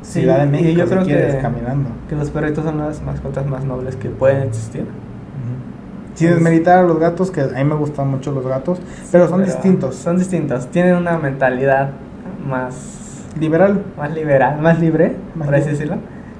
Sí, 0.00 0.20
Ciudad 0.20 0.38
de 0.38 0.46
y 0.46 0.48
México 0.48 0.78
yo 0.80 0.84
si 0.86 0.90
creo 0.90 1.04
quieres, 1.04 1.34
que- 1.36 1.42
caminando. 1.42 1.90
Que 2.08 2.16
los 2.16 2.30
perritos 2.30 2.64
son 2.64 2.78
las 2.78 3.02
mascotas 3.02 3.44
más 3.46 3.64
nobles 3.64 3.94
que 3.96 4.08
pueden 4.08 4.44
existir. 4.44 4.82
Ujú. 4.84 6.14
Sin 6.14 6.30
desmeritar 6.30 6.78
a 6.78 6.82
los 6.82 6.98
gatos, 6.98 7.30
que 7.30 7.42
a 7.42 7.46
mí 7.48 7.64
me 7.64 7.74
gustan 7.74 8.08
mucho 8.08 8.32
los 8.32 8.46
gatos, 8.46 8.80
pero 9.12 9.28
son 9.28 9.44
distintos. 9.44 9.94
Son 9.96 10.16
distintos. 10.16 10.66
Tienen 10.68 10.96
una 10.96 11.18
mentalidad 11.18 11.90
más, 12.48 13.24
Liberal. 13.38 13.82
más 13.98 14.12
liberal, 14.14 14.60
más 14.60 14.80
libre, 14.80 15.16
Más 15.34 15.46
por 15.46 15.54
así 15.56 15.68
decirlo. 15.70 15.96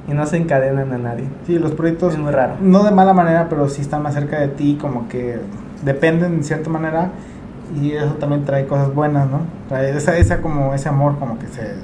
Y 0.08 0.12
no 0.14 0.26
se 0.26 0.36
encadenan 0.36 0.92
a 0.92 0.98
nadie. 0.98 1.24
Sí, 1.46 1.58
los 1.58 1.72
proyectos, 1.72 2.14
Es 2.14 2.18
muy 2.18 2.32
raro. 2.32 2.54
no 2.60 2.82
de 2.82 2.90
mala 2.90 3.12
manera, 3.12 3.48
pero 3.48 3.68
sí 3.68 3.82
están 3.82 4.02
más 4.02 4.14
cerca 4.14 4.40
de 4.40 4.48
ti, 4.48 4.76
como 4.80 5.08
que 5.08 5.38
dependen 5.84 6.38
de 6.38 6.42
cierta 6.42 6.70
manera 6.70 7.10
y 7.80 7.92
eso 7.92 8.14
también 8.14 8.44
trae 8.44 8.66
cosas 8.66 8.92
buenas, 8.94 9.30
¿no? 9.30 9.40
Trae 9.68 9.96
esa, 9.96 10.16
esa 10.18 10.40
como 10.42 10.74
ese 10.74 10.88
amor 10.88 11.18
como 11.18 11.38
que 11.38 11.46
se, 11.46 11.74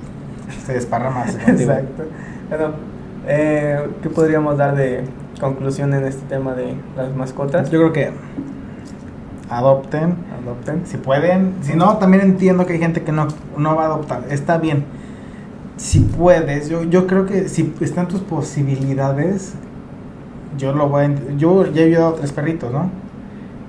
se 0.67 0.73
desparrama. 0.75 1.23
así 1.23 1.39
contigo. 1.39 1.71
Exacto. 1.73 2.05
Bueno, 2.49 2.71
eh, 3.27 3.89
¿qué 4.03 4.11
podríamos 4.11 4.59
dar 4.59 4.75
de 4.75 5.05
conclusión 5.41 5.95
en 5.95 6.05
este 6.05 6.27
tema 6.27 6.55
de 6.55 6.75
las 6.97 7.15
mascotas? 7.15 7.71
Yo 7.71 7.79
creo 7.79 7.93
que 7.93 8.11
adopten, 9.51 10.15
Adopten. 10.43 10.83
si 10.87 10.97
pueden. 10.99 11.55
Si 11.63 11.75
no, 11.75 11.97
también 11.99 12.23
entiendo 12.23 12.67
que 12.67 12.75
hay 12.75 12.79
gente 12.79 13.03
que 13.03 13.13
no, 13.13 13.29
no 13.57 13.77
va 13.77 13.85
a 13.85 13.87
adoptar. 13.87 14.23
Está 14.31 14.59
bien. 14.59 14.85
Si 15.79 16.01
puedes, 16.01 16.69
yo, 16.69 16.83
yo 16.83 17.07
creo 17.07 17.25
que 17.25 17.49
si 17.49 17.73
están 17.81 18.09
tus 18.09 18.21
posibilidades, 18.21 19.55
yo 20.59 20.73
lo 20.73 20.89
voy 20.89 21.05
a... 21.05 21.37
Yo 21.37 21.67
ya 21.67 21.83
he 21.83 21.85
ayudado 21.85 22.09
a 22.09 22.15
tres 22.17 22.33
perritos, 22.33 22.73
¿no? 22.73 22.91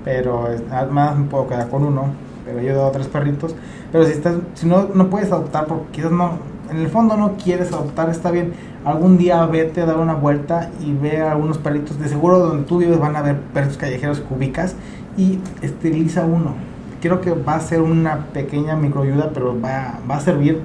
Pero 0.04 0.48
además 0.72 1.16
me 1.20 1.26
puedo 1.26 1.48
quedar 1.48 1.70
con 1.70 1.86
uno. 1.86 2.06
Pero 2.46 2.58
he 2.58 2.62
ayudado 2.62 2.88
a 2.88 2.92
tres 2.92 3.08
perritos. 3.08 3.56
Pero 3.92 4.06
si 4.06 4.14
estás, 4.14 4.38
si 4.56 4.66
no, 4.66 4.90
no 4.92 5.12
puedes 5.12 5.32
adoptar 5.32 5.68
porque 5.68 5.86
quizás 5.92 6.12
no, 6.12 6.40
en 6.72 6.78
el 6.78 6.88
fondo 6.88 7.16
no 7.16 7.34
quieres 7.34 7.72
adoptar, 7.72 8.10
está 8.10 8.32
bien. 8.32 8.54
Algún 8.86 9.20
día 9.20 9.46
vete 9.46 9.82
a 9.82 9.86
dar 9.86 9.98
una 9.98 10.16
vuelta 10.16 10.72
y 10.84 10.94
ve 10.94 11.22
a 11.22 11.34
algunos 11.34 11.60
perritos. 11.60 12.00
De 12.00 12.10
seguro 12.10 12.40
donde 12.40 12.64
tú 12.64 12.80
vives 12.80 12.98
van 12.98 13.18
a 13.18 13.22
ver 13.22 13.40
perros 13.54 13.78
callejeros 13.78 14.20
que 14.22 14.34
ubicas 14.34 14.74
y 15.16 15.38
esteriliza 15.62 16.26
uno. 16.26 16.56
Creo 17.04 17.22
que 17.22 17.34
va 17.34 17.54
a 17.54 17.60
ser 17.60 17.82
una 17.82 18.26
pequeña 18.34 18.76
microayuda, 18.76 19.30
pero 19.32 19.56
va, 19.62 20.00
va 20.10 20.16
a 20.16 20.22
servir 20.22 20.60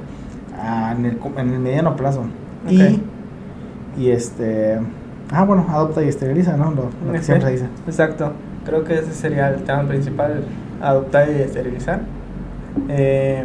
ah, 0.65 0.95
en, 0.97 1.05
el, 1.07 1.19
en 1.37 1.53
el 1.53 1.59
mediano 1.61 1.95
plazo. 1.97 2.25
Y, 2.69 3.01
y 3.99 4.11
este. 4.11 4.79
Ah, 5.31 5.45
bueno, 5.45 5.67
adopta 5.69 6.03
y 6.03 6.09
esteriliza, 6.09 6.57
¿no? 6.57 6.71
Lo, 6.71 6.91
lo 7.07 7.13
que 7.13 7.23
siempre 7.23 7.51
dice. 7.51 7.67
Exacto. 7.87 8.33
Creo 8.65 8.85
que 8.85 8.95
ese 8.95 9.13
sería 9.13 9.49
el 9.49 9.63
tema 9.63 9.83
principal, 9.85 10.45
adoptar 10.81 11.29
y 11.31 11.43
esterilizar. 11.43 12.01
Eh, 12.89 13.45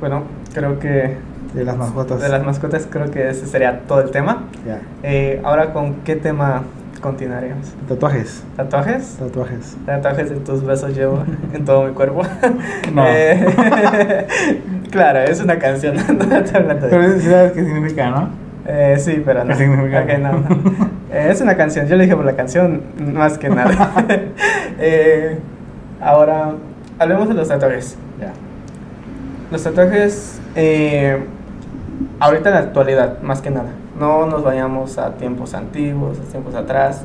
bueno, 0.00 0.22
creo 0.52 0.78
que 0.78 1.16
De 1.54 1.64
las 1.64 1.76
mascotas. 1.76 2.20
de 2.20 2.28
las 2.28 2.44
mascotas 2.44 2.86
creo 2.90 3.10
que 3.10 3.28
ese 3.30 3.46
sería 3.46 3.80
todo 3.80 4.00
el 4.00 4.10
tema. 4.10 4.44
Ya. 4.66 4.80
Eh, 5.02 5.40
ahora, 5.44 5.72
¿con 5.72 5.94
qué 6.04 6.16
tema 6.16 6.62
continuaríamos? 7.04 7.66
Tatuajes. 7.86 8.42
¿Tatuajes? 8.56 9.16
Tatuajes. 9.18 9.76
Tatuajes 9.84 10.30
en 10.30 10.42
tus 10.42 10.64
besos 10.64 10.96
llevo 10.96 11.22
en 11.52 11.62
todo 11.66 11.86
mi 11.86 11.92
cuerpo. 11.92 12.22
No. 12.92 13.04
Eh, 13.14 14.26
claro, 14.90 15.18
es 15.20 15.38
una 15.42 15.58
canción. 15.58 15.96
de- 15.98 16.02
Pero 16.88 17.20
sabes 17.20 17.52
qué 17.52 17.62
significa, 17.62 18.10
¿no? 18.10 18.30
Eh, 18.66 18.96
sí, 18.98 19.22
pero 19.22 19.44
no. 19.44 19.50
¿Qué 19.50 19.56
significa? 19.56 20.00
Ok, 20.00 20.18
no, 20.18 20.32
no. 20.32 20.90
Eh, 21.12 21.28
es 21.30 21.42
una 21.42 21.56
canción, 21.58 21.86
yo 21.86 21.96
le 21.96 22.04
dije 22.04 22.16
por 22.16 22.24
la 22.24 22.36
canción 22.36 22.80
más 23.12 23.36
que 23.36 23.50
nada. 23.50 23.92
Eh, 24.80 25.38
ahora, 26.00 26.52
hablemos 26.98 27.28
de 27.28 27.34
los 27.34 27.48
tatuajes. 27.48 27.98
Ya. 28.18 28.32
Los 29.52 29.62
tatuajes, 29.62 30.40
ahorita 32.18 32.48
en 32.48 32.54
la 32.54 32.60
actualidad, 32.60 33.20
más 33.20 33.42
que 33.42 33.50
nada. 33.50 33.68
No 33.98 34.26
nos 34.26 34.42
vayamos 34.42 34.98
a 34.98 35.12
tiempos 35.14 35.54
antiguos, 35.54 36.18
a 36.18 36.22
tiempos 36.22 36.54
atrás, 36.54 37.04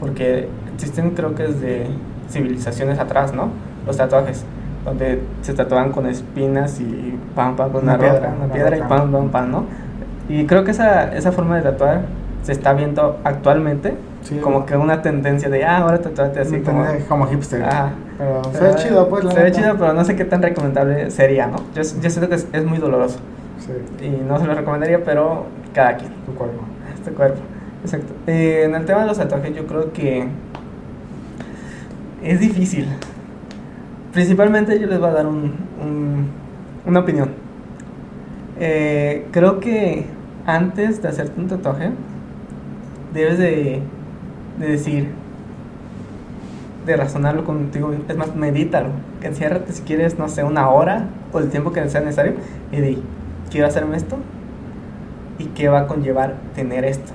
porque 0.00 0.48
existen 0.74 1.10
creo 1.10 1.34
que 1.34 1.44
desde 1.44 1.86
civilizaciones 2.30 2.98
atrás, 2.98 3.32
¿no? 3.34 3.48
Los 3.86 3.96
tatuajes, 3.96 4.44
donde 4.84 5.22
se 5.42 5.54
tatuaban 5.54 5.92
con 5.92 6.06
espinas 6.06 6.80
y 6.80 7.18
pam, 7.34 7.56
pam, 7.56 7.70
con 7.70 7.84
una, 7.84 7.94
Una 7.94 7.98
piedra, 7.98 8.18
roca, 8.18 8.28
una 8.34 8.44
una 8.44 8.54
piedra 8.54 8.76
y 8.76 8.80
pam, 8.80 9.12
pam, 9.12 9.28
pam, 9.28 9.50
¿no? 9.50 9.64
Y 10.28 10.46
creo 10.46 10.64
que 10.64 10.70
esa, 10.70 11.14
esa 11.14 11.32
forma 11.32 11.56
de 11.56 11.62
tatuar 11.62 12.02
se 12.42 12.52
está 12.52 12.72
viendo 12.72 13.18
actualmente 13.24 13.94
Sí. 14.22 14.36
como 14.38 14.66
que 14.66 14.76
una 14.76 15.02
tendencia 15.02 15.48
de, 15.48 15.64
ah, 15.64 15.78
ahora 15.78 16.00
tatuate 16.00 16.40
así 16.40 16.60
como... 16.60 16.84
como, 17.08 17.26
hipster. 17.26 17.64
Ajá. 17.64 17.90
Pero 18.18 18.42
se 18.52 18.60
ve 18.60 18.74
chido, 18.76 19.08
pues. 19.08 19.24
la 19.24 19.32
Se 19.32 19.42
ve 19.42 19.52
chido, 19.52 19.76
pero 19.76 19.92
no 19.92 20.04
sé 20.04 20.14
qué 20.14 20.24
tan 20.24 20.42
recomendable 20.42 21.10
sería, 21.10 21.48
¿no? 21.48 21.56
Yo, 21.74 21.82
yo 21.82 22.10
siento 22.10 22.28
que 22.28 22.36
es, 22.36 22.46
es 22.52 22.64
muy 22.64 22.78
doloroso 22.78 23.18
Sí, 23.58 24.06
y 24.06 24.10
no 24.10 24.38
se 24.38 24.46
lo 24.46 24.54
recomendaría, 24.54 25.02
pero 25.04 25.46
cada 25.74 25.96
quien, 25.96 26.12
tu 26.26 26.34
cuerpo. 26.34 26.62
este 26.94 27.10
cuerpo. 27.12 27.40
Exacto. 27.84 28.12
Eh, 28.26 28.62
en 28.64 28.74
el 28.74 28.84
tema 28.84 29.00
de 29.00 29.06
los 29.06 29.18
tatuajes, 29.18 29.54
yo 29.56 29.66
creo 29.66 29.92
que 29.92 30.26
es 32.22 32.40
difícil. 32.40 32.86
Principalmente 34.12 34.78
yo 34.78 34.86
les 34.86 34.98
voy 35.00 35.08
a 35.08 35.12
dar 35.12 35.26
un, 35.26 35.54
un- 35.82 36.26
una 36.86 37.00
opinión. 37.00 37.30
Eh, 38.60 39.26
creo 39.32 39.58
que 39.60 40.04
antes 40.46 41.02
de 41.02 41.08
hacerte 41.08 41.40
un 41.40 41.48
tatuaje, 41.48 41.90
debes 43.14 43.38
de, 43.38 43.80
de 44.58 44.66
decir, 44.68 45.08
de 46.86 46.96
razonarlo 46.96 47.44
contigo. 47.44 47.92
Es 48.08 48.16
más, 48.16 48.34
medítalo. 48.36 48.88
Enciérrate 49.22 49.72
si 49.72 49.82
quieres, 49.82 50.18
no 50.18 50.28
sé, 50.28 50.44
una 50.44 50.68
hora 50.68 51.06
o 51.32 51.38
el 51.38 51.48
tiempo 51.48 51.72
que 51.72 51.88
sea 51.88 52.00
necesario 52.00 52.34
y 52.70 52.80
di, 52.80 53.02
quiero 53.50 53.66
hacerme 53.66 53.96
esto 53.96 54.16
y 55.42 55.46
qué 55.46 55.68
va 55.68 55.80
a 55.80 55.86
conllevar 55.86 56.36
tener 56.54 56.84
esto. 56.84 57.08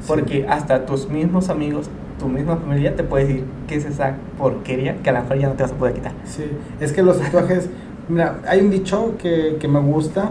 Sí. 0.00 0.06
Porque 0.08 0.46
hasta 0.48 0.86
tus 0.86 1.08
mismos 1.08 1.48
amigos, 1.48 1.90
tu 2.18 2.28
misma 2.28 2.56
familia 2.56 2.94
te 2.94 3.02
puede 3.02 3.26
decir 3.26 3.44
qué 3.66 3.76
es 3.76 3.84
esa 3.84 4.14
porquería 4.38 4.96
que 5.02 5.10
a 5.10 5.12
lo 5.12 5.22
mejor 5.22 5.38
ya 5.38 5.48
no 5.48 5.54
te 5.54 5.62
vas 5.62 5.72
a 5.72 5.76
poder 5.76 5.94
quitar. 5.94 6.12
Sí, 6.24 6.44
es 6.80 6.92
que 6.92 7.02
los 7.02 7.18
tatuajes, 7.20 7.68
mira, 8.08 8.40
hay 8.46 8.60
un 8.60 8.70
dicho 8.70 9.14
que, 9.18 9.56
que 9.60 9.68
me 9.68 9.80
gusta, 9.80 10.30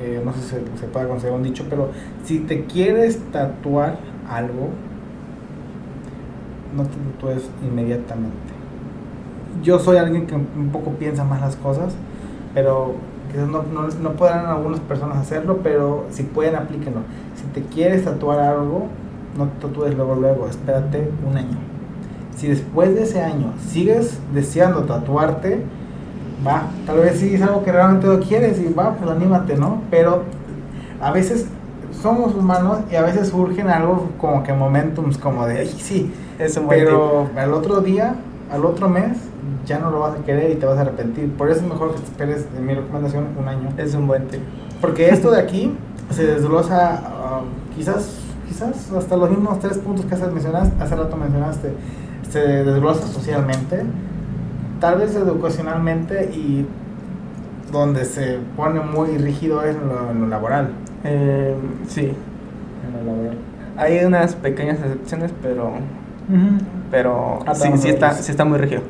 eh, 0.00 0.22
no 0.24 0.32
sé 0.32 0.40
si 0.40 0.48
se, 0.48 0.56
se 0.78 0.86
puede 0.86 1.08
considerar 1.08 1.38
un 1.38 1.44
dicho, 1.44 1.66
pero 1.68 1.90
si 2.24 2.40
te 2.40 2.64
quieres 2.64 3.18
tatuar 3.32 3.98
algo, 4.28 4.70
no 6.74 6.84
te 6.84 6.96
tatúes 6.96 7.50
inmediatamente. 7.62 8.54
Yo 9.62 9.78
soy 9.78 9.98
alguien 9.98 10.26
que 10.26 10.34
un 10.34 10.70
poco 10.72 10.92
piensa 10.92 11.24
más 11.24 11.40
las 11.40 11.56
cosas, 11.56 11.94
pero 12.54 12.94
quizás 13.30 13.48
no, 13.48 13.62
no, 13.62 13.88
no 13.88 14.10
podrán 14.12 14.46
algunas 14.46 14.80
personas 14.80 15.18
hacerlo, 15.18 15.60
pero 15.62 16.06
si 16.10 16.22
pueden, 16.22 16.56
aplíquenlo. 16.56 17.00
Si 17.36 17.44
te 17.52 17.62
quieres 17.66 18.04
tatuar 18.04 18.40
algo, 18.40 18.86
no 19.36 19.46
te 19.46 19.66
tatúes 19.66 19.94
luego, 19.94 20.14
luego, 20.14 20.48
espérate 20.48 21.10
un 21.28 21.36
año. 21.36 21.58
Si 22.36 22.48
después 22.48 22.94
de 22.94 23.02
ese 23.02 23.20
año 23.20 23.52
sigues 23.68 24.18
deseando 24.32 24.84
tatuarte, 24.84 25.62
va, 26.46 26.68
tal 26.86 27.00
vez 27.00 27.18
sí 27.18 27.34
es 27.34 27.42
algo 27.42 27.62
que 27.62 27.72
realmente 27.72 28.06
lo 28.06 28.20
quieres 28.20 28.58
y 28.60 28.72
va, 28.72 28.94
pues 28.94 29.10
anímate, 29.10 29.56
¿no? 29.56 29.82
Pero 29.90 30.22
a 31.00 31.12
veces 31.12 31.46
somos 32.00 32.34
humanos 32.34 32.78
y 32.90 32.96
a 32.96 33.02
veces 33.02 33.28
surgen 33.28 33.68
algo 33.68 34.10
como 34.18 34.42
que 34.42 34.52
momentums 34.52 35.18
como 35.18 35.46
de, 35.46 35.58
ay, 35.58 35.68
sí, 35.68 36.12
Es 36.38 36.56
un 36.56 36.68
pero 36.68 37.28
al 37.36 37.52
otro 37.52 37.80
día, 37.80 38.14
al 38.50 38.64
otro 38.64 38.88
mes, 38.88 39.16
ya 39.66 39.78
no 39.78 39.90
lo 39.90 40.00
vas 40.00 40.18
a 40.18 40.22
querer 40.24 40.50
y 40.50 40.54
te 40.56 40.66
vas 40.66 40.78
a 40.78 40.82
arrepentir. 40.82 41.32
Por 41.32 41.50
eso 41.50 41.60
es 41.60 41.66
mejor 41.66 41.92
que 41.94 42.00
te 42.00 42.04
esperes, 42.06 42.46
en 42.56 42.66
mi 42.66 42.74
recomendación, 42.74 43.28
un 43.38 43.48
año. 43.48 43.68
Es 43.76 43.94
un 43.94 44.06
buen 44.06 44.26
tip. 44.28 44.40
Porque 44.80 45.08
esto 45.10 45.30
de 45.30 45.40
aquí 45.40 45.72
se 46.10 46.26
desglosa, 46.26 47.00
ah, 47.04 47.40
quizás, 47.76 48.18
quizás 48.48 48.90
hasta 48.92 49.16
los 49.16 49.30
mismos 49.30 49.58
tres 49.60 49.78
puntos 49.78 50.04
que 50.06 50.14
hace, 50.14 50.26
mencionaste, 50.26 50.82
hace 50.82 50.96
rato 50.96 51.16
mencionaste, 51.16 51.72
se 52.30 52.40
desglosa 52.64 53.06
socialmente, 53.06 53.82
tal 54.80 54.98
vez 54.98 55.14
educacionalmente 55.14 56.30
y 56.34 56.66
donde 57.70 58.04
se 58.04 58.38
pone 58.56 58.80
muy 58.80 59.16
rígido 59.18 59.62
es 59.62 59.76
en 59.76 59.88
lo, 59.88 60.10
en 60.10 60.20
lo 60.22 60.26
laboral. 60.26 60.70
Eh, 61.04 61.54
sí, 61.86 62.06
En 62.86 63.06
lo 63.06 63.12
laboral. 63.12 63.38
hay 63.76 64.04
unas 64.04 64.34
pequeñas 64.34 64.78
excepciones, 64.80 65.32
pero 65.40 65.74
pero 66.90 67.40
Ah, 67.46 67.54
sí, 67.54 67.68
sí 67.76 67.88
está, 67.88 68.12
sí 68.12 68.30
está 68.30 68.44
muy 68.44 68.58
rígido. 68.58 68.82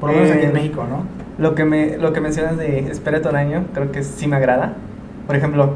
Por 0.00 0.10
lo 0.10 0.16
menos 0.16 0.30
aquí 0.32 0.40
Eh, 0.44 0.46
en 0.48 0.52
México, 0.52 0.84
¿no? 0.88 1.04
Lo 1.42 1.54
que 1.54 1.64
me 1.64 1.96
lo 1.98 2.12
que 2.12 2.20
mencionas 2.20 2.56
de 2.56 2.90
espérate 2.90 3.28
un 3.28 3.36
año, 3.36 3.64
creo 3.74 3.90
que 3.92 4.02
sí 4.02 4.26
me 4.26 4.36
agrada. 4.36 4.72
Por 5.26 5.36
ejemplo, 5.36 5.70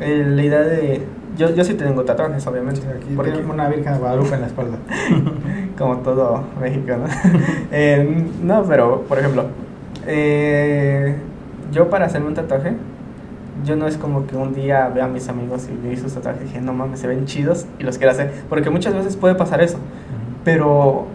eh, 0.00 0.24
la 0.28 0.42
idea 0.42 0.60
de 0.62 1.02
yo, 1.36 1.52
yo 1.54 1.64
sí 1.64 1.74
tengo 1.74 2.04
tatuajes, 2.04 2.46
obviamente, 2.46 2.80
Sí, 2.80 2.86
aquí 2.96 3.12
porque- 3.16 3.32
tiene 3.32 3.50
una 3.50 3.68
Virgen 3.68 3.92
de 3.94 3.98
Guadalupe 3.98 4.34
en 4.34 4.40
la 4.42 4.46
espalda. 4.46 4.76
como 5.78 5.96
todo 5.98 6.44
México, 6.60 6.92
¿no? 6.96 7.06
Eh, 7.72 8.24
no, 8.42 8.62
pero, 8.64 9.02
por 9.02 9.18
ejemplo, 9.18 9.46
eh, 10.06 11.16
yo 11.72 11.90
para 11.90 12.06
hacerme 12.06 12.28
un 12.28 12.34
tatuaje, 12.34 12.74
yo 13.64 13.74
no 13.76 13.86
es 13.88 13.96
como 13.96 14.26
que 14.26 14.36
un 14.36 14.54
día 14.54 14.88
vea 14.94 15.06
a 15.06 15.08
mis 15.08 15.28
amigos 15.28 15.68
y 15.68 15.88
vi 15.88 15.96
sus 15.96 16.12
tatuajes 16.14 16.42
y 16.42 16.44
dije, 16.46 16.60
no 16.60 16.72
mames, 16.72 17.00
se 17.00 17.06
ven 17.08 17.24
chidos 17.24 17.66
y 17.78 17.82
los 17.82 17.98
quiero 17.98 18.12
hacer. 18.12 18.30
Porque 18.48 18.70
muchas 18.70 18.94
veces 18.94 19.16
puede 19.16 19.34
pasar 19.34 19.60
eso. 19.62 19.78
Pero 20.44 21.06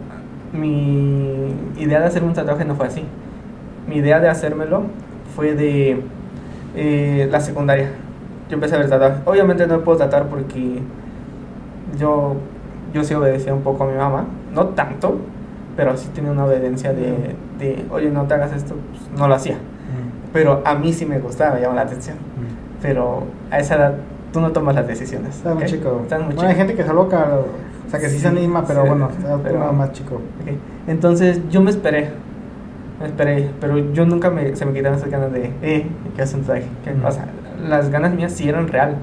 mi 0.54 1.54
idea 1.78 2.00
de 2.00 2.06
hacer 2.06 2.24
un 2.24 2.34
tatuaje 2.34 2.66
no 2.66 2.76
fue 2.76 2.88
así. 2.88 3.04
Mi 3.88 3.98
idea 3.98 4.20
de 4.20 4.30
hacérmelo 4.30 4.84
fue 5.36 5.54
de 5.54 6.02
eh, 6.76 7.28
la 7.32 7.40
secundaria. 7.40 7.90
Yo 8.50 8.56
empecé 8.56 8.76
a 8.76 8.80
ver 8.80 8.90
tatuajes. 8.90 9.20
Obviamente 9.26 9.68
no 9.68 9.78
me 9.78 9.84
puedo 9.84 10.00
tatuar 10.00 10.28
porque 10.28 10.80
yo, 11.98 12.36
yo 12.94 13.04
sí 13.04 13.14
obedecía 13.14 13.54
un 13.54 13.62
poco 13.62 13.84
a 13.84 13.88
mi 13.88 13.98
mamá. 13.98 14.26
No 14.54 14.70
tanto, 14.70 15.18
pero 15.76 15.96
sí 15.96 16.10
tenía 16.14 16.32
una 16.32 16.46
obediencia 16.46 16.92
de, 16.94 17.36
de 17.60 17.86
oye, 17.92 18.10
no 18.10 18.24
te 18.24 18.34
hagas 18.34 18.54
esto. 18.54 18.76
Pues, 18.92 19.20
no 19.20 19.28
lo 19.28 19.36
hacía. 19.36 19.58
Pero 20.34 20.62
a 20.64 20.76
mí 20.76 20.94
sí 20.94 21.06
me 21.06 21.20
gustaba, 21.20 21.56
me 21.56 21.62
llamó 21.62 21.76
la 21.76 21.82
atención. 21.82 22.18
Pero 22.82 23.24
a 23.50 23.60
esa 23.60 23.76
edad 23.76 23.94
tú 24.32 24.40
no 24.40 24.52
tomas 24.52 24.76
las 24.76 24.88
decisiones. 24.88 25.36
Estás 25.36 25.56
muy 25.56 25.66
chico. 25.66 26.02
Estás 26.04 26.22
muy 26.22 26.36
bueno, 26.36 26.50
hay 26.50 26.56
gente 26.56 26.76
que 26.76 26.84
se 26.84 26.90
aloca 26.90 27.28
O 27.90 27.92
sea, 27.92 28.00
que 28.00 28.08
sí 28.10 28.20
se 28.20 28.28
anima, 28.28 28.64
pero 28.68 28.84
Sí, 28.84 28.88
bueno, 28.90 29.10
está 29.10 29.38
pero- 29.42 29.74
más 29.74 29.92
chico. 29.94 30.22
Entonces 30.88 31.42
yo 31.50 31.60
me 31.62 31.72
esperé, 31.72 32.10
me 33.02 33.08
esperé, 33.08 33.50
pero 33.60 33.80
yo 33.94 34.06
nunca 34.06 34.30
me, 34.30 34.56
se 34.56 34.64
me 34.66 34.74
quitaron 34.74 34.98
esas 35.00 35.10
ganas 35.10 35.32
de, 35.34 35.52
eh, 35.64 35.88
que 36.16 36.22
hacer 36.22 36.40
un. 36.40 36.46
Que, 36.46 36.94
Ujú. 36.94 37.08
O 37.08 37.12
sea, 37.12 37.26
las 37.68 37.90
ganas 37.90 38.14
mías 38.14 38.32
sí 38.32 38.48
eran 38.48 38.68
real. 38.68 38.96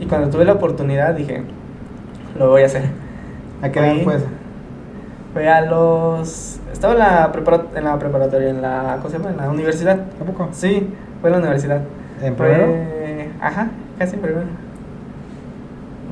Y 0.00 0.06
cuando 0.06 0.28
tuve 0.30 0.44
la 0.46 0.54
oportunidad 0.54 1.14
dije, 1.14 1.42
lo 2.38 2.48
voy 2.50 2.62
a 2.62 2.66
hacer. 2.66 2.84
¿A 3.62 3.68
qué 3.70 3.80
edad 3.80 3.94
Fui- 4.04 4.14
fue 5.32 5.48
a 5.48 5.60
los... 5.62 6.58
Estaba 6.72 6.92
en 6.94 6.98
la, 7.00 7.32
prepara- 7.32 7.64
en 7.74 7.84
la 7.84 7.98
preparatoria, 7.98 8.48
en 8.50 8.62
la, 8.62 8.96
¿cómo 8.98 9.10
se 9.10 9.18
llama? 9.18 9.30
En 9.30 9.36
la 9.38 9.50
universidad. 9.50 9.98
¿A 10.20 10.24
poco? 10.24 10.48
Sí, 10.52 10.88
fue 11.20 11.28
en 11.30 11.32
la 11.32 11.38
universidad. 11.40 11.80
¿En 12.22 12.36
Fue- 12.36 12.48
primero? 12.48 13.32
Ajá, 13.40 13.68
casi 13.98 14.14
en 14.16 14.22
primero. 14.22 14.46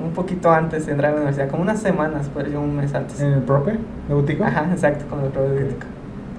Un 0.05 0.11
poquito 0.13 0.51
antes 0.51 0.87
de 0.87 0.93
entrar 0.93 1.11
a 1.11 1.15
la 1.15 1.21
universidad, 1.23 1.49
como 1.49 1.63
unas 1.63 1.81
semanas, 1.81 2.31
pues 2.33 2.53
yo 2.53 2.61
un 2.61 2.77
mes 2.77 2.95
antes. 2.95 3.21
¿En 3.21 3.33
el 3.33 3.41
prope? 3.43 3.79
¿De 4.09 4.15
Butico? 4.15 4.45
Ajá, 4.45 4.67
exacto, 4.71 5.07
con 5.09 5.21
el 5.25 5.31
propedéutico. 5.31 5.87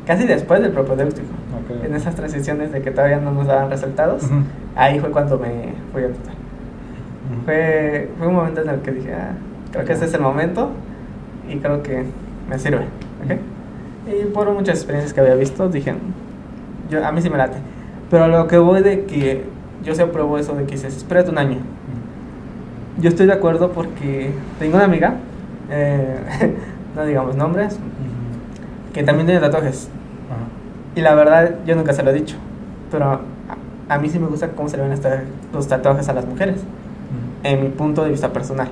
Casi 0.05 0.27
después 0.27 0.61
del 0.61 0.71
propedéutico. 0.71 1.27
Ok. 1.55 1.83
En 1.83 1.95
esas 1.95 2.13
transiciones 2.15 2.71
de 2.71 2.81
que 2.81 2.91
todavía 2.91 3.17
no 3.17 3.31
nos 3.31 3.47
daban 3.47 3.69
resultados, 3.71 4.23
Ujú. 4.23 4.35
ahí 4.75 4.99
fue 4.99 5.09
cuando 5.09 5.39
me 5.39 5.73
fui 5.91 6.03
a 6.03 6.07
tatuar. 6.09 6.35
Ujú. 7.31 7.41
Fue, 7.45 8.09
fue 8.19 8.27
un 8.27 8.35
momento 8.35 8.61
en 8.61 8.69
el 8.69 8.81
que 8.81 8.91
dije, 8.91 9.13
ah, 9.13 9.31
creo 9.71 9.83
que 9.85 9.93
este 9.93 10.05
es 10.05 10.13
el 10.13 10.21
momento 10.21 10.69
y 11.49 11.57
creo 11.57 11.81
que 11.81 12.05
me 12.47 12.59
sirve. 12.59 12.85
¿ok? 13.23 13.39
Y 14.07 14.25
por 14.27 14.51
muchas 14.53 14.75
experiencias 14.75 15.11
que 15.13 15.21
había 15.21 15.33
visto, 15.33 15.67
dije, 15.69 15.95
yo, 16.91 17.03
a 17.03 17.11
mí 17.11 17.21
sí 17.21 17.31
me 17.31 17.37
late. 17.37 17.57
Pero 18.11 18.27
lo 18.27 18.47
que 18.47 18.59
voy 18.59 18.83
de 18.83 19.05
que 19.05 19.43
yo 19.83 19.95
se 19.95 20.03
apruebo 20.03 20.37
eso 20.37 20.53
de 20.53 20.65
que 20.65 20.73
dices, 20.73 20.95
espérate 20.95 21.31
un 21.31 21.39
año. 21.39 21.57
Yo 23.05 23.09
estoy 23.09 23.27
de 23.27 23.33
acuerdo 23.33 23.71
porque 23.71 24.31
tengo 24.57 24.77
una 24.77 24.85
amiga, 24.85 25.13
eh, 25.69 26.17
no 26.95 27.05
digamos 27.05 27.35
nombres, 27.35 27.77
que 28.93 29.03
también 29.03 29.27
tiene 29.27 29.39
tatuajes. 29.39 29.89
Ajá. 30.27 30.39
Y 30.95 31.01
la 31.01 31.13
verdad, 31.13 31.53
yo 31.67 31.75
nunca 31.75 31.93
se 31.93 32.01
lo 32.01 32.09
he 32.09 32.15
dicho. 32.15 32.35
Pero 32.89 33.05
a, 33.05 33.21
a 33.89 33.99
mí 33.99 34.09
sí 34.09 34.17
me 34.17 34.25
gusta 34.25 34.47
cómo 34.53 34.69
se 34.69 34.77
le 34.77 34.81
ven 34.81 34.91
hasta 34.91 35.21
los 35.53 35.67
tatuajes 35.67 36.09
a 36.09 36.13
las 36.13 36.25
mujeres. 36.25 36.63
En 37.43 37.61
mi 37.61 37.69
punto 37.69 38.03
de 38.03 38.09
vista 38.09 38.33
personal. 38.33 38.69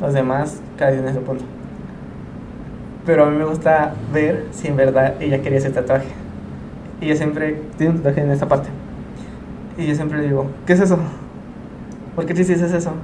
Los 0.00 0.14
demás, 0.14 0.60
cada 0.76 0.90
quien 0.90 1.06
en 1.06 1.14
su 1.14 1.20
punto. 1.20 1.44
Pero 3.06 3.24
a 3.24 3.30
mí 3.30 3.36
me 3.36 3.44
gusta 3.44 3.94
ver 4.12 4.46
si 4.50 4.66
en 4.66 4.76
verdad 4.76 5.14
ella 5.20 5.42
quería 5.42 5.58
ese 5.58 5.70
tatuaje. 5.70 6.08
Y 7.00 7.04
ella 7.04 7.14
siempre 7.14 7.62
tiene 7.78 7.92
un 7.92 7.98
tatuaje 7.98 8.22
en 8.22 8.32
esta 8.32 8.48
parte. 8.48 8.68
Y 9.78 9.86
yo 9.86 9.94
siempre 9.94 10.18
le 10.18 10.24
digo, 10.24 10.48
¿qué 10.66 10.72
es 10.72 10.80
eso? 10.80 10.98
¿Por 12.16 12.26
qué 12.26 12.34
te 12.34 12.40
dices 12.40 12.60
eso? 12.60 12.94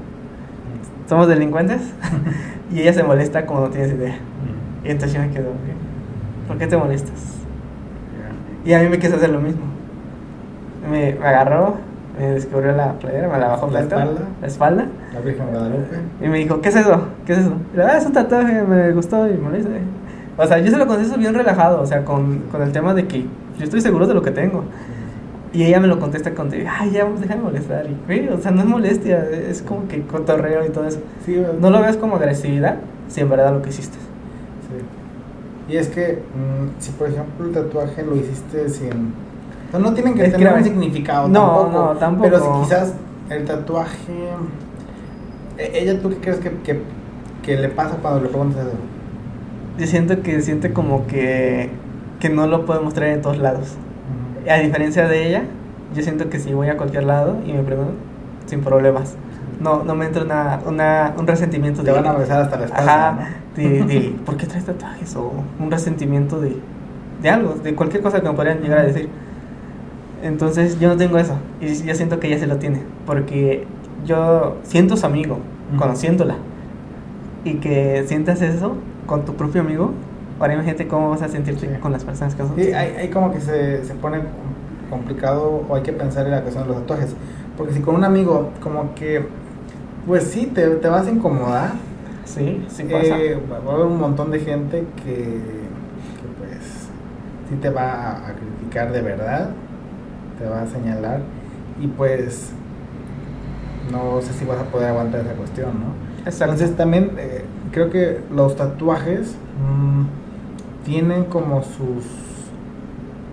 ¿Somos 1.09 1.29
delincuentes? 1.29 1.81
y 2.73 2.81
ella 2.81 2.93
se 2.93 3.03
molesta 3.03 3.47
como 3.47 3.61
no 3.61 3.71
tienes 3.71 3.93
idea. 3.93 4.19
Y 4.85 4.91
entonces 4.91 5.17
yo 5.17 5.23
me 5.25 5.31
quedo, 5.31 5.51
¿por 6.49 6.59
qué 6.59 6.67
te 6.67 6.77
molestas? 6.77 7.37
Y 8.65 8.73
a 8.73 8.81
mí 8.81 8.89
me 8.89 8.99
quiso 8.99 9.17
hacer 9.17 9.31
lo 9.31 9.41
mismo. 9.41 9.63
Me, 10.91 11.15
me 11.15 11.27
agarró, 11.27 11.77
me 12.19 12.33
descubrió 12.33 12.73
la 12.73 12.93
playera, 12.95 13.29
me 13.29 13.39
la 13.39 13.49
bajó 13.49 13.71
¿La 13.71 13.81
espalda? 13.81 14.21
la 14.41 14.47
espalda. 14.47 14.87
La 15.15 15.21
Virgen 15.21 15.47
Guadalupe. 15.49 15.97
Y 16.21 16.29
me 16.29 16.39
dijo, 16.39 16.61
¿qué 16.61 16.69
es 16.71 16.77
eso? 16.77 17.03
¿Qué 17.25 17.33
es 17.35 17.39
eso? 17.41 17.53
Y 17.73 17.77
le 17.77 17.83
digo, 17.83 17.95
ah, 17.95 17.99
es 17.99 18.07
un 18.07 18.13
tatuaje, 18.13 18.63
me 18.63 18.93
gustó 18.93 19.29
y 19.29 19.35
me 19.35 19.51
lo 19.51 19.57
hice. 19.57 19.69
O 20.37 20.47
sea, 20.47 20.59
yo 20.59 20.71
se 20.71 20.77
lo 20.77 20.87
contesto 20.87 21.17
bien 21.19 21.35
relajado, 21.35 21.81
o 21.81 21.87
sea, 21.87 22.05
con, 22.05 22.41
con 22.51 22.63
el 22.63 22.73
tema 22.73 22.95
de 22.95 23.07
que 23.07 23.23
yo 23.23 23.65
estoy 23.65 23.81
seguro 23.81 24.07
de 24.07 24.15
lo 24.15 24.23
que 24.23 24.31
tengo. 24.31 24.65
Y 25.57 25.65
ella 25.65 25.81
me 25.81 25.87
lo 25.89 25.99
contesta 25.99 26.35
con, 26.35 26.51
de, 26.51 26.69
ay, 26.69 26.91
ya, 26.91 27.07
deja 27.07 27.35
de 27.35 27.41
molestar. 27.41 27.87
Y, 27.87 27.97
güey, 28.07 28.29
o 28.29 28.39
sea, 28.39 28.51
no 28.51 28.61
es 28.61 28.67
molestia, 28.67 29.27
es 29.31 29.63
como 29.63 29.89
que 29.89 30.03
cotorreo 30.03 30.67
y 30.67 30.69
todo 30.69 30.85
eso. 30.87 31.01
Sí, 31.25 31.43
No 31.59 31.71
lo 31.71 31.81
veas 31.81 31.97
como 31.97 32.17
agresividad, 32.17 32.77
si 33.09 33.23
en 33.23 33.31
verdad 33.31 33.55
lo 33.55 33.63
que 33.63 33.71
hiciste. 33.71 33.97
Sí. 33.97 35.73
Y 35.73 35.79
es 35.79 35.89
que, 35.89 36.19
mm, 36.35 36.79
si 36.79 36.91
por 36.93 37.09
ejemplo 37.09 37.47
el 37.47 37.53
tatuaje 37.53 38.03
lo 38.03 38.17
hiciste 38.17 38.69
sin. 38.69 39.15
O 39.69 39.71
sea, 39.71 39.81
no 39.81 39.95
tienen 39.95 40.13
que 40.13 40.27
Es 40.27 40.33
tener 40.33 40.53
un 40.53 40.63
significado. 40.63 41.27
No, 41.27 41.41
tampoco, 41.41 41.71
no, 41.71 41.99
tampoco. 41.99 42.29
Pero 42.29 42.41
si 42.41 42.63
quizás 42.63 42.93
el 43.31 43.45
tatuaje. 43.47 44.13
e- 45.57 45.71
¿Ella 45.83 45.99
tú 46.03 46.11
qué 46.11 46.17
crees 46.17 46.39
que, 46.39 46.51
que, 46.51 46.83
que 47.43 47.57
le 47.57 47.71
pasa 47.71 47.97
cuando 48.03 48.21
le 48.21 48.29
preguntas 48.29 48.61
eso? 48.67 48.77
Yo 49.79 49.87
siento 49.87 50.21
que 50.23 50.43
siente 50.43 50.75
como 50.75 51.07
que, 51.07 51.71
que 52.21 52.29
no 52.29 52.47
lo 52.47 52.67
puede 52.67 52.81
mostrar 52.81 53.09
en 53.09 53.23
todos 53.23 53.39
lados. 53.39 53.75
A 54.49 54.59
diferencia 54.59 55.09
de 55.09 55.29
ella, 55.29 55.43
yo 55.95 56.03
siento 56.03 56.29
que 56.31 56.39
si 56.39 56.53
voy 56.53 56.69
a 56.69 56.77
cualquier 56.77 57.05
lado 57.05 57.37
y 57.47 57.53
me 57.53 57.63
preguntan, 57.63 57.95
sin 58.47 58.61
problemas. 58.61 59.17
No, 59.61 59.83
no 59.85 59.95
me 59.95 60.07
entra 60.07 60.23
una, 60.23 60.61
una, 60.67 61.15
un 61.17 61.27
resentimiento 61.27 61.83
Te 61.83 61.91
de... 61.91 61.97
van 61.97 62.07
a 62.07 62.13
besar 62.13 62.43
hasta 62.43 62.59
la 62.59 62.65
espalda. 62.67 63.09
Ajá, 63.09 63.29
de, 63.57 63.83
de, 63.85 64.17
¿por 64.25 64.37
qué 64.37 64.47
traes 64.47 64.67
tatuajes? 64.67 65.17
O 65.17 65.33
un 65.59 65.71
resentimiento 65.71 66.41
de, 66.41 66.57
de 67.23 67.31
algo, 67.31 67.55
de 67.55 67.75
cualquier 67.75 68.03
cosa 68.03 68.21
que 68.21 68.29
me 68.29 68.35
podrían 68.35 68.61
llegar 68.61 68.81
a 68.81 68.85
decir. 68.85 69.09
Entonces 70.23 70.79
yo 70.79 70.89
no 70.89 70.97
tengo 70.97 71.19
eso. 71.19 71.37
Y 71.61 71.75
yo 71.85 71.95
siento 71.95 72.21
que 72.21 72.29
ella 72.29 72.39
se 72.39 72.47
lo 72.47 72.57
tiene. 72.57 72.83
Porque 73.07 73.67
yo 74.05 74.57
siento 74.63 74.97
su 74.97 75.07
amigo, 75.07 75.39
conociéndola. 75.79 76.37
Y 77.45 77.55
que 77.55 78.05
sientas 78.07 78.43
eso 78.43 78.77
con 79.07 79.25
tu 79.25 79.35
propio 79.35 79.63
amigo. 79.63 79.93
Ahora 80.39 80.55
imagínate 80.55 80.87
cómo 80.87 81.11
vas 81.11 81.23
a 81.23 81.29
sentirte 81.29 81.67
Sí. 81.67 81.81
con 81.81 81.93
las 81.93 82.05
personas 82.05 82.35
que 82.35 82.43
son. 82.43 82.55
Sí, 82.57 82.73
hay, 82.73 82.95
hay 82.99 83.09
como 83.09 83.33
que 83.33 83.41
se, 83.41 83.85
se 83.85 83.95
pone 83.95 84.19
complicado 84.91 85.65
o 85.69 85.75
hay 85.75 85.83
que 85.83 85.93
pensar 85.93 86.27
en 86.27 86.33
la 86.33 86.43
cuestión 86.43 86.65
de 86.65 86.73
los 86.75 86.83
tatuajes. 86.83 87.15
Porque 87.57 87.73
si 87.73 87.81
con 87.81 87.95
un 87.95 88.05
amigo, 88.05 88.51
como 88.61 88.95
que, 88.95 89.27
pues 90.07 90.25
sí, 90.25 90.47
te, 90.47 90.67
te 90.69 90.89
vas 90.89 91.07
a 91.07 91.11
incomodar. 91.11 91.71
Sí, 92.25 92.65
sí 92.69 92.83
pasa. 92.85 93.19
Eh, 93.19 93.41
va 93.51 93.71
a 93.71 93.75
haber 93.75 93.87
un 93.87 93.99
montón 93.99 94.31
de 94.31 94.41
gente 94.41 94.85
que, 94.97 95.13
que 95.15 96.27
pues 96.39 96.89
sí 97.49 97.57
te 97.61 97.71
va 97.71 97.93
a, 97.93 98.29
a 98.29 98.33
criticar 98.35 98.93
de 98.93 99.01
verdad, 99.01 99.51
te 100.39 100.45
va 100.47 100.63
a 100.63 100.67
señalar 100.67 101.21
y 101.81 101.87
pues 101.87 102.51
no 103.93 104.21
sé 104.21 104.33
si 104.33 104.45
vas 104.45 104.59
a 104.59 104.65
poder 104.65 104.89
aguantar 104.89 105.21
esa 105.21 105.35
cuestión, 105.35 105.69
¿no? 105.81 105.87
Exacto. 106.25 106.55
Entonces 106.55 106.77
también 106.77 107.13
eh, 107.19 107.45
creo 107.73 107.91
que 107.91 108.21
los 108.35 108.57
tatuajes 108.57 109.37
mm, 109.61 110.05
tienen 110.87 111.25
como 111.25 111.63
sus 111.63 112.05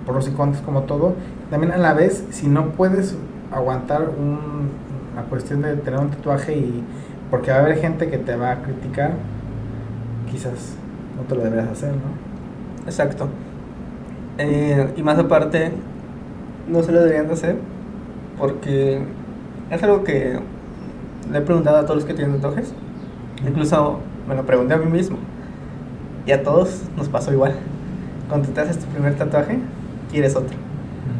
pros 0.06 0.28
y 0.28 0.32
contras 0.32 0.62
como 0.64 0.82
todo. 0.82 1.14
También 1.50 1.72
a 1.72 1.78
la 1.78 1.94
vez, 1.94 2.26
si 2.32 2.48
no 2.48 2.72
puedes 2.72 3.16
aguantar 3.52 4.10
un, 4.10 4.70
la 5.16 5.22
cuestión 5.24 5.62
de 5.62 5.76
tener 5.76 6.00
un 6.00 6.10
tatuaje 6.10 6.58
y 6.58 6.84
porque 7.30 7.52
va 7.52 7.58
a 7.58 7.60
haber 7.62 7.78
gente 7.78 8.10
que 8.10 8.18
te 8.18 8.36
va 8.36 8.52
a 8.52 8.62
criticar, 8.64 9.12
quizás 10.30 10.76
no 11.16 11.24
te 11.24 11.36
lo 11.36 11.44
deberías 11.44 11.70
hacer, 11.70 11.92
¿no? 11.92 12.86
Exacto. 12.86 13.28
Eh, 14.40 14.92
y 14.98 15.04
más 15.04 15.20
aparte, 15.20 15.72
no 16.68 16.82
se 16.82 16.92
lo 16.92 17.02
deberían 17.02 17.28
de 17.28 17.34
hacer 17.34 17.56
porque 18.40 19.00
es 19.70 19.84
algo 19.84 20.04
que 20.04 20.40
le 21.32 21.38
he 21.38 21.42
preguntado 21.42 21.78
a 21.78 21.82
todos 21.84 21.98
los 21.98 22.06
que 22.06 22.14
tienen 22.14 22.36
tatuajes. 22.36 22.74
Incluso 23.48 24.00
me 24.28 24.36
lo 24.36 24.44
pregunté 24.44 24.74
a 24.74 24.78
mí 24.78 24.92
mismo. 24.92 25.18
Y 26.26 26.32
a 26.32 26.44
todos 26.44 26.82
nos 26.98 27.10
pasó 27.10 27.32
igual. 27.34 27.54
Cuando 28.30 28.48
te 28.50 28.62
haces 28.62 28.80
tu 28.80 28.86
primer 28.88 29.16
tatuaje, 29.16 29.60
quieres 30.12 30.36
otro. 30.36 30.56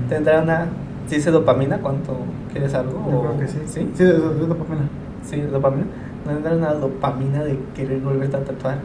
¿Te 0.10 0.16
entra 0.16 0.42
una... 0.42 0.68
¿Sí 1.08 1.16
dice 1.16 1.32
dopamina 1.32 1.80
cuando 1.80 2.18
quieres 2.52 2.74
algo? 2.74 2.94
Yo 3.10 3.18
o- 3.18 3.22
creo 3.22 3.40
que 3.40 3.48
sí. 3.48 3.58
¿Sí? 3.68 3.90
Sí, 3.96 4.04
de 4.06 4.14
dopamina. 4.14 4.88
Sí, 5.26 5.42
dopamina. 5.42 5.86
No 6.26 6.32
entra 6.32 6.56
una 6.56 6.74
dopamina 6.74 7.44
de 7.44 7.60
querer 7.76 8.00
volverte 8.00 8.38
a 8.38 8.44
tatuar. 8.44 8.78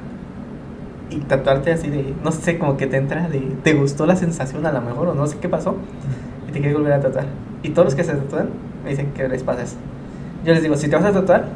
Y 1.11 1.21
tatuarte 1.21 1.73
así 1.73 1.89
de, 1.89 2.13
no 2.23 2.33
sé, 2.33 2.59
como 2.59 2.77
que 2.77 2.87
te 2.87 2.97
entra 2.99 3.29
de, 3.29 3.39
te 3.63 3.73
gustó 3.75 4.05
la 4.05 4.15
sensación 4.17 4.67
a 4.67 4.73
lo 4.73 4.83
mejor, 4.83 5.09
o 5.09 5.15
no 5.15 5.27
sé 5.27 5.39
qué 5.41 5.49
pasó, 5.49 5.75
y 6.47 6.53
te 6.53 6.59
quieres 6.59 6.77
volver 6.77 6.93
a 6.93 7.01
tatuar. 7.01 7.25
Y 7.63 7.71
todos 7.71 7.87
los 7.87 7.95
que 7.95 8.05
se 8.05 8.13
tatúan 8.13 8.51
me 8.85 8.91
dicen 8.91 9.13
que 9.15 9.27
les 9.27 9.43
pasa 9.43 9.63
eso. 9.63 9.77
Yo 10.45 10.53
les 10.53 10.63
digo, 10.63 10.77
si 10.77 10.89
te 10.89 10.97
vas 10.97 11.07
a 11.07 11.13
tatuar, 11.13 11.47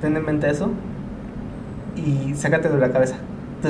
ten 0.00 0.16
en 0.16 0.24
mente 0.24 0.48
eso 0.48 0.70
y 1.96 2.34
sácate 2.34 2.68
de 2.68 2.78
la 2.78 2.90
cabeza. 2.92 3.16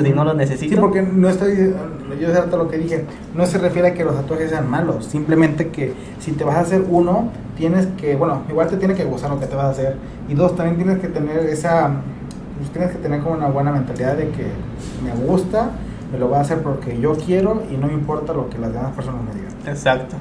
Di, 0.01 0.11
no 0.11 0.33
necesito. 0.33 0.75
Sí, 0.75 0.79
porque 0.79 1.01
no 1.01 1.29
estoy, 1.29 1.73
yo 2.19 2.33
sé 2.33 2.57
lo 2.57 2.67
que 2.67 2.77
dije, 2.77 3.05
no 3.35 3.45
se 3.45 3.57
refiere 3.57 3.89
a 3.89 3.93
que 3.93 4.03
los 4.03 4.15
tatuajes 4.15 4.49
sean 4.49 4.69
malos, 4.69 5.05
simplemente 5.05 5.69
que 5.69 5.93
si 6.19 6.31
te 6.31 6.43
vas 6.43 6.55
a 6.55 6.59
hacer 6.61 6.83
uno, 6.89 7.29
tienes 7.57 7.87
que, 7.97 8.15
bueno, 8.15 8.43
igual 8.49 8.67
te 8.67 8.77
tiene 8.77 8.93
que 8.93 9.05
gustar 9.05 9.29
lo 9.29 9.39
que 9.39 9.45
te 9.45 9.55
vas 9.55 9.65
a 9.65 9.69
hacer, 9.69 9.95
y 10.27 10.33
dos, 10.33 10.55
también 10.55 10.77
tienes 10.77 10.99
que 10.99 11.07
tener 11.07 11.39
esa, 11.39 11.91
pues 12.57 12.69
tienes 12.71 12.91
que 12.91 12.97
tener 12.97 13.21
como 13.21 13.35
una 13.35 13.47
buena 13.47 13.71
mentalidad 13.71 14.15
de 14.15 14.29
que 14.29 14.45
me 15.03 15.11
gusta, 15.25 15.71
me 16.11 16.19
lo 16.19 16.27
voy 16.27 16.37
a 16.37 16.41
hacer 16.41 16.61
porque 16.61 16.99
yo 16.99 17.15
quiero 17.15 17.63
y 17.71 17.77
no 17.77 17.87
me 17.87 17.93
importa 17.93 18.33
lo 18.33 18.49
que 18.49 18.57
las 18.57 18.73
demás 18.73 18.93
personas 18.93 19.21
me 19.23 19.33
digan. 19.33 19.51
Exacto. 19.65 20.15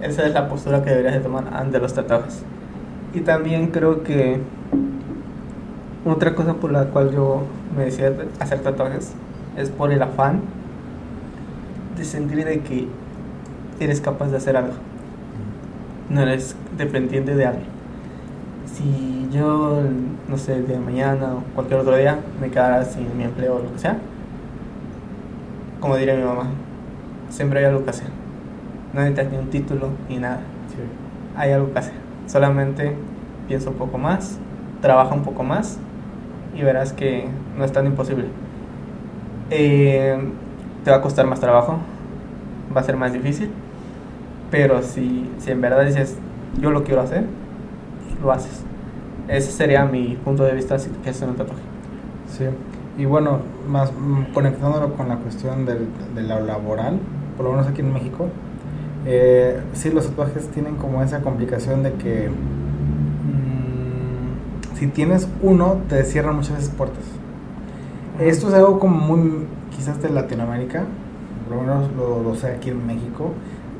Esa 0.00 0.26
es 0.26 0.34
la 0.34 0.48
postura 0.48 0.82
que 0.84 0.90
deberías 0.90 1.14
de 1.14 1.20
tomar 1.20 1.44
ante 1.52 1.78
los 1.80 1.94
tatuajes. 1.94 2.42
Y 3.14 3.20
también 3.20 3.68
creo 3.68 4.02
que 4.02 4.40
otra 6.04 6.34
cosa 6.34 6.54
por 6.54 6.70
la 6.70 6.84
cual 6.86 7.10
yo 7.12 7.42
me 7.76 7.84
decía 7.84 8.10
de 8.10 8.28
hacer 8.40 8.60
tatuajes 8.60 9.12
es 9.56 9.70
por 9.70 9.92
el 9.92 10.02
afán 10.02 10.40
de 11.96 12.04
sentir 12.04 12.44
de 12.44 12.60
que 12.60 12.88
eres 13.80 14.00
capaz 14.00 14.28
de 14.28 14.36
hacer 14.36 14.56
algo. 14.56 14.74
No 16.10 16.22
eres 16.22 16.56
dependiente 16.76 17.34
de 17.34 17.46
alguien. 17.46 17.74
si 18.66 19.28
yo, 19.30 19.80
no 20.28 20.36
sé, 20.36 20.62
de 20.62 20.78
mañana 20.78 21.34
o 21.34 21.42
cualquier 21.54 21.80
otro 21.80 21.96
día 21.96 22.18
me 22.40 22.50
quedara 22.50 22.84
sin 22.84 23.16
mi 23.16 23.24
empleo 23.24 23.56
o 23.56 23.58
lo 23.60 23.72
que 23.72 23.78
sea, 23.78 23.98
como 25.80 25.96
diría 25.96 26.16
mi 26.16 26.22
mamá, 26.22 26.46
siempre 27.30 27.60
hay 27.60 27.66
algo 27.66 27.84
que 27.84 27.90
hacer. 27.90 28.08
No 28.92 29.00
necesitas 29.00 29.30
ni 29.32 29.38
un 29.38 29.50
título 29.50 29.90
ni 30.08 30.18
nada. 30.18 30.40
Sí. 30.68 30.76
Hay 31.36 31.52
algo 31.52 31.72
que 31.72 31.78
hacer. 31.78 31.94
Solamente 32.26 32.96
piensa 33.48 33.70
un 33.70 33.76
poco 33.76 33.98
más, 33.98 34.38
trabaja 34.80 35.14
un 35.14 35.22
poco 35.22 35.42
más 35.42 35.78
y 36.54 36.62
verás 36.62 36.92
que 36.92 37.26
no 37.56 37.64
es 37.64 37.72
tan 37.72 37.86
imposible. 37.86 38.26
Eh, 39.50 40.16
te 40.84 40.90
va 40.90 40.98
a 40.98 41.00
costar 41.00 41.26
más 41.26 41.40
trabajo, 41.40 41.78
va 42.74 42.80
a 42.80 42.84
ser 42.84 42.96
más 42.96 43.12
difícil, 43.12 43.50
pero 44.50 44.82
si, 44.82 45.30
si 45.38 45.50
en 45.50 45.60
verdad 45.60 45.84
dices, 45.84 46.16
yo 46.60 46.70
lo 46.70 46.84
quiero 46.84 47.00
hacer, 47.00 47.24
lo 48.22 48.32
haces. 48.32 48.62
Ese 49.28 49.50
sería 49.50 49.84
mi 49.84 50.16
punto 50.22 50.44
de 50.44 50.52
vista 50.52 50.78
si 50.78 50.90
te 50.90 51.10
hacer 51.10 51.28
un 51.28 51.36
tatuaje. 51.36 51.62
Sí, 52.28 52.44
y 52.98 53.04
bueno, 53.06 53.40
más 53.68 53.92
mm, 53.92 54.32
conectándolo 54.32 54.94
con 54.94 55.08
la 55.08 55.16
cuestión 55.16 55.64
del, 55.64 55.88
de 56.14 56.22
lo 56.22 56.40
laboral, 56.40 56.98
por 57.36 57.46
lo 57.46 57.52
menos 57.52 57.66
aquí 57.66 57.80
en 57.80 57.92
México, 57.92 58.28
eh, 59.06 59.60
sí, 59.72 59.90
los 59.90 60.06
tatuajes 60.08 60.48
tienen 60.48 60.76
como 60.76 61.02
esa 61.02 61.20
complicación 61.20 61.82
de 61.82 61.92
que 61.94 62.30
si 64.84 64.90
tienes 64.90 65.26
uno, 65.40 65.78
te 65.88 66.04
cierran 66.04 66.36
muchas 66.36 66.56
veces 66.56 66.68
puertas. 66.68 67.04
Esto 68.20 68.48
es 68.48 68.54
algo 68.54 68.78
como 68.78 68.96
muy, 68.98 69.46
quizás 69.74 70.02
de 70.02 70.10
Latinoamérica, 70.10 70.84
por 71.48 71.56
lo 71.56 71.62
menos 71.62 71.90
lo, 71.96 72.22
lo 72.22 72.34
sé 72.34 72.48
aquí 72.48 72.68
en 72.68 72.86
México. 72.86 73.32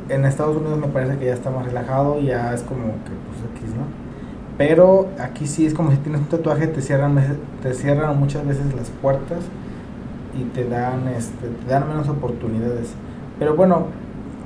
En 0.09 0.25
Estados 0.25 0.57
Unidos 0.57 0.79
me 0.79 0.89
parece 0.89 1.19
que 1.19 1.27
ya 1.27 1.35
está 1.35 1.51
más 1.51 1.67
relajado, 1.67 2.21
ya 2.21 2.55
es 2.55 2.63
como 2.63 2.85
que 2.85 3.13
pues 3.29 3.63
X, 3.63 3.75
¿no? 3.75 3.85
Pero 4.57 5.09
aquí 5.19 5.47
sí 5.47 5.67
es 5.67 5.75
como 5.75 5.91
si 5.91 5.99
tienes 5.99 6.23
un 6.23 6.29
tatuaje, 6.29 6.69
te 6.69 6.81
cierran, 6.81 7.19
te 7.63 7.75
cierran 7.75 8.19
muchas 8.19 8.47
veces 8.47 8.75
las 8.75 8.89
puertas 8.89 9.41
y 10.41 10.45
te 10.55 10.67
dan, 10.67 11.07
este, 11.09 11.49
te 11.49 11.71
dan 11.71 11.87
menos 11.87 12.09
oportunidades. 12.09 12.95
Pero 13.39 13.55
bueno, 13.57 13.89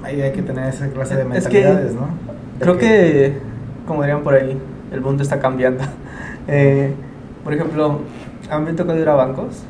ahí 0.03 0.21
hay 0.23 0.33
que 0.33 0.43
tener 0.43 0.69
esa 0.69 0.89
clase 0.89 1.15
de 1.15 1.23
Es 1.37 1.47
que 1.47 1.61
mentalidades, 1.61 1.95
¿no? 1.95 2.09
De 2.59 2.65
Creo 2.65 2.79
que, 2.79 3.39
como 3.87 4.03
dirían 4.03 4.23
por 4.25 4.35
ahí, 4.35 4.61
el 4.91 5.01
mundo 5.01 5.23
está 5.23 5.39
cambiando. 5.39 5.85
Eh, 6.49 6.93
por 7.45 7.53
ejemplo, 7.55 8.01
a 8.51 8.59
mí 8.59 8.67
me 8.67 8.73
tocó 8.73 8.95
ir 8.95 9.09
a 9.09 9.15
bancos, 9.15 9.63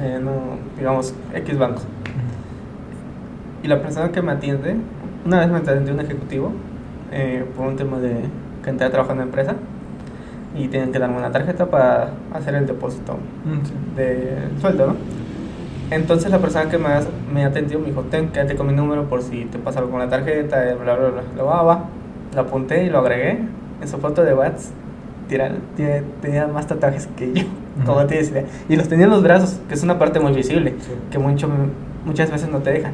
eh, 0.00 0.18
no, 0.22 0.30
digamos, 0.76 1.14
X 1.34 1.58
bancos. 1.58 1.84
Y 3.62 3.68
la 3.68 3.80
persona 3.80 4.10
que 4.10 4.22
me 4.22 4.32
atiende, 4.32 4.76
una 5.24 5.40
vez 5.40 5.48
me 5.50 5.58
atendió 5.58 5.94
un 5.94 6.00
ejecutivo 6.00 6.50
eh, 7.12 7.44
por 7.56 7.66
un 7.68 7.76
tema 7.76 7.98
de 7.98 8.14
que 8.64 8.70
entré 8.70 8.86
a 8.86 8.90
trabajar 8.90 9.12
en 9.12 9.18
una 9.18 9.26
empresa 9.28 9.54
y 10.56 10.68
tienen 10.68 10.92
que 10.92 10.98
darme 10.98 11.16
una 11.16 11.30
tarjeta 11.30 11.66
para 11.66 12.10
hacer 12.32 12.54
el 12.54 12.66
depósito 12.66 13.12
ujú, 13.14 13.64
sí. 13.66 13.72
de 13.96 14.36
sueldo, 14.60 14.88
¿no? 14.88 14.96
Entonces 15.90 16.30
la 16.30 16.38
persona 16.38 16.68
que 16.70 16.78
me, 16.78 16.88
has- 16.88 17.08
me 17.32 17.44
atendió 17.44 17.78
me 17.78 17.86
dijo, 17.86 18.02
ten, 18.02 18.28
quédate 18.28 18.56
con 18.56 18.66
mi 18.66 18.72
número 18.72 19.04
por 19.04 19.22
si 19.22 19.44
te 19.44 19.58
pasa 19.58 19.78
algo 19.80 19.90
con 19.92 20.00
la 20.00 20.08
tarjeta, 20.08 20.62
bla, 20.82 20.94
bla, 20.96 21.08
bla. 21.10 21.22
Lo 21.36 21.46
va, 21.46 21.62
va. 21.62 21.84
Lo 22.34 22.40
apunté 22.40 22.84
y 22.84 22.90
lo 22.90 22.98
agregué. 22.98 23.38
En 23.80 23.88
su 23.88 23.98
foto 23.98 24.22
de 24.24 24.32
WhatsApp 24.34 24.72
tiene, 25.28 25.52
tiene, 25.76 26.02
tenía 26.20 26.46
más 26.46 26.66
tatuajes 26.66 27.06
que 27.16 27.32
yo, 27.32 27.44
como 27.86 27.98
Ujú. 27.98 28.06
tienes 28.08 28.30
idea. 28.30 28.44
Y 28.68 28.76
los 28.76 28.88
tenía 28.88 29.04
en 29.06 29.10
los 29.12 29.22
brazos, 29.22 29.60
que 29.68 29.74
es 29.74 29.82
una 29.82 29.98
parte 29.98 30.20
muy 30.20 30.32
visible, 30.32 30.74
Sí. 30.80 30.90
que 31.10 31.18
mucho, 31.18 31.48
muchas 32.04 32.30
veces 32.30 32.50
no 32.50 32.58
te 32.58 32.70
dejan. 32.70 32.92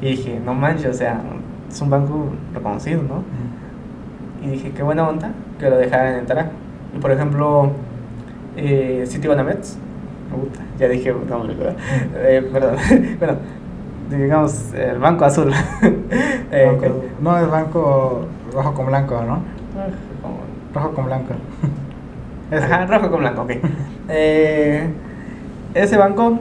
Y 0.00 0.10
dije, 0.10 0.40
no 0.44 0.54
manches, 0.54 0.86
o 0.90 0.94
sea, 0.94 1.20
es 1.68 1.80
un 1.80 1.90
banco 1.90 2.26
reconocido, 2.54 3.02
¿no? 3.02 3.22
Y 4.46 4.50
dije, 4.52 4.70
qué 4.70 4.82
buena 4.82 5.08
onda 5.08 5.32
que 5.58 5.68
lo 5.68 5.76
dejaran 5.76 6.14
entrar. 6.20 6.50
Y 6.96 6.98
por 7.00 7.10
ejemplo, 7.10 7.70
eh, 8.56 9.04
Citibanamex, 9.06 9.76
puta, 10.30 10.60
ya 10.78 10.88
dije 10.88 11.12
¿verdad? 11.12 11.76
Eh, 12.16 12.48
perdón, 12.52 12.76
bueno, 13.18 13.34
digamos, 14.10 14.72
el 14.74 14.98
Banco 14.98 15.24
Azul. 15.24 15.52
Eh, 16.50 16.66
Banco- 16.80 17.04
no, 17.20 17.38
es 17.38 17.50
banco 17.50 18.24
rojo 18.54 18.72
con 18.72 18.86
blanco, 18.86 19.16
¿no? 19.16 19.42
como- 19.74 20.07
Rojo 20.74 20.92
con 20.94 21.06
blanco. 21.06 21.34
Ese. 22.50 22.64
Ajá, 22.64 22.86
rojo 22.86 23.10
con 23.10 23.20
blanco, 23.20 23.42
ok. 23.42 23.50
Eh, 24.10 24.88
ese 25.74 25.98
banco, 25.98 26.38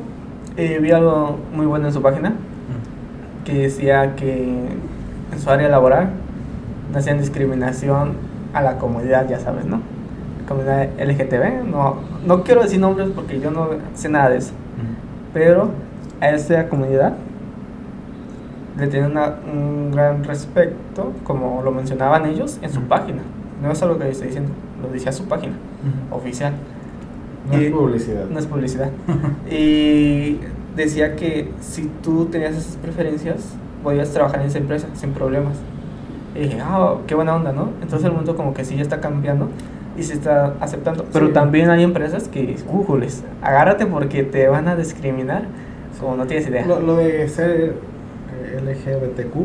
eh, 0.55 0.79
vi 0.81 0.91
algo 0.91 1.37
muy 1.53 1.65
bueno 1.65 1.87
en 1.87 1.93
su 1.93 2.01
página, 2.01 2.29
Ujú. 2.29 3.43
que 3.43 3.63
decía 3.63 4.15
que 4.15 4.69
en 5.33 5.39
su 5.39 5.49
área 5.49 5.67
laboral 5.67 6.11
no 6.93 6.97
hacían 6.97 7.17
discriminación 7.19 8.13
a 8.53 8.61
la 8.61 8.77
comunidad, 8.77 9.27
ya 9.27 9.37
sabes, 9.41 9.65
¿no? 9.65 9.81
Comunidad 10.47 10.87
LGTB, 10.97 11.65
no, 11.69 11.95
no 12.25 12.43
quiero 12.43 12.63
decir 12.63 12.79
nombres 12.79 13.09
porque 13.13 13.41
yo 13.41 13.51
no 13.51 13.67
sé 13.95 14.07
nada 14.07 14.29
de 14.29 14.37
eso, 14.37 14.53
pero 15.33 15.71
a 16.21 16.29
esa 16.29 16.69
comunidad 16.69 17.15
le 18.79 18.87
tienen 18.87 19.11
una- 19.11 19.35
un 19.53 19.91
gran 19.91 20.23
respeto, 20.23 21.11
como 21.25 21.61
lo 21.63 21.71
mencionaban 21.71 22.25
ellos 22.27 22.59
en 22.61 22.69
su 22.69 22.79
Ujú. 22.79 22.87
página. 22.87 23.23
No 23.61 23.71
es 23.71 23.81
algo 23.81 23.97
que 23.97 24.05
yo 24.05 24.11
estoy 24.11 24.27
diciendo, 24.27 24.51
lo 24.81 24.89
decía 24.89 25.11
su 25.11 25.25
página 25.25 25.53
oficial. 26.11 26.53
No 27.51 27.59
Y- 27.61 27.65
es 27.65 27.71
publicidad. 27.71 28.25
No 28.29 28.39
es 28.39 28.45
publicidad. 28.45 28.89
y 29.51 30.39
decía 30.75 31.15
que 31.15 31.49
si 31.61 31.89
tú 32.03 32.25
tenías 32.25 32.55
esas 32.55 32.75
preferencias, 32.77 33.55
podías 33.83 34.11
trabajar 34.11 34.41
en 34.41 34.47
esa 34.47 34.57
empresa 34.59 34.87
sin 34.95 35.11
problemas. 35.11 35.57
Y 36.35 36.39
dije, 36.41 36.59
ah, 36.61 36.95
qué 37.07 37.15
buena 37.15 37.35
onda, 37.35 37.51
¿no? 37.51 37.69
Entonces 37.81 38.05
el 38.05 38.11
mundo 38.11 38.35
como 38.35 38.53
que 38.53 38.63
sí 38.63 38.75
ya 38.75 38.81
está 38.83 38.99
cambiando 39.01 39.47
y 39.97 40.03
se 40.03 40.13
está 40.13 40.53
aceptando. 40.59 41.05
Pero 41.11 41.27
Sí. 41.27 41.33
también 41.33 41.69
hay 41.71 41.83
empresas 41.83 42.27
que, 42.27 42.57
újules, 42.71 43.23
agárrate 43.41 43.87
porque 43.87 44.23
te 44.23 44.47
van 44.47 44.67
a 44.67 44.75
discriminar 44.75 45.43
como 45.99 46.15
no 46.15 46.27
tienes 46.27 46.47
idea. 46.47 46.63
Lo, 46.67 46.79
lo 46.79 46.97
de 46.97 47.27
ser 47.27 47.73
eh, 48.35 48.61
LGBTQ, 48.63 49.35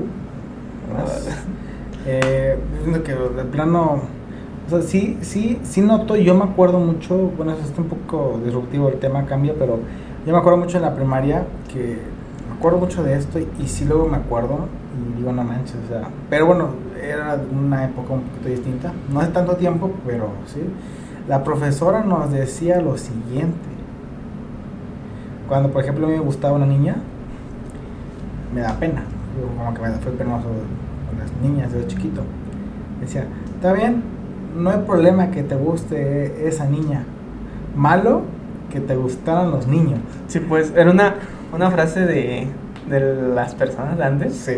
más, 0.92 1.28
eh, 2.06 2.58
que 3.04 3.14
de 3.14 3.44
plano, 3.44 4.00
o 4.66 4.70
sea, 4.70 4.82
sí, 4.82 5.18
sí, 5.22 5.60
sí 5.62 5.80
noto, 5.80 6.16
yo 6.16 6.34
me 6.34 6.44
acuerdo 6.44 6.78
mucho, 6.78 7.16
bueno, 7.36 7.52
eso 7.52 7.62
está 7.62 7.82
un 7.82 7.88
poco 7.88 8.40
disruptivo 8.44 8.88
el 8.88 8.98
tema, 8.98 9.24
cambia, 9.26 9.54
pero 9.58 9.78
yo 10.26 10.32
me 10.32 10.38
acuerdo 10.38 10.58
mucho 10.58 10.76
en 10.76 10.82
la 10.82 10.94
primaria 10.94 11.44
que 11.72 11.98
me 12.48 12.56
acuerdo 12.56 12.78
mucho 12.78 13.02
de 13.02 13.16
esto 13.16 13.38
y, 13.38 13.66
sí 13.66 13.84
luego 13.84 14.08
me 14.08 14.16
acuerdo 14.16 14.66
y 14.96 15.18
digo, 15.18 15.32
no 15.32 15.42
manches, 15.44 15.76
o 15.84 15.88
sea, 15.88 16.08
pero 16.30 16.46
bueno, 16.46 16.68
era 17.02 17.40
una 17.52 17.84
época 17.84 18.12
un 18.14 18.22
poquito 18.22 18.48
distinta, 18.48 18.92
no 19.12 19.20
hace 19.20 19.32
tanto 19.32 19.56
tiempo, 19.56 19.90
pero 20.06 20.28
sí. 20.46 20.60
La 21.28 21.44
profesora 21.44 22.02
nos 22.02 22.32
decía 22.32 22.80
lo 22.80 22.98
siguiente. 22.98 23.68
Cuando, 25.48 25.70
por 25.70 25.82
ejemplo, 25.82 26.06
a 26.06 26.10
mí 26.10 26.16
me 26.16 26.22
gustaba 26.22 26.56
una 26.56 26.66
niña, 26.66 26.96
me 28.52 28.60
da 28.60 28.72
pena. 28.78 29.04
Como 29.56 29.72
que 29.72 29.82
me 29.82 29.90
fue 29.98 30.12
penoso 30.12 30.48
con 31.12 31.18
las 31.20 31.32
niñas 31.42 31.72
desde 31.72 31.86
chiquito. 31.86 32.22
Decía, 33.00 33.24
está 33.54 33.72
bien, 33.72 34.02
no 34.56 34.70
hay 34.70 34.78
problema 34.86 35.30
que 35.30 35.42
te 35.42 35.54
guste 35.56 36.46
esa 36.48 36.66
niña. 36.66 37.04
Malo 37.76 38.22
que 38.70 38.80
te 38.80 38.96
gustaran 38.96 39.50
los 39.50 39.66
niños. 39.66 40.00
Sí, 40.28 40.40
pues 40.40 40.72
era 40.76 40.90
una, 40.90 41.14
una 41.54 41.70
frase 41.70 42.00
de, 42.06 42.46
de 42.88 43.28
las 43.34 43.54
personas 43.54 43.96
de 43.98 44.04
antes. 44.04 44.34
Sí. 44.34 44.56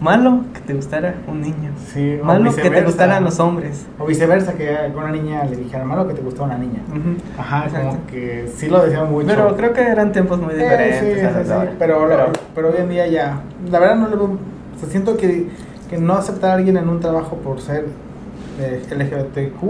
Malo 0.00 0.40
que 0.52 0.60
te 0.60 0.74
gustara 0.74 1.14
un 1.26 1.40
niño. 1.40 1.70
Sí, 1.86 2.18
Malo 2.22 2.54
que 2.54 2.68
te 2.68 2.82
gustaran 2.82 3.24
los 3.24 3.40
hombres. 3.40 3.86
O 3.98 4.04
viceversa, 4.04 4.52
que 4.52 4.76
a 4.76 4.92
una 4.94 5.10
niña 5.10 5.44
le 5.44 5.56
dijera, 5.56 5.84
malo 5.86 6.06
que 6.06 6.12
te 6.12 6.20
gustara 6.20 6.46
una 6.48 6.58
niña. 6.58 6.80
Ujú. 6.90 7.16
Ajá, 7.40 7.64
Exacto. 7.64 7.88
como 7.88 8.06
que 8.06 8.46
sí 8.54 8.68
lo 8.68 8.82
decían 8.84 9.10
mucho. 9.10 9.26
Pero 9.28 9.56
creo 9.56 9.72
que 9.72 9.80
eran 9.80 10.12
tiempos 10.12 10.38
muy 10.38 10.52
Eh, 10.52 10.58
diferentes. 10.58 11.00
sí, 11.00 11.06
sí, 11.14 11.44
sí, 11.46 11.50
ahora. 11.50 11.70
Pero, 11.78 12.08
pero 12.54 12.68
hoy 12.68 12.74
en 12.78 12.88
día 12.90 13.06
ya, 13.06 13.40
la 13.70 13.78
verdad 13.78 13.96
no 13.96 14.08
le 14.08 14.16
veo, 14.16 14.24
o 14.26 14.78
sea, 14.80 14.88
siento 14.90 15.16
que, 15.16 15.48
que 15.88 15.98
no 15.98 16.14
aceptar 16.14 16.50
a 16.50 16.54
alguien 16.54 16.76
en 16.76 16.88
un 16.88 17.00
trabajo 17.00 17.36
por 17.36 17.60
ser 17.60 17.86
eh, 18.60 18.82
LGBTQ, 18.90 19.62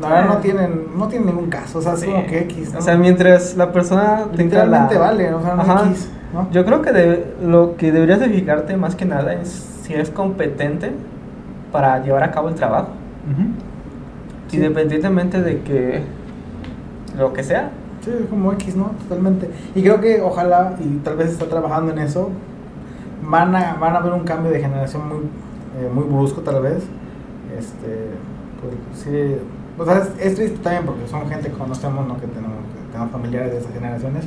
no 0.00 0.38
tienen, 0.38 0.86
no 0.96 1.08
tienen 1.08 1.26
ningún 1.28 1.50
caso, 1.50 1.78
o 1.78 1.82
sea, 1.82 1.94
es 1.94 2.00
Sí. 2.00 2.06
como 2.06 2.26
que 2.26 2.38
X, 2.40 2.72
¿no? 2.72 2.78
O 2.78 2.82
sea, 2.82 2.96
mientras 2.96 3.56
la 3.56 3.72
persona 3.72 4.24
tenga 4.36 4.64
la... 4.64 4.84
literalmente 4.84 4.98
vale, 4.98 5.34
o 5.34 5.42
sea, 5.42 5.54
no 5.56 5.62
Ajá. 5.62 5.86
X, 5.90 6.10
¿no? 6.32 6.48
Yo 6.52 6.64
creo 6.64 6.80
que 6.82 6.92
de- 6.92 7.34
lo 7.42 7.76
que 7.76 7.92
deberías 7.92 8.20
de 8.20 8.28
fijarte 8.28 8.76
más 8.76 8.94
que 8.94 9.04
nada 9.04 9.34
es 9.34 9.48
si 9.82 9.92
eres 9.94 10.10
competente 10.10 10.92
para 11.72 12.02
llevar 12.02 12.22
a 12.22 12.30
cabo 12.30 12.48
el 12.48 12.54
trabajo. 12.54 12.88
Sí. 14.48 14.56
Independientemente 14.56 15.42
de 15.42 15.60
que 15.60 16.02
lo 17.18 17.32
que 17.32 17.42
sea. 17.44 17.70
Sí, 18.04 18.10
es 18.22 18.28
como 18.30 18.52
X, 18.54 18.76
¿no? 18.76 18.92
Totalmente. 19.08 19.50
Y 19.74 19.82
creo 19.82 20.00
que 20.00 20.20
ojalá, 20.22 20.74
y 20.80 20.98
tal 20.98 21.16
vez 21.16 21.30
está 21.32 21.46
trabajando 21.46 21.92
en 21.92 21.98
eso, 21.98 22.30
van 23.22 23.54
a, 23.54 23.74
van 23.74 23.96
a 23.96 24.00
ver 24.00 24.12
un 24.12 24.24
cambio 24.24 24.50
de 24.50 24.60
generación 24.60 25.08
muy, 25.08 25.18
eh, 25.18 25.90
muy 25.92 26.04
brusco 26.04 26.40
tal 26.40 26.62
vez. 26.62 26.84
Este, 27.56 28.10
pues, 28.60 28.74
sí, 29.02 29.36
o 29.78 29.84
sea, 29.84 29.98
es, 29.98 30.10
es 30.20 30.34
triste 30.34 30.58
también 30.58 30.84
porque 30.84 31.06
son 31.08 31.28
gente 31.28 31.50
que 31.50 31.56
conocemos, 31.56 32.06
¿no? 32.06 32.20
Que 32.20 32.26
tenemos, 32.26 32.58
que 32.58 32.92
tenemos 32.92 33.12
familiares 33.12 33.52
de 33.52 33.58
esas 33.58 33.72
generaciones. 33.72 34.24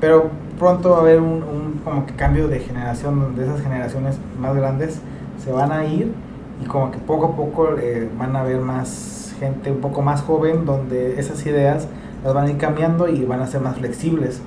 Pero 0.00 0.30
pronto 0.58 0.90
va 0.90 0.98
a 0.98 1.00
haber 1.00 1.20
un, 1.20 1.42
un 1.42 1.80
como 1.84 2.06
que 2.06 2.14
cambio 2.14 2.48
de 2.48 2.60
generación, 2.60 3.20
donde 3.20 3.44
esas 3.44 3.60
generaciones 3.60 4.18
más 4.38 4.54
grandes 4.54 5.00
se 5.42 5.52
van 5.52 5.72
a 5.72 5.84
ir 5.84 6.12
y 6.62 6.66
como 6.66 6.90
que 6.90 6.98
poco 6.98 7.26
a 7.26 7.36
poco 7.36 7.78
eh, 7.78 8.08
van 8.18 8.34
a 8.36 8.40
haber 8.40 8.60
más 8.60 9.34
gente 9.38 9.70
un 9.70 9.80
poco 9.80 10.02
más 10.02 10.22
joven 10.22 10.64
donde 10.64 11.18
esas 11.20 11.44
ideas 11.46 11.86
las 12.24 12.34
van 12.34 12.46
a 12.46 12.50
ir 12.50 12.58
cambiando 12.58 13.08
y 13.08 13.24
van 13.24 13.40
a 13.40 13.46
ser 13.46 13.60
más 13.60 13.76
flexibles. 13.76 14.40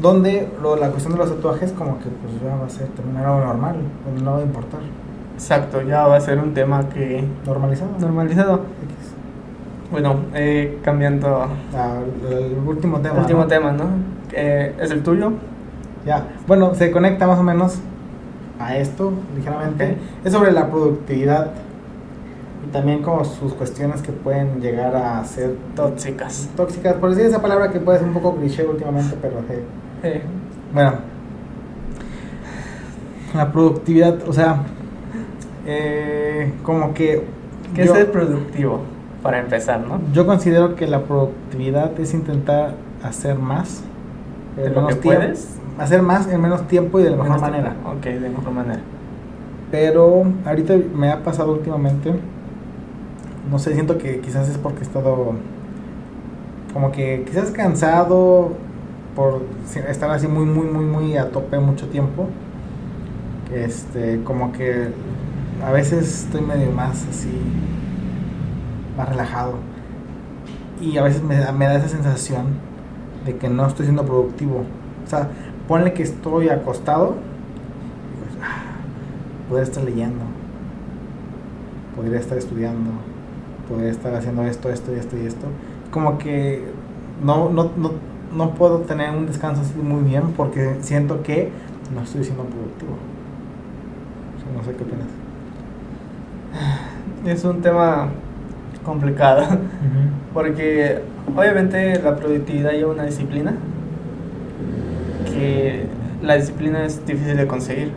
Donde 0.00 0.48
lo- 0.62 0.76
la 0.76 0.88
cuestión 0.90 1.12
de 1.14 1.18
los 1.18 1.28
tatuajes 1.34 1.72
como 1.72 1.98
que 1.98 2.04
pues 2.06 2.40
ya 2.42 2.56
va 2.56 2.66
a 2.66 2.70
ser 2.70 2.86
también 2.88 3.18
algo 3.18 3.40
normal, 3.40 3.76
no 4.22 4.32
va 4.32 4.38
a 4.38 4.42
importar. 4.42 4.80
Exacto, 5.34 5.82
ya 5.82 6.06
va 6.06 6.16
a 6.16 6.20
ser 6.20 6.38
un 6.38 6.54
tema 6.54 6.88
que 6.88 7.24
Normalizado. 7.46 7.90
normalizado. 7.98 8.54
X. 8.54 9.14
Bueno, 9.90 10.16
eh, 10.34 10.78
cambiando 10.84 11.46
el 12.30 12.56
último 12.66 12.98
tema. 13.00 13.14
el 13.16 13.20
último 13.22 13.40
¿no? 13.40 13.46
tema, 13.46 13.72
¿no? 13.72 13.84
Eh, 14.32 14.74
¿Es 14.80 14.90
el 14.90 15.02
tuyo? 15.02 15.32
Ya, 16.06 16.24
bueno, 16.46 16.74
se 16.74 16.90
conecta 16.90 17.26
más 17.26 17.38
o 17.38 17.42
menos 17.42 17.78
a 18.58 18.76
esto, 18.76 19.12
ligeramente. 19.36 19.96
Es 20.24 20.32
sobre 20.32 20.52
la 20.52 20.68
productividad 20.70 21.50
y 22.66 22.70
también 22.72 23.02
como 23.02 23.24
sus 23.24 23.54
cuestiones 23.54 24.00
que 24.02 24.12
pueden 24.12 24.60
llegar 24.60 24.94
a 24.94 25.24
ser 25.24 25.56
Tóxicas. 25.74 26.48
tóxicas, 26.56 26.94
por 26.94 27.10
decir 27.10 27.26
esa 27.26 27.40
palabra 27.42 27.70
que 27.70 27.80
puede 27.80 27.98
ser 27.98 28.08
un 28.08 28.14
poco 28.14 28.36
cliché 28.36 28.64
últimamente, 28.66 29.16
pero 29.20 29.38
eh, 29.50 29.62
Eh, 30.02 30.22
bueno. 30.72 30.92
La 33.34 33.52
productividad, 33.52 34.16
o 34.28 34.32
sea, 34.32 34.62
eh, 35.66 36.52
como 36.62 36.94
que 36.94 37.24
¿Qué 37.74 37.84
yo, 37.84 37.92
es 37.92 37.98
ser 37.98 38.10
productivo? 38.12 38.80
Para 39.22 39.38
empezar, 39.40 39.80
¿no? 39.86 40.00
yo 40.12 40.26
considero 40.26 40.74
que 40.74 40.86
la 40.86 41.02
productividad 41.02 41.98
es 42.00 42.14
intentar 42.14 42.74
hacer 43.02 43.38
más 43.38 43.82
De 44.56 44.66
en 44.66 44.74
lo 44.74 44.80
menos 44.82 44.96
que 44.96 45.00
tiempo. 45.02 45.20
puedes. 45.20 45.56
Hacer 45.78 46.02
más 46.02 46.26
en 46.28 46.40
menos 46.40 46.66
tiempo 46.66 46.98
y 46.98 47.04
de 47.04 47.10
la 47.10 47.16
mejor 47.16 47.28
Menos 47.36 47.42
manera. 47.42 47.70
tiempo. 47.70 47.90
Ok, 47.90 48.04
de 48.04 48.28
mejor 48.28 48.50
manera. 48.52 48.80
Pero 49.70 50.24
ahorita 50.44 50.74
me 50.94 51.10
ha 51.10 51.22
pasado 51.22 51.52
últimamente, 51.52 52.12
no 53.50 53.58
sé, 53.58 53.74
siento 53.74 53.96
que 53.96 54.20
quizás 54.20 54.48
es 54.48 54.58
porque 54.58 54.80
he 54.80 54.82
estado 54.82 55.32
como 56.72 56.90
que 56.92 57.24
quizás 57.26 57.50
cansado 57.52 58.52
por 59.14 59.42
estar 59.88 60.10
así 60.10 60.28
muy, 60.28 60.44
muy, 60.46 60.66
muy, 60.66 60.84
muy 60.84 61.16
a 61.16 61.30
tope 61.30 61.58
mucho 61.58 61.88
tiempo. 61.88 62.28
Este, 63.52 64.22
como 64.24 64.52
que 64.52 64.88
a 65.64 65.72
veces 65.72 66.24
estoy 66.24 66.42
medio 66.42 66.70
más 66.70 67.06
así, 67.08 67.30
más 68.96 69.08
relajado. 69.08 69.54
Y 70.80 70.96
a 70.96 71.02
veces 71.02 71.22
me, 71.22 71.36
da- 71.36 71.52
esa 71.76 71.88
sensación 71.88 72.46
de 73.26 73.36
que 73.36 73.48
no 73.48 73.66
estoy 73.66 73.86
siendo 73.86 74.04
productivo. 74.04 74.64
O 75.06 75.08
sea, 75.10 75.28
ponle 75.68 75.92
que 75.92 76.02
estoy 76.02 76.48
acostado. 76.48 77.16
"Ah, 78.42 78.62
Podría 79.48 79.64
estar 79.64 79.82
leyendo, 79.84 80.24
podría 81.96 82.18
estar 82.20 82.38
estudiando, 82.38 82.90
podría 83.68 83.90
estar 83.90 84.14
haciendo 84.14 84.42
esto, 84.44 84.70
esto 84.70 84.94
y 84.94 84.98
esto 84.98 85.16
y 85.18 85.26
esto. 85.26 85.46
Como 85.90 86.18
que 86.18 86.64
no, 87.24 87.48
no, 87.50 87.70
no, 87.76 87.90
no 88.32 88.54
puedo 88.54 88.80
tener 88.80 89.10
un 89.10 89.26
descanso 89.26 89.62
así 89.62 89.78
muy 89.78 90.02
bien 90.02 90.32
porque 90.36 90.76
siento 90.80 91.22
que 91.22 91.50
no 91.94 92.02
estoy 92.02 92.24
siendo 92.24 92.44
productivo. 92.44 92.92
O 94.36 94.40
sea, 94.40 94.52
no 94.56 94.64
sé 94.64 94.76
qué 94.76 94.84
opinas. 94.84 95.08
Es 97.26 97.44
un 97.44 97.60
tema 97.60 98.08
complicado. 98.84 99.46
Porque 100.32 101.02
obviamente 101.36 102.00
la 102.00 102.16
productividad 102.16 102.72
lleva 102.72 102.92
una 102.92 103.04
disciplina. 103.04 103.54
Que 105.26 105.86
la 106.22 106.36
disciplina 106.36 106.84
es 106.84 107.04
difícil 107.04 107.36
de 107.36 107.46
conseguir. 107.46 107.92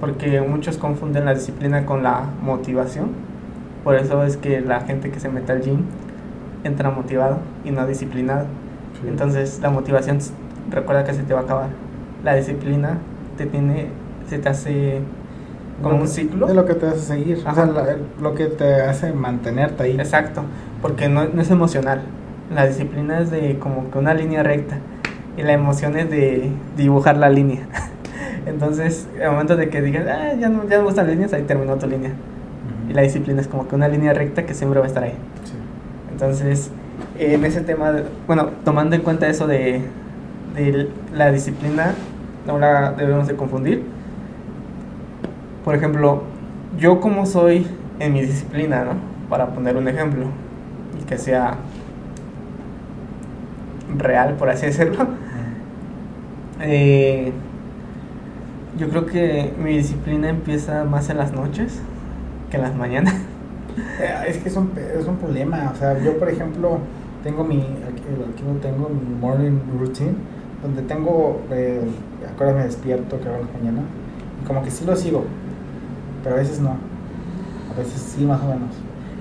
Porque 0.00 0.40
muchos 0.40 0.78
confunden 0.78 1.26
la 1.26 1.34
disciplina 1.34 1.84
con 1.84 2.02
la 2.02 2.24
motivación. 2.42 3.10
Por 3.84 3.96
eso 3.96 4.22
es 4.24 4.36
que 4.36 4.60
la 4.60 4.80
gente 4.80 5.10
que 5.10 5.20
se 5.20 5.28
mete 5.28 5.52
al 5.52 5.60
gym 5.60 5.84
entra 6.64 6.90
motivado 6.90 7.38
y 7.64 7.70
no 7.70 7.86
disciplinado. 7.86 8.46
Entonces 9.06 9.60
la 9.62 9.70
motivación 9.70 10.18
recuerda 10.70 11.04
que 11.04 11.14
se 11.14 11.22
te 11.22 11.34
va 11.34 11.40
a 11.40 11.42
acabar. 11.44 11.68
La 12.24 12.34
disciplina 12.34 12.98
te 13.36 13.46
tiene, 13.46 13.86
se 14.28 14.38
te 14.38 14.48
hace 14.48 15.00
como 15.82 15.96
un 15.96 16.08
ciclo. 16.08 16.46
Es 16.48 16.54
lo 16.54 16.66
que 16.66 16.74
te 16.74 16.86
hace 16.86 16.98
seguir, 17.00 17.38
o 17.44 17.48
Ajá. 17.48 17.54
sea, 17.54 17.66
la- 17.66 17.96
lo 18.20 18.34
que 18.34 18.46
te 18.46 18.82
hace 18.82 19.12
mantenerte 19.12 19.82
ahí. 19.84 19.92
Exacto, 19.98 20.42
porque 20.82 21.08
no, 21.08 21.24
no 21.26 21.40
es 21.40 21.50
emocional. 21.50 22.02
La 22.54 22.66
disciplina 22.66 23.20
es 23.20 23.30
de 23.30 23.58
como 23.58 23.90
que 23.90 23.98
una 23.98 24.12
línea 24.12 24.42
recta 24.42 24.76
y 25.36 25.42
la 25.42 25.52
emoción 25.52 25.96
es 25.96 26.10
de 26.10 26.50
dibujar 26.76 27.16
la 27.16 27.30
línea. 27.30 27.60
Entonces, 28.46 29.08
al 29.22 29.30
momento 29.32 29.56
de 29.56 29.68
que 29.70 29.80
digas, 29.80 30.06
ah, 30.08 30.34
ya 30.38 30.48
no, 30.48 30.68
ya 30.68 30.78
me 30.78 30.84
gustan 30.84 31.06
líneas, 31.06 31.32
ahí 31.32 31.42
terminó 31.44 31.76
tu 31.76 31.86
línea. 31.86 32.10
Ujú. 32.10 32.90
Y 32.90 32.94
la 32.94 33.02
disciplina 33.02 33.40
es 33.40 33.48
como 33.48 33.68
que 33.68 33.74
una 33.74 33.88
línea 33.88 34.12
recta 34.12 34.44
que 34.44 34.54
siempre 34.54 34.80
va 34.80 34.86
a 34.86 34.88
estar 34.88 35.04
ahí. 35.04 35.14
Sí. 35.44 35.52
Entonces, 36.12 36.70
en 37.20 37.44
ese 37.44 37.60
tema, 37.60 37.92
de- 37.92 38.04
bueno, 38.26 38.50
tomando 38.64 38.96
en 38.96 39.02
cuenta 39.02 39.28
eso 39.28 39.46
de, 39.46 39.82
de 40.56 40.88
la 41.14 41.30
disciplina, 41.32 41.94
no 42.46 42.58
la 42.58 42.92
debemos 42.92 43.26
de 43.28 43.36
confundir. 43.36 43.82
Por 45.64 45.74
ejemplo, 45.74 46.22
yo 46.78 47.00
como 47.00 47.26
soy 47.26 47.66
en 47.98 48.12
mi 48.12 48.22
disciplina, 48.22 48.84
¿no? 48.84 48.92
Para 49.28 49.48
poner 49.48 49.76
un 49.76 49.88
ejemplo 49.88 50.26
y 51.00 51.04
que 51.04 51.18
sea 51.18 51.56
real, 53.98 54.34
por 54.34 54.48
así 54.50 54.66
decirlo. 54.66 55.06
Eh, 56.60 57.32
yo 58.78 58.88
creo 58.88 59.06
que 59.06 59.52
mi 59.62 59.76
disciplina 59.76 60.28
empieza 60.28 60.84
más 60.84 61.10
en 61.10 61.18
las 61.18 61.32
noches 61.32 61.80
que 62.50 62.56
en 62.56 62.62
las 62.62 62.74
mañanas. 62.74 63.14
Eh, 64.00 64.14
Es 64.28 64.38
que 64.38 64.48
es 64.48 64.56
un, 64.56 64.70
es 64.98 65.06
un 65.06 65.16
problema. 65.16 65.70
O 65.74 65.78
sea, 65.78 65.98
yo, 66.02 66.18
por 66.18 66.28
ejemplo, 66.28 66.78
tengo 67.22 67.44
mi. 67.44 67.58
Aquí, 67.58 68.02
aquí 68.28 68.42
tengo, 68.62 68.88
mi 68.88 69.14
morning 69.20 69.58
routine. 69.78 70.14
Donde 70.62 70.82
tengo. 70.82 71.40
Eh, 71.50 71.80
¿a 72.28 72.36
qué 72.36 72.44
hora 72.44 72.54
me 72.54 72.64
despierto? 72.64 73.20
¿Qué 73.20 73.28
hora 73.28 73.38
es 73.38 73.60
mañana? 73.60 73.82
Y 74.42 74.46
como 74.46 74.62
que 74.62 74.70
sí 74.70 74.84
lo 74.84 74.96
sigo. 74.96 75.24
Pero 76.22 76.36
a 76.36 76.38
veces 76.38 76.60
no. 76.60 76.70
A 76.70 77.78
veces 77.78 78.00
sí, 78.00 78.24
más 78.24 78.40
o 78.42 78.46
menos. 78.46 78.74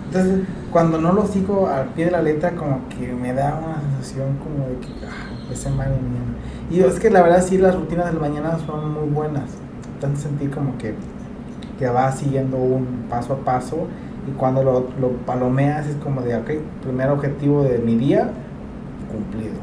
Entonces, 0.08 0.48
cuando 0.72 1.00
no 1.00 1.14
lo 1.14 1.26
sigo 1.28 1.68
al 1.68 1.90
pie 1.90 2.06
de 2.06 2.12
la 2.12 2.22
letra, 2.22 2.52
como 2.56 2.90
que 2.90 3.14
me 3.14 3.34
da 3.34 3.62
una 3.64 3.82
sensación 3.82 4.38
como 4.38 4.68
de 4.68 4.80
que. 4.80 5.06
Ah, 5.06 5.30
empecé 5.44 5.70
mal 5.70 5.90
mañana. 5.90 6.36
Y 6.70 6.82
es 6.82 7.00
que 7.00 7.10
la 7.10 7.22
verdad, 7.22 7.44
sí, 7.44 7.58
las 7.58 7.76
rutinas 7.76 8.08
de 8.08 8.14
la 8.14 8.20
mañana 8.20 8.58
son 8.66 8.94
muy 8.94 9.10
buenas. 9.10 9.50
Hacen 9.98 10.18
sentir 10.18 10.52
como 10.52 10.78
que. 10.78 10.96
Que 11.78 11.88
vas 11.88 12.20
siguiendo 12.20 12.58
un 12.58 13.06
paso 13.10 13.34
a 13.34 13.38
paso 13.38 13.88
y 14.30 14.34
cuando 14.38 14.64
lo, 14.64 14.88
lo 15.00 15.10
palomeas 15.26 15.88
es 15.88 15.96
como 15.98 16.22
de, 16.22 16.36
ok, 16.36 16.52
primer 16.84 17.10
objetivo 17.10 17.64
de 17.64 17.80
mi 17.80 17.96
día, 17.96 18.30
cumplido. 19.12 19.56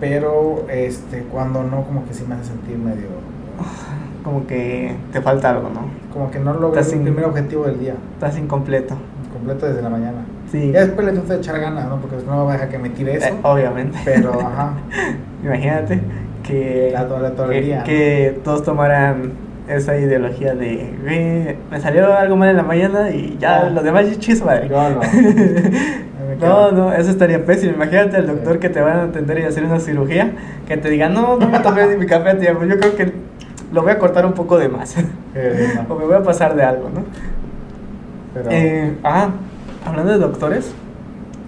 Pero 0.00 0.66
este, 0.68 1.22
cuando 1.22 1.62
no, 1.62 1.82
como 1.82 2.06
que 2.06 2.12
sí 2.12 2.24
me 2.28 2.34
hace 2.34 2.44
sentir 2.46 2.78
medio, 2.78 3.06
Como 4.24 4.44
que 4.44 4.96
te 5.12 5.22
falta 5.22 5.50
algo, 5.50 5.70
¿no? 5.72 5.82
como 6.12 6.30
que 6.30 6.38
no 6.40 6.54
logré 6.54 6.80
el 6.80 7.00
primer 7.00 7.26
objetivo 7.26 7.66
del 7.66 7.78
día, 7.78 7.94
Estás 8.14 8.38
incompleto. 8.38 8.96
completo 9.32 9.66
desde 9.66 9.82
la 9.82 9.90
mañana. 9.90 10.24
Sí. 10.50 10.72
Ya 10.72 10.80
después 10.80 11.06
le 11.06 11.12
tengo 11.12 11.28
que 11.28 11.34
echar 11.34 11.60
ganas, 11.60 11.88
¿no? 11.88 12.00
Porque 12.00 12.16
no 12.26 12.38
me 12.38 12.44
va 12.44 12.50
a 12.50 12.52
dejar 12.54 12.68
que 12.70 12.78
me 12.78 12.88
tire 12.88 13.16
eso. 13.16 13.28
Eh, 13.28 13.38
obviamente. 13.42 13.98
Pero, 14.04 14.32
ajá, 14.40 14.72
Imagínate 15.44 16.00
que, 16.42 16.94
que 17.84 18.40
todos 18.42 18.64
tomaran 18.64 19.32
esa 19.68 19.96
ideología 19.96 20.54
de 20.54 20.94
"Güey, 21.02 21.56
me 21.70 21.80
salió 21.80 22.14
algo 22.16 22.36
mal 22.36 22.50
en 22.50 22.56
la 22.56 22.62
mañana 22.62 23.10
y 23.10 23.36
ya 23.38 23.62
Ah. 23.66 23.70
los 23.70 23.82
demás 23.84 24.06
chis 24.18 24.44
madre. 24.44 24.68
no. 24.68 24.88
No, 24.90 25.00
quedo. 26.40 26.72
no, 26.72 26.92
eso 26.92 27.10
estaría 27.10 27.44
pésimo. 27.44 27.74
Imagínate 27.74 28.16
al 28.16 28.26
doctor 28.26 28.58
que 28.58 28.68
te 28.68 28.80
van 28.80 28.96
a 28.98 29.02
atender 29.04 29.38
y 29.40 29.42
hacer 29.42 29.64
una 29.64 29.80
cirugía, 29.80 30.32
que 30.68 30.76
te 30.76 30.88
diga, 30.90 31.08
no, 31.08 31.36
no 31.36 31.48
me 31.48 31.58
tomé 31.60 31.86
ni 31.86 31.96
mi 31.96 32.06
café 32.06 32.30
a 32.30 32.38
tiempo. 32.38 32.64
Yo 32.64 32.78
creo 32.78 32.94
que 32.96 33.12
lo 33.72 33.82
voy 33.82 33.90
a 33.92 33.98
cortar 33.98 34.24
un 34.26 34.32
poco 34.34 34.58
de 34.58 34.68
más. 34.68 34.96
No. 34.96 35.04
o 35.94 35.98
me 35.98 36.04
voy 36.06 36.14
a 36.14 36.22
pasar 36.22 36.54
de 36.54 36.62
algo, 36.62 36.88
¿no? 36.94 37.02
Pero, 38.34 38.48
Eh, 38.50 38.92
ah, 39.02 39.30
hablando 39.84 40.12
de 40.12 40.18
doctores, 40.18 40.72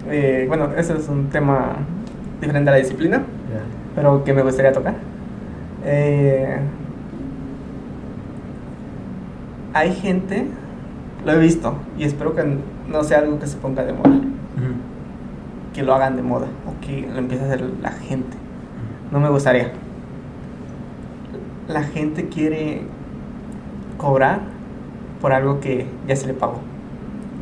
eh, 0.09 0.45
bueno, 0.47 0.69
ese 0.77 0.93
es 0.97 1.07
un 1.07 1.29
tema 1.29 1.75
diferente 2.41 2.69
a 2.69 2.73
la 2.73 2.79
disciplina, 2.79 3.17
ya. 3.17 3.61
pero 3.95 4.23
que 4.23 4.33
me 4.33 4.41
gustaría 4.41 4.71
tocar. 4.71 4.95
Eh, 5.85 6.57
hay 9.73 9.93
gente, 9.93 10.45
lo 11.25 11.33
he 11.33 11.37
visto, 11.39 11.75
y 11.97 12.03
espero 12.03 12.35
que 12.35 12.43
no 12.87 13.03
sea 13.03 13.19
algo 13.19 13.39
que 13.39 13.47
se 13.47 13.57
ponga 13.57 13.83
de 13.83 13.93
moda, 13.93 14.19
que 15.73 15.83
lo 15.83 15.93
hagan 15.93 16.15
de 16.15 16.23
moda, 16.23 16.47
o 16.67 16.85
que 16.85 17.07
lo 17.07 17.19
empiece 17.19 17.43
a 17.43 17.47
hacer 17.47 17.69
la 17.81 17.91
gente. 17.91 18.37
No 19.11 19.19
me 19.19 19.29
gustaría. 19.29 19.71
La 21.67 21.83
gente 21.83 22.29
quiere 22.29 22.81
cobrar 23.97 24.39
por 25.21 25.33
algo 25.33 25.59
que 25.59 25.85
ya 26.07 26.15
se 26.15 26.27
le 26.27 26.33
pagó. 26.33 26.59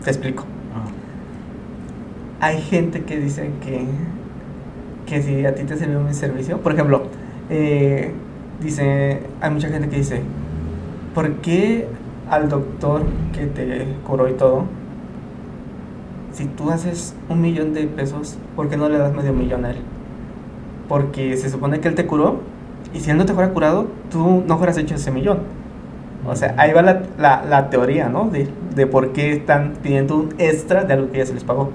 Te 0.03 0.09
explico. 0.09 0.43
Ah. 0.75 2.45
hay 2.45 2.61
gente 2.61 3.03
que 3.03 3.19
dice 3.19 3.49
que, 3.63 3.86
que 5.05 5.21
si 5.21 5.45
a 5.45 5.55
ti 5.55 5.63
te 5.63 5.78
sirve 5.78 5.97
un 5.97 6.13
servicio, 6.13 6.59
por 6.59 6.73
ejemplo, 6.73 7.03
eh, 7.49 8.11
dice, 8.61 9.21
hay 9.41 9.51
mucha 9.51 9.69
gente 9.69 9.89
que 9.89 9.97
dice, 9.97 10.21
¿por 11.13 11.34
qué 11.36 11.88
al 12.30 12.49
doctor 12.49 13.03
que 13.34 13.45
te 13.45 13.88
curó 14.05 14.28
y 14.28 14.34
todo, 14.34 14.63
si 16.34 16.45
tú 16.45 16.69
haces 16.69 17.15
un 17.30 17.41
millón 17.41 17.73
de 17.73 17.88
pesos, 17.88 18.38
¿por 18.55 18.69
qué 18.69 18.78
no 18.78 18.89
le 18.89 18.97
das 18.97 19.13
medio 19.13 19.34
millón 19.34 19.65
a 19.65 19.71
él? 19.71 19.78
Porque 20.88 21.36
se 21.38 21.49
supone 21.49 21.80
que 21.80 21.88
él 21.88 21.95
te 21.95 22.05
curó 22.05 22.39
y 22.93 22.99
si 22.99 23.09
él 23.09 23.17
no 23.17 23.25
te 23.25 23.34
fuera 23.34 23.49
curado, 23.51 23.88
tú 24.11 24.43
no 24.47 24.57
fueras 24.57 24.78
hecho 24.78 24.95
ese 24.95 25.11
millón. 25.11 25.39
O 26.28 26.36
sea, 26.36 26.55
ahí 26.57 26.73
va 26.73 26.82
la, 26.82 27.03
la, 27.17 27.43
la 27.45 27.69
teoría, 27.69 28.09
¿no? 28.09 28.30
De, 28.30 28.47
de 28.75 28.88
por 28.88 29.13
qué 29.13 29.34
están 29.34 29.73
pidiendo 29.82 30.15
un 30.15 30.30
extra 30.38 30.84
de 30.84 30.93
algo 30.93 31.11
que 31.11 31.19
ya 31.19 31.25
se 31.25 31.34
les 31.34 31.43
pagó. 31.43 31.71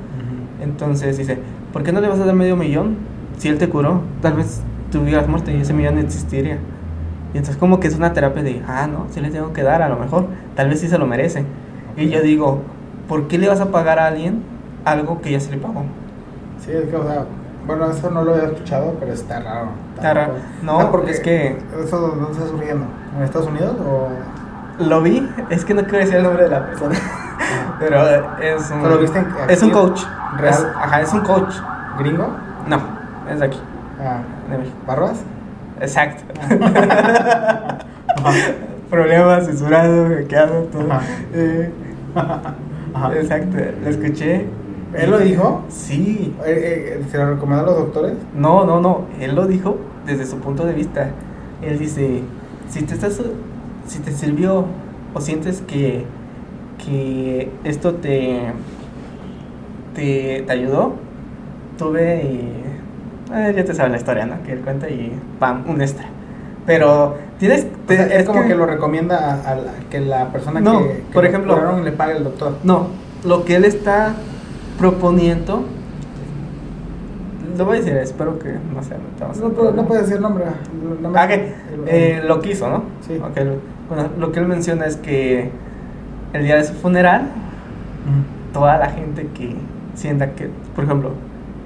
Entonces 0.62 1.18
dice, 1.18 1.38
¿por 1.72 1.82
qué 1.82 1.92
no 1.92 2.00
le 2.00 2.08
vas 2.08 2.20
a 2.20 2.24
dar 2.24 2.34
medio 2.34 2.56
millón 2.56 2.96
si 3.38 3.48
él 3.48 3.58
te 3.58 3.68
curó? 3.68 4.02
Tal 4.20 4.34
vez 4.34 4.62
tú 4.90 5.00
hubieras 5.00 5.26
muerto 5.26 5.50
y 5.50 5.56
ese 5.56 5.72
millón 5.72 5.98
existiría. 5.98 6.58
Y 7.34 7.38
entonces 7.38 7.56
como 7.56 7.80
que 7.80 7.88
es 7.88 7.96
una 7.96 8.12
terapia 8.12 8.42
de, 8.42 8.62
ah, 8.68 8.86
no, 8.86 9.06
sí 9.10 9.20
le 9.20 9.30
tengo 9.30 9.52
que 9.52 9.62
dar 9.62 9.82
a 9.82 9.88
lo 9.88 9.96
mejor, 9.96 10.26
tal 10.56 10.68
vez 10.68 10.80
sí 10.80 10.88
se 10.88 10.98
lo 10.98 11.06
merece. 11.06 11.44
Y 11.96 12.08
yo 12.08 12.20
digo, 12.22 12.60
¿por 13.08 13.28
qué 13.28 13.38
le 13.38 13.48
vas 13.48 13.60
a 13.60 13.66
pagar 13.70 13.98
a 13.98 14.06
alguien 14.06 14.42
algo 14.84 15.20
que 15.20 15.30
ya 15.32 15.40
se 15.40 15.50
le 15.50 15.58
pagó? 15.58 15.84
Sí, 16.64 16.70
es 16.72 16.88
que, 16.88 16.96
o 16.96 17.02
sea, 17.04 17.24
bueno, 17.66 17.86
eso 17.90 18.10
no 18.10 18.24
lo 18.24 18.34
había 18.34 18.46
escuchado, 18.48 18.94
pero 18.98 19.12
está 19.12 19.40
raro. 19.40 19.68
Está 19.94 20.14
raro. 20.14 20.32
No, 20.62 20.80
Ah, 20.80 20.90
porque 20.90 21.10
es 21.12 21.20
que 21.20 21.56
¿Eso 21.84 21.98
dónde 22.00 22.32
está 22.32 22.46
surgiendo? 22.46 22.86
¿En 23.16 23.22
Estados 23.24 23.48
Unidos 23.48 23.76
o...? 23.80 24.08
lo 24.78 25.02
vi, 25.02 25.28
es 25.50 25.64
que 25.66 25.74
no 25.74 25.82
quiero 25.82 25.98
decir 25.98 26.16
el 26.16 26.22
nombre 26.22 26.44
de 26.44 26.48
la 26.48 26.64
persona, 26.66 26.94
pero 27.78 28.02
es 28.40 28.70
un, 28.70 28.80
¿Pero 28.80 28.94
lo 28.94 29.00
viste 29.00 29.22
es 29.48 29.62
un 29.62 29.70
coach. 29.70 30.00
¿Real? 30.38 30.54
Es- 30.54 30.66
ajá, 30.76 31.00
es 31.02 31.12
un 31.12 31.20
coach. 31.20 31.54
¿Gringo? 31.98 32.26
No, 32.66 32.78
es 33.30 33.38
de 33.38 33.46
aquí, 33.46 33.60
Ah, 34.00 34.20
de 34.50 34.58
México. 34.58 34.76
¿Barbas? 34.86 35.22
Exacto. 35.80 36.22
Ajá. 38.16 38.32
Problemas, 38.92 39.46
censurado, 39.46 40.06
hackeado, 40.06 40.64
todo. 40.64 40.92
Ajá. 40.92 41.00
Eh, 41.32 41.70
Ajá. 42.92 43.14
exacto, 43.16 43.56
lo 43.82 43.88
escuché. 43.88 44.44
¿Él 44.92 45.10
lo 45.10 45.18
dijo? 45.18 45.62
Sí. 45.70 46.34
Eh, 46.44 46.98
eh, 47.00 47.04
¿Se 47.10 47.16
lo 47.16 47.30
recomendó 47.30 47.62
a 47.62 47.66
los 47.68 47.78
doctores? 47.78 48.18
No, 48.36 48.66
no, 48.66 48.82
no. 48.82 49.06
Él 49.18 49.34
lo 49.34 49.46
dijo 49.46 49.78
desde 50.04 50.26
su 50.26 50.36
punto 50.40 50.66
de 50.66 50.74
vista. 50.74 51.08
Él 51.62 51.78
dice, 51.78 52.20
si 52.68 52.82
te 52.82 52.92
estás, 52.92 53.18
si 53.86 54.00
te 54.00 54.12
sirvió 54.12 54.66
o 55.14 55.20
sientes 55.22 55.62
que, 55.62 56.04
que 56.84 57.50
esto 57.64 57.94
te, 57.94 58.40
te, 59.94 60.42
te 60.46 60.52
ayudó, 60.52 60.96
tú 61.78 61.92
ve 61.92 62.24
y 62.24 63.32
eh, 63.34 63.54
ya 63.56 63.64
te 63.64 63.72
sabes 63.74 63.92
la 63.92 63.96
historia, 63.96 64.26
¿no? 64.26 64.42
Que 64.42 64.52
él 64.52 64.60
cuenta 64.60 64.90
y 64.90 65.18
pam, 65.38 65.64
un 65.66 65.80
extra. 65.80 66.04
Pero 66.66 67.16
tienes, 67.48 67.66
O 67.88 67.92
sea, 67.92 68.06
es 68.06 68.24
como 68.26 68.42
que... 68.46 68.54
lo 68.54 68.66
recomienda 68.66 69.18
a, 69.18 69.50
a 69.50 69.54
la- 69.56 69.72
que 69.90 70.00
la 70.00 70.30
persona 70.30 70.60
No, 70.60 70.78
que, 70.82 70.88
que 70.88 71.02
por 71.12 71.22
lo 71.24 71.28
ejemplo- 71.28 71.54
curaron 71.54 71.84
le 71.84 71.92
pague 71.92 72.16
el 72.16 72.24
doctor. 72.24 72.54
No, 72.62 72.86
lo 73.24 73.44
que 73.44 73.56
él 73.56 73.64
está 73.64 74.14
proponiendo, 74.78 75.64
lo 77.58 77.64
voy 77.64 77.76
a 77.76 77.80
decir, 77.80 77.96
espero 77.96 78.38
que 78.38 78.52
no 78.74 78.82
sé, 78.82 78.94
estamos 79.12 79.38
No, 79.38 79.50
puedo- 79.50 79.72
no 79.72 79.86
puede 79.86 80.02
decir 80.02 80.20
nombre. 80.20 80.44
no 81.00 81.10
me- 81.10 81.18
Ah, 81.18 81.28
que, 81.28 81.34
el- 81.34 81.52
eh, 81.86 82.22
lo 82.24 82.40
quiso, 82.40 82.68
¿no? 82.70 82.84
Sí. 83.06 83.18
Bueno, 83.88 84.08
lo 84.18 84.32
que 84.32 84.40
él 84.40 84.46
menciona 84.46 84.86
es 84.86 84.96
que 84.96 85.50
el 86.32 86.44
día 86.44 86.56
de 86.56 86.64
su 86.64 86.72
funeral, 86.74 87.26
toda 88.52 88.78
la 88.78 88.88
gente 88.90 89.28
que 89.34 89.54
sienta 89.94 90.30
que, 90.32 90.48
por 90.74 90.84
ejemplo, 90.84 91.10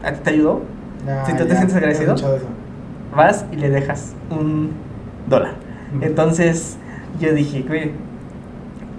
a 0.02 0.12
ti 0.12 0.20
te 0.24 0.30
ayudó, 0.30 0.62
Ya, 1.06 1.24
Si 1.24 1.32
tú 1.34 1.44
te 1.46 1.54
sientes 1.54 1.76
agradecido. 1.76 2.16
vas 3.14 3.44
y 3.52 3.56
le 3.56 3.70
dejas 3.70 4.14
un 4.30 4.72
dólar. 5.28 5.52
Entonces 6.00 6.76
yo 7.20 7.32
dije, 7.32 7.62
güey, 7.66 7.92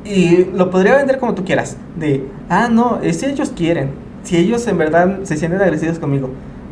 y 0.06 0.46
lo 0.54 0.70
podría 0.70 0.96
vender 0.96 1.20
como 1.20 1.34
tú 1.36 1.44
quieras, 1.44 1.78
de, 1.98 2.24
ah, 2.50 2.70
no, 2.72 3.00
si 3.12 3.26
ellos 3.26 3.52
quieren, 3.56 3.90
si 4.24 4.38
ellos 4.38 4.66
en 4.68 4.78
verdad 4.78 5.20
se 5.24 5.36
sienten 5.38 5.60
agradecidos 5.60 6.00
conmigo, 6.00 6.30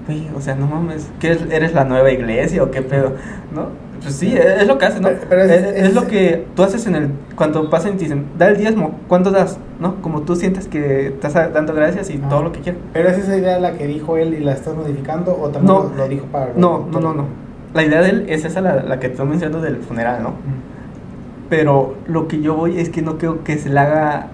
güey, 0.07 0.27
o 0.35 0.41
sea, 0.41 0.55
no 0.55 0.67
mames, 0.67 1.09
¿qué 1.19 1.27
eres, 1.31 1.41
eres 1.51 1.73
la 1.73 1.83
nueva 1.83 2.11
iglesia 2.11 2.63
o 2.63 2.71
qué 2.71 2.81
pedo? 2.81 3.13
¿No? 3.53 3.67
Pues 4.01 4.15
sí, 4.15 4.33
es 4.37 4.67
lo 4.67 4.77
que 4.77 4.85
haces, 4.85 5.01
¿no? 5.01 5.07
Pero- 5.07 5.21
pero 5.29 5.43
es- 5.43 5.51
es, 5.51 5.63
es 5.65 5.83
es- 5.87 5.93
lo 5.95 6.05
que 6.07 6.45
tú 6.55 6.63
haces 6.63 6.85
en 6.85 6.95
el, 6.95 7.09
cuando 7.35 7.69
pasan 7.69 7.93
y 7.93 7.97
te 7.97 8.03
dicen, 8.03 8.25
da 8.37 8.49
el 8.49 8.57
diezmo, 8.57 8.99
¿cuánto 9.07 9.31
das? 9.31 9.57
¿No? 9.79 9.99
Como 10.01 10.21
tú 10.21 10.35
sientes 10.35 10.67
que 10.67 11.07
estás 11.07 11.33
dando 11.33 11.73
gracias 11.73 12.09
y 12.11 12.21
Ah. 12.23 12.29
todo 12.29 12.43
lo 12.43 12.51
que 12.51 12.59
quieres. 12.59 12.79
Pero 12.93 13.09
es 13.09 13.17
esa 13.17 13.35
idea 13.35 13.57
la 13.59 13.73
que 13.73 13.87
dijo 13.87 14.15
él 14.17 14.33
y 14.35 14.41
la 14.43 14.51
estás 14.53 14.75
modificando 14.75 15.35
o 15.35 15.49
también 15.49 15.65
No. 15.73 15.83
lo, 15.89 15.95
lo 15.95 16.07
dijo 16.07 16.25
para 16.27 16.51
No, 16.55 16.87
no, 16.91 16.99
no, 16.99 17.13
no. 17.15 17.25
La 17.75 17.83
idea 17.83 18.01
de 18.01 18.09
él 18.09 18.25
es 18.29 18.45
esa, 18.45 18.61
la, 18.61 18.83
la 18.83 18.99
que 18.99 19.07
estoy 19.07 19.27
mencionando 19.27 19.61
del 19.61 19.75
funeral, 19.77 20.23
¿no? 20.23 20.33
Pero 21.49 21.95
lo 22.07 22.29
que 22.29 22.41
yo 22.41 22.55
voy 22.55 22.79
es 22.79 22.89
que 22.89 23.01
no 23.01 23.17
creo 23.17 23.43
que 23.43 23.57
se 23.57 23.69
le 23.69 23.77
haga, 23.77 24.27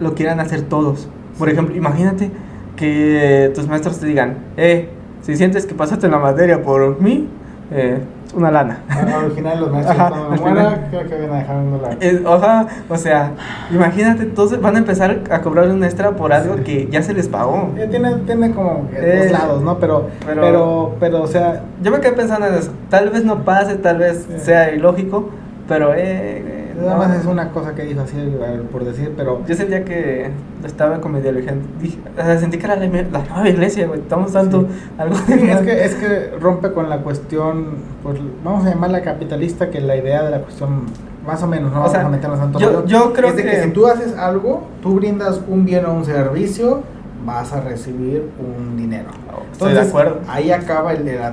lo 0.00 0.14
quieran 0.14 0.38
hacer 0.38 0.62
todos. 0.62 1.08
Por 1.38 1.48
ejemplo, 1.48 1.74
imagínate 1.74 2.30
que 2.76 3.50
tus 3.54 3.66
maestros 3.68 3.98
te 4.00 4.06
digan, 4.06 4.36
eh, 4.58 4.90
si 5.22 5.34
sientes 5.34 5.64
que 5.64 5.74
pasaste 5.74 6.08
la 6.08 6.18
materia 6.18 6.62
por 6.62 7.00
mí, 7.00 7.26
eh, 7.70 7.98
una 8.36 8.50
lana. 8.50 8.78
Original 9.24 9.60
los 9.60 9.70
maestros 9.70 9.96
Ajá, 9.96 10.08
cuando 10.08 10.26
al 10.26 10.32
me 10.32 10.40
muera, 10.40 10.70
final. 10.70 10.86
creo 10.90 11.06
que 11.08 11.26
van 11.26 11.30
a 11.36 11.38
dejar 11.38 11.56
un 11.56 11.70
dólar. 11.70 11.96
O, 12.26 12.40
sea, 12.40 12.66
o 12.88 12.96
sea, 12.96 13.30
imagínate, 13.70 14.24
todos 14.26 14.60
van 14.60 14.74
a 14.74 14.78
empezar 14.78 15.20
a 15.30 15.40
cobrar 15.40 15.68
un 15.68 15.84
extra 15.84 16.10
por 16.12 16.32
algo 16.32 16.56
que 16.64 16.88
ya 16.90 17.00
se 17.02 17.14
les 17.14 17.28
pagó. 17.28 17.70
Eh, 17.76 17.86
tiene, 17.88 18.12
tiene 18.26 18.50
como 18.50 18.88
Eh, 18.92 19.20
dos 19.22 19.32
lados, 19.32 19.62
¿no? 19.62 19.78
Pero, 19.78 20.08
pero- 20.26 20.40
pero, 20.40 20.96
pero, 21.00 21.22
o 21.22 21.26
sea, 21.28 21.62
Yo 21.82 21.90
me 21.92 22.00
quedé 22.00 22.12
pensando 22.12 22.46
en 22.48 22.54
eso. 22.54 22.72
Tal 22.90 23.08
vez 23.10 23.24
no 23.24 23.44
pase, 23.44 23.76
tal 23.76 23.98
vez 23.98 24.26
sea 24.38 24.72
ilógico, 24.74 25.30
pero 25.68 25.92
eh, 25.94 26.53
nada 26.80 26.96
más 26.96 27.16
es 27.18 27.26
una 27.26 27.50
cosa 27.50 27.74
que 27.74 27.82
dijo 27.84 28.00
así 28.00 28.16
eh, 28.18 28.62
por 28.72 28.84
decir, 28.84 29.12
pero 29.16 29.42
Yo 29.46 29.54
sentía 29.54 29.84
que 29.84 30.30
estaba 30.64 31.00
con 31.00 31.12
mi. 31.12 31.20
Dije, 31.20 31.98
o 32.12 32.22
sea, 32.22 32.38
sentí 32.38 32.58
que 32.58 32.64
era 32.66 32.76
la, 32.76 32.86
la 32.86 33.18
nueva 33.28 33.48
iglesia, 33.48 33.86
güey. 33.86 34.00
Estamos 34.00 34.32
dando 34.32 34.62
Sí. 34.62 34.66
algo 34.98 35.14
es 35.14 35.58
que, 35.60 35.84
es 35.84 35.94
que 35.94 36.30
rompe 36.40 36.72
con 36.72 36.88
la 36.88 36.98
cuestión, 36.98 37.76
pues 38.02 38.18
vamos 38.44 38.66
a 38.66 38.70
llamarla 38.70 39.02
capitalista, 39.02 39.70
que 39.70 39.80
la 39.80 39.96
idea 39.96 40.22
de 40.22 40.30
la 40.30 40.38
cuestión, 40.40 40.82
más 41.26 41.42
o 41.42 41.46
menos, 41.46 41.70
no 41.72 41.78
O 41.78 41.80
vamos 41.80 41.92
sea, 41.92 42.06
a 42.06 42.08
meternos 42.08 42.52
todo 42.52 42.60
yo- 42.60 42.86
yo 42.86 43.12
creo 43.12 43.30
es 43.30 43.36
de 43.36 43.42
que... 43.44 43.50
que- 43.50 43.62
si 43.64 43.70
tú 43.70 43.86
haces 43.86 44.16
algo, 44.16 44.64
tú 44.82 44.94
brindas 44.96 45.40
un 45.48 45.64
bien 45.64 45.84
o 45.86 45.94
un 45.94 46.04
servicio, 46.04 46.82
vas 47.24 47.52
a 47.52 47.60
recibir 47.60 48.28
un 48.38 48.76
dinero. 48.76 49.08
Estoy 49.52 49.72
de 49.72 49.80
acuerdo. 49.80 50.20
Ahí 50.28 50.50
acaba 50.50 50.92
el 50.92 51.04
de 51.04 51.16
la, 51.18 51.32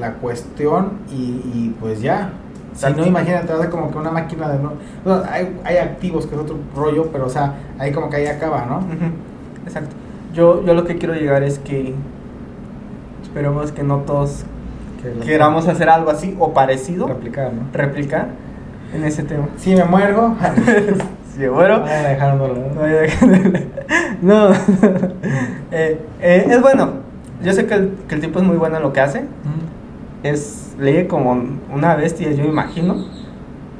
la 0.00 0.12
cuestión 0.14 0.98
y, 1.10 1.14
y 1.54 1.76
pues 1.80 2.00
ya. 2.02 2.30
Si 2.74 2.92
no, 2.92 3.06
imagínate, 3.06 3.52
hace 3.52 3.70
como 3.70 3.90
que 3.90 3.98
una 3.98 4.10
máquina 4.10 4.48
de... 4.48 4.58
No, 4.58 4.72
no, 5.04 5.22
hay, 5.30 5.56
hay 5.64 5.76
activos, 5.76 6.26
que 6.26 6.34
es 6.34 6.40
otro 6.40 6.56
rollo, 6.74 7.08
pero 7.12 7.26
o 7.26 7.30
sea, 7.30 7.54
ahí 7.78 7.92
como 7.92 8.10
que 8.10 8.16
ahí 8.16 8.26
acaba, 8.26 8.66
¿no? 8.66 8.80
Exacto. 9.64 9.94
Yo, 10.34 10.64
yo 10.64 10.74
lo 10.74 10.84
que 10.84 10.98
quiero 10.98 11.14
llegar 11.14 11.44
es 11.44 11.60
que 11.60 11.94
esperemos 13.22 13.72
que 13.72 13.82
no 13.84 13.98
todos 13.98 14.44
Que 15.02 15.26
queramos 15.26 15.68
hacer 15.68 15.88
algo 15.88 16.10
así 16.10 16.36
o 16.38 16.52
parecido, 16.52 17.06
replicar, 17.06 17.52
¿no? 17.52 17.62
replicar 17.72 18.28
en 18.92 19.04
ese 19.04 19.22
tema. 19.22 19.48
Si 19.56 19.74
me 19.74 19.84
muero, 19.84 20.36
bueno. 21.52 21.80
Van 21.80 21.88
a 21.88 22.08
dejar 22.08 22.32
un 22.32 22.38
dólar. 22.38 22.58
No, 24.22 24.50
Eh, 25.72 26.00
eh, 26.20 26.46
es 26.48 26.60
bueno. 26.62 27.04
Yo 27.42 27.52
sé 27.52 27.66
que 27.66 27.74
el, 27.74 27.94
que 28.08 28.14
el 28.14 28.20
tipo 28.20 28.38
es 28.38 28.44
muy 28.44 28.56
bueno 28.56 28.76
en 28.76 28.82
lo 28.82 28.92
que 28.92 29.00
hace. 29.00 29.24
Es 30.24 30.74
lee 30.80 31.06
como 31.06 31.36
una 31.72 31.94
bestia, 31.94 32.32
yo 32.32 32.44
imagino. 32.44 32.96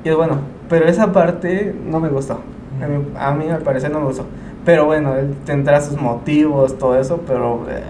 Y 0.05 0.09
es 0.11 0.15
bueno. 0.17 0.39
Pero 0.69 0.87
esa 0.87 1.13
parte 1.13 1.75
no 1.87 1.99
me 2.01 2.09
gustó. 2.09 2.35
A 2.83 2.87
mí, 2.87 3.05
a 3.19 3.33
mí, 3.35 3.49
al 3.51 3.63
parecer 3.63 3.91
no 3.91 3.99
me 4.01 4.07
gustó. 4.07 4.27
Pero 4.65 4.87
bueno, 4.87 5.15
él 5.17 5.35
tendrá 5.45 5.81
sus 5.81 6.01
motivos, 6.01 6.79
todo 6.79 6.97
eso, 6.99 7.21
pero... 7.27 7.67
eh, 7.69 7.83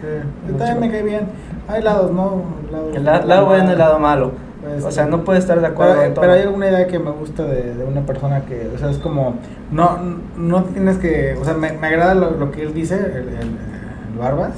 Sí. 0.00 0.52
También 0.56 0.80
me 0.80 0.90
cae 0.90 1.02
bien. 1.02 1.20
Hay 1.68 1.82
lados, 1.82 2.10
¿no? 2.10 2.42
Lados- 2.72 2.96
el 2.96 3.04
la- 3.04 3.20
lado 3.22 3.44
bueno 3.46 3.68
y 3.68 3.72
el 3.72 3.78
lado 3.78 3.98
malo. 3.98 4.30
Pues, 4.62 4.82
o 4.82 4.90
sea, 4.90 5.04
no 5.04 5.24
puede 5.24 5.38
estar 5.40 5.60
de 5.60 5.66
acuerdo 5.66 5.92
Pero, 5.94 6.04
en 6.06 6.14
todo. 6.14 6.20
pero 6.22 6.32
hay 6.32 6.42
alguna 6.42 6.68
idea 6.70 6.86
que 6.86 6.98
me 6.98 7.10
gusta 7.10 7.42
de, 7.44 7.74
de 7.74 7.84
una 7.84 8.00
persona 8.06 8.40
que, 8.46 8.70
o 8.74 8.78
sea, 8.78 8.90
es 8.90 8.96
como, 8.96 9.34
no, 9.70 9.98
no 10.38 10.64
tienes 10.64 10.96
que, 10.96 11.36
o 11.38 11.44
sea, 11.44 11.52
me, 11.52 11.72
me 11.72 11.86
agrada 11.88 12.14
lo, 12.14 12.30
lo 12.30 12.50
que 12.50 12.62
él 12.62 12.72
dice, 12.72 12.94
el, 12.96 13.04
el- 13.04 13.28
el 13.28 14.18
Barbas, 14.18 14.52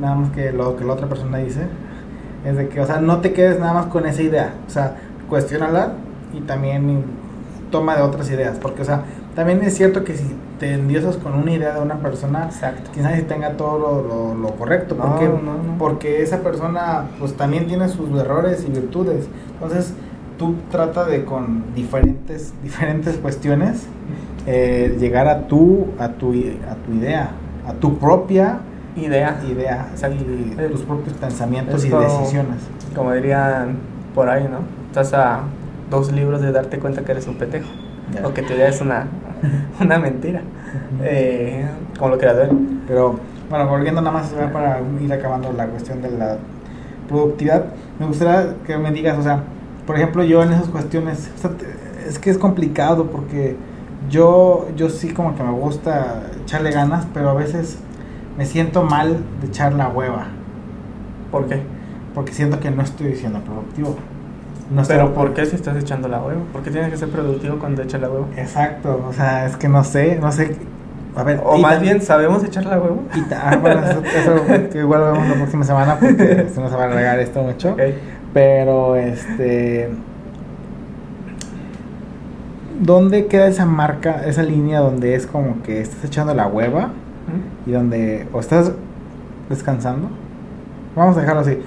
nada 0.00 0.16
más 0.16 0.30
que 0.32 0.52
lo 0.52 0.76
que 0.76 0.84
la 0.84 0.92
otra 0.94 1.06
persona 1.08 1.38
dice, 1.38 1.60
es 2.44 2.56
de 2.56 2.68
que, 2.68 2.80
o 2.80 2.86
sea, 2.86 3.00
no 3.00 3.20
te 3.20 3.32
quedes 3.32 3.58
nada 3.60 3.72
más 3.74 3.86
con 3.86 4.06
esa 4.06 4.22
idea, 4.22 4.54
o 4.66 4.70
sea, 4.70 4.96
cuestiónala 5.28 5.92
y 6.34 6.40
también 6.40 7.04
toma 7.70 7.96
de 7.96 8.02
otras 8.02 8.30
ideas, 8.30 8.58
porque, 8.60 8.82
o 8.82 8.84
sea, 8.84 9.02
también 9.34 9.62
es 9.62 9.74
cierto 9.74 10.04
que 10.04 10.14
si 10.16 10.24
te 10.58 10.74
endiosas 10.74 11.16
con 11.16 11.34
una 11.34 11.52
idea 11.52 11.74
de 11.74 11.80
una 11.80 11.96
persona, 11.96 12.44
Exacto. 12.46 12.90
quién 12.92 13.04
sabe 13.04 13.16
si 13.18 13.22
tenga 13.22 13.52
todo 13.56 13.78
lo, 13.78 14.02
lo- 14.02 14.34
lo 14.34 14.48
correcto, 14.56 14.94
No, 14.94 15.04
porque, 15.04 15.26
no, 15.26 15.34
no. 15.36 15.78
porque 15.78 16.22
esa 16.22 16.38
persona 16.40 17.04
pues 17.18 17.34
también 17.34 17.66
tiene 17.66 17.88
sus 17.88 18.10
errores 18.18 18.64
y 18.66 18.70
virtudes, 18.70 19.26
entonces 19.54 19.94
tú 20.38 20.54
trata 20.70 21.04
de 21.06 21.24
con 21.24 21.64
diferentes, 21.74 22.52
diferentes 22.62 23.16
cuestiones 23.16 23.86
eh, 24.46 24.96
llegar 25.00 25.28
a 25.28 25.46
tu, 25.46 25.86
a, 25.98 26.08
tu, 26.08 26.30
a 26.32 26.74
tu 26.84 26.92
idea, 26.94 27.30
a 27.66 27.72
tu 27.74 27.96
propia 27.98 28.58
Idea. 28.96 29.40
idea 29.48 29.88
y 30.10 30.60
Eh, 30.60 30.68
tus 30.70 30.82
propios 30.82 31.16
pensamientos 31.16 31.84
y 31.84 31.88
decisiones. 31.88 32.58
Como 32.94 33.12
dirían 33.12 33.78
por 34.14 34.28
ahí, 34.28 34.44
¿no? 34.44 34.58
Estás 34.88 35.14
a 35.14 35.40
dos 35.90 36.12
libros 36.12 36.40
de 36.42 36.52
darte 36.52 36.78
cuenta 36.78 37.02
que 37.02 37.12
eres 37.12 37.26
un 37.26 37.36
petejo. 37.36 37.68
O 38.24 38.34
que 38.34 38.42
tu 38.42 38.52
idea 38.52 38.68
es 38.68 38.80
una 38.80 39.06
una 39.80 39.98
mentira. 39.98 40.42
Eh, 41.02 41.66
como 41.98 42.10
lo 42.10 42.18
creador. 42.18 42.50
Pero 42.86 43.18
bueno, 43.48 43.68
volviendo 43.68 44.00
nada 44.00 44.12
más 44.18 44.34
para 44.52 44.80
ir 45.00 45.12
acabando 45.12 45.52
la 45.52 45.66
cuestión 45.66 46.02
de 46.02 46.10
la 46.10 46.36
productividad, 47.08 47.66
me 47.98 48.06
gustaría 48.06 48.54
que 48.66 48.76
me 48.78 48.90
digas, 48.90 49.18
o 49.18 49.22
sea, 49.22 49.42
por 49.86 49.96
ejemplo, 49.96 50.24
yo 50.24 50.42
en 50.42 50.52
esas 50.52 50.68
cuestiones, 50.68 51.30
o 51.36 51.38
sea, 51.38 51.50
es 52.06 52.18
que 52.18 52.30
es 52.30 52.38
complicado 52.38 53.06
porque 53.06 53.56
yo, 54.08 54.68
yo 54.76 54.88
sí 54.88 55.12
como 55.12 55.34
que 55.34 55.42
me 55.42 55.52
gusta 55.52 56.22
echarle 56.42 56.70
ganas, 56.70 57.06
pero 57.12 57.30
a 57.30 57.34
veces 57.34 57.78
me 58.38 58.46
siento 58.46 58.82
mal 58.82 59.18
de 59.40 59.46
echar 59.48 59.72
la 59.74 59.88
hueva, 59.88 60.26
¿Por 61.30 61.46
qué? 61.46 61.60
porque 62.14 62.32
siento 62.32 62.60
que 62.60 62.70
no 62.70 62.82
estoy 62.82 63.14
siendo 63.16 63.40
productivo. 63.40 63.96
No 64.70 64.82
estoy- 64.82 64.96
Pero 64.98 65.14
¿por 65.14 65.32
qué 65.34 65.46
si 65.46 65.56
estás 65.56 65.76
echando 65.76 66.08
la 66.08 66.20
huevo? 66.20 66.42
¿Por 66.52 66.62
qué 66.62 66.70
tienes 66.70 66.90
que 66.90 66.96
ser 66.98 67.08
productivo 67.08 67.58
cuando 67.58 67.82
echas 67.82 68.00
la 68.00 68.08
huevo? 68.10 68.26
Exacto, 68.36 69.02
o 69.08 69.12
sea, 69.12 69.46
es 69.46 69.56
que 69.56 69.68
no 69.68 69.82
sé, 69.84 70.18
no 70.20 70.30
sé. 70.32 70.56
A 71.16 71.22
ver, 71.24 71.40
O 71.44 71.58
más 71.58 71.80
bien, 71.80 72.00
¿sabemos 72.00 72.42
echar 72.44 72.64
la 72.64 72.80
y 73.14 73.20
ta- 73.22 73.50
ah, 73.50 73.56
bueno, 73.56 73.82
eso, 73.84 74.02
eso 74.04 74.78
igual 74.78 75.00
lo 75.00 75.12
vemos 75.12 75.28
la 75.28 75.34
próxima 75.34 75.64
semana 75.64 75.98
porque 76.00 76.46
se 76.54 76.60
nos 76.60 76.72
va 76.74 76.84
a 76.84 76.88
regar 76.88 77.18
esto 77.18 77.42
mucho. 77.42 77.76
Pero, 78.32 78.96
este. 78.96 79.90
¿Dónde 82.80 83.26
queda 83.26 83.46
esa 83.46 83.64
marca, 83.66 84.22
esa 84.26 84.42
línea 84.42 84.80
donde 84.80 85.14
es 85.14 85.26
como 85.26 85.62
que 85.62 85.80
estás 85.80 86.04
echando 86.04 86.34
la 86.34 86.46
hueva 86.46 86.90
¿Mm? 87.26 87.70
y 87.70 87.72
donde. 87.72 88.28
o 88.32 88.40
estás 88.40 88.72
descansando? 89.48 90.08
Vamos 90.96 91.16
a 91.16 91.20
dejarlo 91.20 91.40
así. 91.42 91.58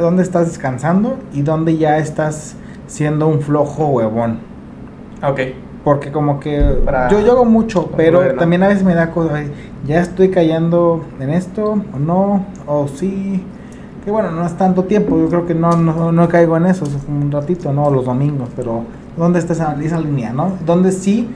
¿Dónde 0.00 0.22
estás 0.22 0.46
descansando 0.46 1.18
y 1.32 1.42
dónde 1.42 1.76
ya 1.76 1.98
estás 1.98 2.54
siendo 2.86 3.26
un 3.26 3.40
flojo 3.40 3.88
huevón? 3.88 4.38
Ok. 5.22 5.40
Porque 5.84 6.12
como 6.12 6.38
que 6.40 6.60
Para 6.84 7.08
yo, 7.08 7.20
yo 7.20 7.32
hago 7.32 7.44
mucho, 7.44 7.90
pero 7.96 8.34
también 8.34 8.62
a 8.62 8.68
veces 8.68 8.84
me 8.84 8.94
da 8.94 9.10
cosas, 9.10 9.46
ya 9.86 10.00
estoy 10.00 10.30
cayendo 10.30 11.02
en 11.20 11.30
esto, 11.30 11.82
o 11.94 11.98
no, 11.98 12.44
o 12.66 12.86
sí. 12.86 13.42
Que 14.04 14.10
bueno, 14.10 14.30
no 14.30 14.44
es 14.46 14.52
tanto 14.56 14.84
tiempo, 14.84 15.18
yo 15.18 15.28
creo 15.28 15.46
que 15.46 15.54
no, 15.54 15.72
no, 15.72 16.12
no 16.12 16.28
caigo 16.28 16.56
en 16.56 16.66
eso, 16.66 16.84
es 16.84 16.96
un 17.08 17.30
ratito, 17.30 17.72
¿no? 17.72 17.90
Los 17.90 18.04
domingos, 18.04 18.50
pero 18.54 18.82
¿dónde 19.16 19.38
está 19.38 19.54
esa, 19.54 19.76
esa 19.82 19.98
línea, 19.98 20.32
no? 20.32 20.52
Donde 20.64 20.92
sí 20.92 21.28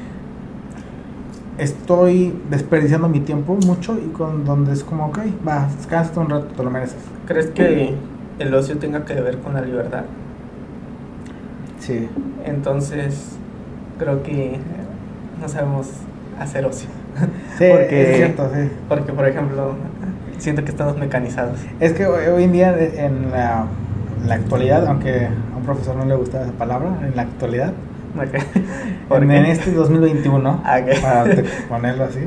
estoy 1.58 2.34
desperdiciando 2.50 3.08
mi 3.08 3.20
tiempo 3.20 3.54
mucho 3.66 3.96
y 3.98 4.08
con 4.12 4.44
donde 4.44 4.72
es 4.72 4.82
como, 4.84 5.06
ok, 5.06 5.18
va, 5.46 5.68
descansa 5.76 6.20
un 6.20 6.30
rato, 6.30 6.46
te 6.56 6.62
lo 6.64 6.70
mereces. 6.70 6.98
¿Crees 7.26 7.46
que 7.48 7.94
el 8.38 8.54
ocio 8.54 8.78
tenga 8.78 9.04
que 9.04 9.14
ver 9.14 9.38
con 9.38 9.54
la 9.54 9.60
libertad? 9.60 10.04
Sí. 11.80 12.08
Entonces, 12.44 13.36
creo 13.98 14.22
que 14.22 14.58
no 15.40 15.48
sabemos 15.48 15.88
hacer 16.40 16.64
ocio. 16.64 16.88
Sí, 17.58 17.66
Porque- 17.70 18.10
es 18.10 18.16
cierto, 18.16 18.50
sí. 18.52 18.68
Porque, 18.88 19.12
por 19.12 19.28
ejemplo, 19.28 19.74
siento 20.38 20.64
que 20.64 20.70
estamos 20.72 20.96
mecanizados. 20.96 21.60
Es 21.78 21.92
que 21.92 22.06
hoy 22.06 22.42
en 22.42 22.52
día, 22.52 22.76
en 22.76 23.30
la, 23.30 23.66
en 24.20 24.28
la 24.28 24.34
actualidad, 24.34 24.84
aunque 24.88 25.26
a 25.26 25.56
un 25.56 25.62
profesor 25.64 25.94
no 25.94 26.04
le 26.04 26.16
gusta 26.16 26.42
esa 26.42 26.50
palabra, 26.52 26.88
en 27.06 27.14
la 27.14 27.22
actualidad, 27.22 27.72
Ok. 28.16 28.42
¿Por 29.08 29.22
en, 29.22 29.30
en 29.30 29.46
este 29.46 29.72
2021, 29.72 30.62
Ah, 30.64 30.80
ok. 30.80 31.00
para 31.00 31.24
ponerlo 31.68 32.04
así, 32.04 32.20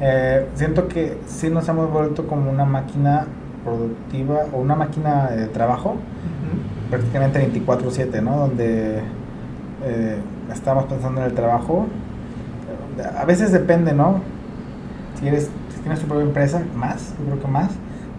eh, 0.00 0.46
siento 0.54 0.88
que 0.88 1.18
sí 1.26 1.48
nos 1.50 1.68
hemos 1.68 1.90
vuelto 1.90 2.26
como 2.26 2.50
una 2.50 2.64
máquina 2.64 3.26
productiva 3.64 4.46
o 4.52 4.58
una 4.58 4.74
máquina 4.74 5.30
de 5.30 5.46
trabajo 5.46 5.90
Ujú. 5.90 6.90
prácticamente 6.90 7.40
24/7, 7.40 8.20
¿no? 8.22 8.36
Donde 8.36 8.98
eh, 9.84 10.16
estamos 10.52 10.84
pensando 10.84 11.20
en 11.20 11.26
el 11.28 11.34
trabajo. 11.34 11.86
A 13.18 13.24
veces 13.24 13.52
depende, 13.52 13.92
¿no? 13.92 14.20
Si 15.18 15.26
eres, 15.28 15.50
si 15.74 15.80
tienes 15.80 16.00
tu 16.00 16.06
propia 16.06 16.24
empresa, 16.26 16.62
más, 16.76 17.14
yo 17.18 17.24
creo 17.26 17.40
que 17.40 17.48
más. 17.48 17.70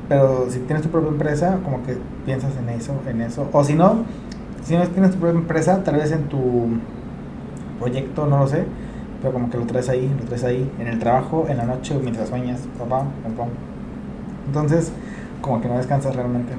Pero 0.10 0.48
si 0.50 0.60
tienes 0.60 0.84
tu 0.84 0.90
propia 0.90 1.10
empresa, 1.10 1.60
como 1.64 1.84
que 1.84 1.98
piensas 2.26 2.52
en 2.58 2.70
eso, 2.70 2.94
en 3.08 3.22
eso. 3.22 3.48
O 3.54 3.64
si 3.64 3.76
no, 3.76 4.04
si 4.64 4.76
no 4.76 4.88
tienes 4.88 5.12
tu 5.12 5.18
propia 5.18 5.40
empresa, 5.40 5.84
tal 5.84 5.96
vez 5.96 6.12
en 6.12 6.24
tu 6.24 6.68
proyecto, 7.84 8.26
no 8.26 8.40
lo 8.40 8.48
sé, 8.48 8.64
pero 9.22 9.34
como 9.34 9.50
que 9.50 9.58
lo 9.58 9.66
traes 9.66 9.90
ahí, 9.90 10.12
lo 10.20 10.26
traes 10.26 10.44
ahí, 10.44 10.70
en 10.80 10.88
el 10.88 11.00
trabajo, 11.00 11.46
en 11.50 11.58
la 11.58 11.66
noche, 11.66 11.98
mientras 12.02 12.30
sueñas, 12.30 12.62
papá, 12.78 13.06
papá. 13.24 13.50
Entonces, 14.48 14.92
como 15.42 15.62
que 15.62 15.68
no 15.68 15.78
descansas 15.78 16.16
realmente. 16.16 16.54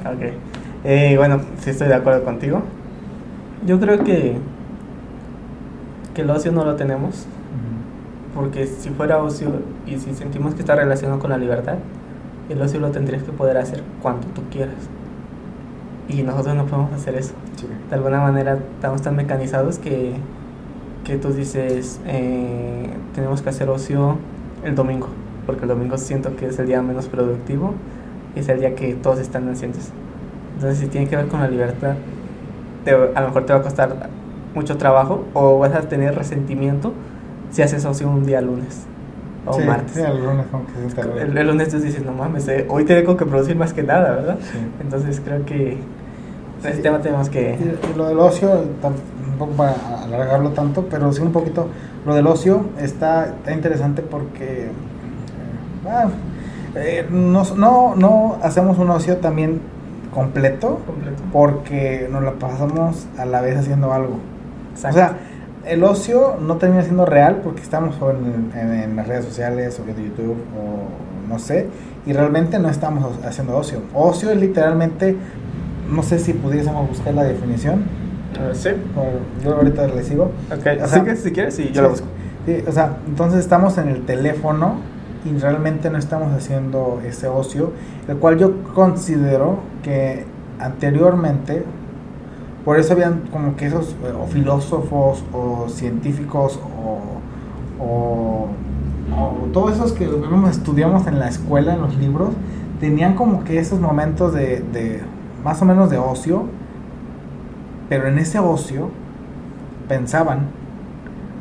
Ok. 0.00 0.34
Eh, 0.84 1.14
bueno, 1.16 1.40
sí 1.60 1.70
estoy 1.70 1.88
de 1.88 1.94
acuerdo 1.94 2.24
contigo. 2.24 2.62
Yo 3.66 3.78
creo 3.78 4.02
que, 4.02 4.36
que 6.14 6.22
el 6.22 6.30
ocio 6.30 6.52
no 6.52 6.64
lo 6.64 6.76
tenemos. 6.76 7.26
Porque 8.34 8.66
si 8.66 8.88
fuera 8.88 9.22
ocio 9.22 9.50
y 9.86 9.98
si 9.98 10.14
sentimos 10.14 10.54
que 10.54 10.60
está 10.60 10.74
relacionado 10.74 11.18
con 11.18 11.30
la 11.30 11.36
libertad, 11.36 11.76
el 12.48 12.62
ocio 12.62 12.80
lo 12.80 12.90
tendrías 12.90 13.22
que 13.22 13.30
poder 13.30 13.58
hacer 13.58 13.82
cuando 14.00 14.26
tú 14.28 14.40
quieras. 14.50 14.74
Y 16.12 16.22
nosotros 16.22 16.54
no 16.54 16.66
podemos 16.66 16.92
hacer 16.92 17.14
eso. 17.16 17.32
Sí. 17.56 17.66
De 17.88 17.94
alguna 17.96 18.20
manera 18.20 18.58
estamos 18.76 19.02
tan 19.02 19.16
mecanizados 19.16 19.78
que, 19.78 20.12
que 21.04 21.16
tú 21.16 21.32
dices, 21.32 22.00
eh, 22.06 22.88
tenemos 23.14 23.42
que 23.42 23.48
hacer 23.50 23.68
ocio 23.70 24.16
el 24.64 24.74
domingo, 24.74 25.08
porque 25.46 25.62
el 25.62 25.68
domingo 25.68 25.96
siento 25.98 26.36
que 26.36 26.46
es 26.46 26.58
el 26.58 26.66
día 26.66 26.82
menos 26.82 27.06
productivo 27.06 27.74
y 28.36 28.40
es 28.40 28.48
el 28.48 28.60
día 28.60 28.74
que 28.74 28.94
todos 28.94 29.18
están 29.18 29.48
ansiosos. 29.48 29.90
Entonces, 30.54 30.78
si 30.78 30.86
tiene 30.86 31.08
que 31.08 31.16
ver 31.16 31.28
con 31.28 31.40
la 31.40 31.48
libertad, 31.48 31.94
te- 32.84 32.92
a 32.92 33.20
lo 33.20 33.26
mejor 33.28 33.46
te 33.46 33.52
va 33.52 33.60
a 33.60 33.62
costar 33.62 34.10
mucho 34.54 34.76
trabajo 34.76 35.24
o 35.34 35.58
vas 35.58 35.72
a 35.74 35.80
tener 35.82 36.14
resentimiento 36.14 36.92
si 37.50 37.62
haces 37.62 37.84
ocio 37.84 38.08
un 38.10 38.24
día 38.26 38.40
lunes 38.40 38.84
o 39.46 39.54
Sí, 39.54 39.62
martes. 39.66 39.92
sí, 39.94 40.00
el 40.00 40.22
lunes 40.22 40.46
como 40.50 40.66
que 40.66 40.72
se 40.72 40.78
siente 40.80 41.00
algo. 41.00 41.16
El, 41.18 41.36
el 41.36 41.46
lunes 41.48 41.68
tú 41.70 41.78
dices, 41.80 42.04
no 42.04 42.12
mames, 42.12 42.46
eh, 42.48 42.66
hoy 42.68 42.84
tengo 42.84 43.16
que 43.16 43.26
producir 43.26 43.56
más 43.56 43.72
que 43.72 43.82
nada, 43.82 44.12
¿verdad? 44.12 44.38
Sí. 44.40 44.58
Entonces 44.80 45.20
creo 45.24 45.44
que 45.44 45.78
en 46.64 46.70
este 46.70 46.82
tema 46.82 47.00
tenemos 47.00 47.28
Y, 47.28 47.30
que... 47.30 47.58
y 47.92 47.96
lo 47.98 48.08
del 48.08 48.18
ocio, 48.18 48.48
tam- 48.82 48.92
un 49.32 49.38
poco 49.38 49.52
para 49.52 49.74
alargarlo 50.04 50.50
tanto, 50.50 50.86
pero 50.90 51.12
sí 51.12 51.22
un 51.22 51.32
poquito, 51.32 51.68
lo 52.06 52.14
del 52.14 52.26
ocio 52.26 52.66
está, 52.78 53.26
está 53.26 53.52
interesante 53.52 54.02
porque 54.02 54.64
eh, 54.64 54.70
ah, 55.88 56.06
eh, 56.76 57.06
no, 57.10 57.42
no, 57.56 57.94
no 57.96 58.36
hacemos 58.42 58.78
un 58.78 58.90
ocio 58.90 59.16
también 59.18 59.60
completo 60.14 60.80
Completo. 60.86 61.22
porque 61.32 62.08
nos 62.10 62.22
la 62.22 62.32
pasamos 62.32 63.06
a 63.18 63.24
la 63.24 63.40
vez 63.40 63.56
haciendo 63.58 63.92
algo. 63.92 64.18
Exacto. 64.72 64.96
O 64.96 65.00
sea, 65.00 65.16
el 65.64 65.84
ocio 65.84 66.36
no 66.40 66.56
termina 66.56 66.82
siendo 66.82 67.06
real 67.06 67.40
porque 67.42 67.62
estamos 67.62 67.94
en, 68.02 68.58
en- 68.58 68.72
en 68.74 68.96
las 68.96 69.06
redes 69.08 69.24
sociales 69.24 69.78
o 69.80 69.84
viendo 69.84 70.02
YouTube 70.02 70.36
o 70.58 71.28
no 71.28 71.38
sé, 71.38 71.68
y 72.04 72.12
realmente 72.12 72.58
no 72.58 72.68
estamos 72.68 73.06
haciendo 73.24 73.56
ocio. 73.56 73.78
Ocio 73.94 74.30
es 74.30 74.36
literalmente, 74.38 75.16
no 75.92 76.02
sé 76.02 76.18
si 76.18 76.32
pudiésemos 76.32 76.88
buscar 76.88 77.14
la 77.14 77.24
definición, 77.24 77.82
Eh, 78.34 78.50
sí. 78.54 78.70
o 78.96 79.44
yo 79.44 79.56
ahorita 79.56 79.86
le 79.88 80.02
sigo. 80.02 80.30
Ok, 80.50 80.66
O 81.00 81.04
que 81.04 81.16
si 81.16 81.32
quieres, 81.32 81.54
sí, 81.54 81.64
yo 81.72 81.74
Sí, 81.74 81.80
la 81.82 81.88
busco. 81.88 82.06
sí, 82.46 82.56
o 82.66 82.72
sea, 82.72 82.96
entonces 83.06 83.40
estamos 83.40 83.76
en 83.78 83.88
el 83.88 84.04
teléfono 84.06 84.76
y 85.24 85.38
realmente 85.38 85.90
no 85.90 85.98
estamos 85.98 86.32
haciendo 86.32 87.00
ese 87.06 87.28
ocio, 87.28 87.72
el 88.08 88.16
cual 88.16 88.38
yo 88.38 88.62
considero 88.74 89.58
que 89.82 90.24
anteriormente, 90.58 91.64
por 92.64 92.78
eso 92.78 92.94
habían 92.94 93.22
como 93.32 93.54
que 93.56 93.66
esos 93.66 93.90
eh, 94.04 94.12
o 94.20 94.26
filósofos 94.26 95.22
o 95.32 95.68
científicos 95.68 96.58
o, 96.78 97.84
o, 97.84 98.48
o 99.16 99.46
todos 99.52 99.72
esos 99.74 99.92
que 99.92 100.08
estudiamos 100.50 101.06
en 101.06 101.18
la 101.18 101.28
escuela, 101.28 101.74
en 101.74 101.82
los 101.82 101.96
libros, 101.98 102.30
tenían 102.80 103.14
como 103.14 103.44
que 103.44 103.58
esos 103.58 103.78
momentos 103.80 104.32
de, 104.34 104.60
de 104.72 105.00
más 105.44 105.60
o 105.62 105.64
menos 105.64 105.90
de 105.90 105.98
ocio, 105.98 106.44
pero 107.88 108.08
en 108.08 108.18
ese 108.18 108.38
ocio 108.38 108.90
pensaban, 109.88 110.46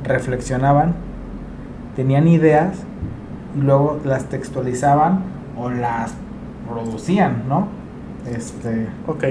reflexionaban, 0.04 0.94
tenían 1.96 2.28
ideas 2.28 2.78
y 3.58 3.62
luego 3.62 4.00
las 4.04 4.26
textualizaban 4.26 5.20
o 5.58 5.70
las 5.70 6.14
producían, 6.70 7.44
¿no? 7.48 7.68
Este, 8.30 8.88
Ok. 9.08 9.24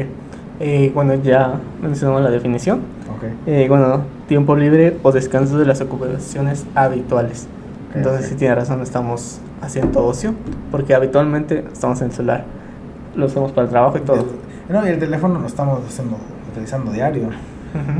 Eh, 0.63 0.93
bueno, 0.95 1.15
ya 1.15 1.55
mencionamos 1.81 2.23
la 2.23 2.31
definición. 2.31 2.81
ok. 3.17 3.25
Eh, 3.47 3.67
bueno, 3.69 4.03
tiempo 4.29 4.55
libre 4.57 4.99
o 5.03 5.11
descanso 5.11 5.59
de 5.59 5.65
las 5.65 5.81
ocupaciones 5.81 6.67
habituales. 6.75 7.49
Entonces, 7.95 8.27
ok. 8.27 8.29
sí 8.31 8.35
tiene 8.37 8.55
razón, 8.55 8.83
estamos 8.83 9.41
haciendo 9.63 10.05
ocio, 10.05 10.35
porque 10.71 10.95
habitualmente 10.95 11.65
estamos 11.73 12.01
en 12.03 12.09
el 12.09 12.13
celular. 12.13 12.45
Lo 13.17 13.27
usamos 13.27 13.53
para 13.53 13.65
el 13.65 13.71
trabajo 13.71 13.97
y 13.97 14.01
todo. 14.03 14.27
No, 14.71 14.87
y 14.87 14.91
el 14.91 14.99
teléfono 14.99 15.39
lo 15.41 15.47
estamos 15.47 15.81
haciendo, 15.87 16.17
utilizando 16.53 16.93
diario, 16.93 17.25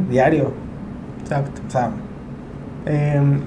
diario. 0.09 0.53
Exacto. 1.23 1.61
O 1.67 1.71
sea, 1.71 1.91
Em, 2.87 3.41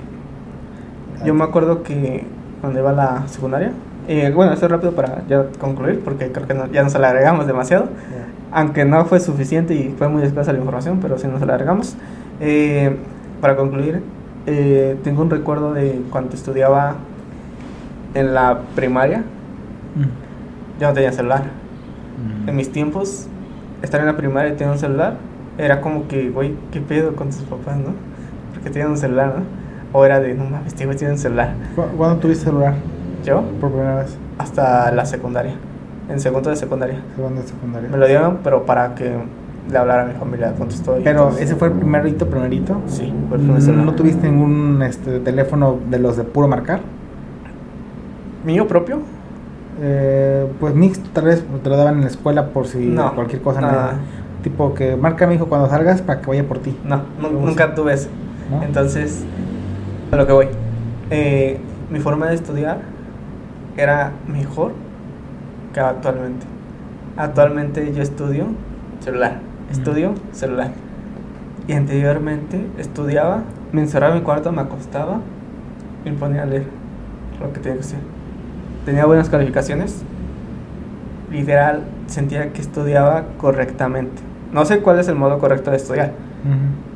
yo 1.25 1.33
me 1.33 1.43
acuerdo 1.43 1.81
que 1.83 2.23
cuando 2.61 2.79
iba 2.79 2.91
a 2.91 2.93
la 2.93 3.23
secundaria, 3.27 3.71
eh, 4.07 4.31
bueno, 4.35 4.53
esto 4.53 4.65
es 4.67 4.71
rápido 4.71 4.91
para 4.93 5.23
ya 5.27 5.45
concluir, 5.59 6.01
porque 6.03 6.31
creo 6.31 6.45
que 6.47 6.53
no- 6.53 6.67
ya 6.71 6.83
nos 6.83 6.93
alargamos 6.95 7.47
demasiado, 7.47 7.85
aunque 8.51 8.85
no 8.85 9.05
fue 9.05 9.19
suficiente 9.19 9.73
y 9.73 9.89
fue 9.97 10.07
muy 10.09 10.21
escasa 10.23 10.51
la 10.53 10.59
información, 10.59 10.99
pero 11.01 11.17
sí 11.17 11.27
nos 11.27 11.41
alargamos. 11.41 11.95
Eh, 12.41 12.95
para 13.41 13.55
concluir, 13.55 14.01
eh, 14.45 14.97
tengo 15.03 15.23
un 15.23 15.29
recuerdo 15.31 15.73
de 15.73 16.01
cuando 16.11 16.35
estudiaba 16.35 16.95
en 18.13 18.33
la 18.35 18.59
primaria, 18.75 19.23
yo 20.79 20.87
no 20.89 20.93
tenía 20.93 21.11
celular. 21.11 21.43
En 22.47 22.55
mis 22.55 22.71
tiempos, 22.71 23.27
estar 23.81 23.99
en 24.01 24.07
la 24.07 24.17
primaria 24.17 24.53
y 24.53 24.55
tener 24.55 24.71
un 24.73 24.79
celular 24.79 25.15
era 25.57 25.81
como 25.81 26.07
que, 26.07 26.29
güey, 26.29 26.53
¿qué 26.71 26.81
pedo 26.81 27.15
con 27.15 27.27
tus 27.27 27.41
papás, 27.43 27.77
no? 27.77 27.93
Porque 28.53 28.69
tienen 28.69 28.91
un 28.91 28.97
celular, 28.97 29.33
¿no? 29.37 29.43
O 29.97 30.05
era 30.05 30.19
de, 30.19 30.33
no 30.33 30.45
mames, 30.45 30.67
este 30.67 30.85
güey 30.85 30.97
tiene 30.97 31.13
un 31.13 31.19
celular. 31.19 31.53
¿Cu- 31.75 31.83
¿Cuándo 31.97 32.17
tuviste 32.17 32.45
celular? 32.45 32.73
Yo, 33.23 33.41
Por 33.61 33.69
primera 33.71 33.95
vez. 33.97 34.17
hasta 34.37 34.91
la 34.91 35.05
secundaria, 35.05 35.53
en 36.09 36.19
segundo 36.19 36.49
de 36.49 36.55
secundaria. 36.55 36.99
Segunda 37.15 37.41
de 37.41 37.47
secundaria. 37.47 37.89
Me 37.89 37.97
lo 37.97 38.07
dieron, 38.07 38.39
pero 38.43 38.65
para 38.65 38.95
que 38.95 39.13
le 39.71 39.77
hablara 39.77 40.03
a 40.03 40.05
mi 40.07 40.13
familia 40.13 40.53
cuánto 40.57 40.75
estoy. 40.75 41.01
Pero 41.03 41.19
entonces- 41.21 41.45
ese 41.45 41.55
fue 41.55 41.67
el 41.69 41.73
primerito, 41.75 42.27
primerito. 42.27 42.81
Sí, 42.87 43.13
fue 43.29 43.37
el 43.37 43.43
primer 43.43 43.61
celular. 43.61 43.85
¿No 43.85 43.93
tuviste 43.93 44.29
ningún 44.29 44.81
este, 44.81 45.19
teléfono 45.19 45.77
de 45.89 45.99
los 45.99 46.17
de 46.17 46.23
puro 46.23 46.47
marcar? 46.47 46.81
¿Mío 48.45 48.67
propio? 48.67 48.99
Eh, 49.81 50.47
pues 50.59 50.75
mixto, 50.75 51.09
tal 51.13 51.25
vez 51.25 51.43
te 51.63 51.69
lo 51.69 51.77
daban 51.77 51.95
en 51.95 52.01
la 52.01 52.07
escuela 52.07 52.47
por 52.49 52.67
si 52.67 52.85
No, 52.85 53.13
cualquier 53.15 53.41
cosa. 53.41 53.61
nada. 53.61 53.93
no- 53.93 54.23
Tipo 54.43 54.73
que 54.73 54.97
marca 54.97 55.25
mi 55.25 55.35
hijo 55.35 55.45
cuando 55.47 55.69
salgas 55.69 56.01
para 56.01 56.19
que 56.21 56.27
vaya 56.27 56.45
por 56.47 56.59
ti. 56.59 56.77
No, 56.83 56.97
nu- 57.19 57.29
¿Cómo 57.29 57.45
nunca 57.47 57.73
tuve 57.73 57.93
eso. 57.93 58.09
¿no? 58.51 58.61
Entonces, 58.61 59.23
a 60.11 60.15
lo 60.17 60.27
que 60.27 60.33
voy. 60.33 60.47
Eh, 61.09 61.59
mi 61.89 61.99
forma 61.99 62.27
de 62.27 62.35
estudiar 62.35 62.79
era 63.77 64.11
mejor 64.27 64.73
que 65.73 65.79
actualmente. 65.79 66.45
Actualmente 67.15 67.93
yo 67.93 68.01
estudio 68.03 68.47
celular, 68.99 69.39
estudio 69.71 70.13
celular. 70.33 70.71
Y 71.67 71.73
anteriormente 71.73 72.67
estudiaba, 72.77 73.43
me 73.71 73.81
encerraba 73.81 74.13
en 74.13 74.19
mi 74.19 74.25
cuarto, 74.25 74.51
me 74.51 74.61
acostaba 74.61 75.21
y 76.03 76.09
me 76.11 76.17
ponía 76.17 76.43
a 76.43 76.45
leer 76.45 76.65
lo 77.41 77.53
que 77.53 77.59
tenía 77.61 77.75
que 77.75 77.85
hacer. 77.85 77.99
Tenía 78.85 79.05
buenas 79.05 79.29
calificaciones. 79.29 80.03
Literal, 81.31 81.81
sentía 82.07 82.51
que 82.53 82.61
estudiaba 82.61 83.23
correctamente. 83.37 84.21
No 84.51 84.65
sé 84.65 84.79
cuál 84.79 84.99
es 84.99 85.07
el 85.07 85.15
modo 85.15 85.39
correcto 85.39 85.71
de 85.71 85.77
estudiar, 85.77 86.11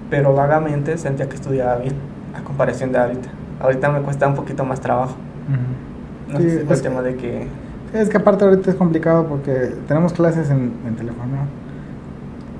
pero 0.09 0.33
vagamente 0.35 0.97
sentía 0.97 1.27
que 1.27 1.35
estudiaba 1.35 1.77
bien, 1.77 1.95
a 2.39 2.43
comparación 2.43 2.91
de 2.91 2.99
ahorita. 2.99 3.29
Ahorita 3.59 3.89
me 3.89 4.01
cuesta 4.01 4.27
un 4.27 4.35
poquito 4.35 4.63
más 4.63 4.79
trabajo. 4.79 5.15
No 6.31 6.37
Sí, 6.39 6.49
sé 6.49 6.63
es 6.63 6.69
el 6.69 6.81
tema 6.81 7.01
de 7.01 7.15
que... 7.15 7.47
Es 7.93 8.09
que 8.09 8.17
aparte 8.17 8.43
ahorita 8.45 8.69
es 8.69 8.75
complicado 8.75 9.25
porque 9.27 9.71
tenemos 9.87 10.13
clases 10.13 10.49
en, 10.51 10.73
en 10.85 10.95
teléfono. 10.95 11.47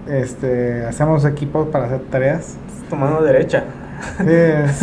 Este, 0.08 0.86
hacemos 0.86 1.26
equipos 1.26 1.68
para 1.68 1.86
hacer 1.86 2.00
tareas. 2.10 2.56
Tu 2.90 2.96
mano 2.96 3.22
derecha. 3.22 3.66
Es 4.26 4.80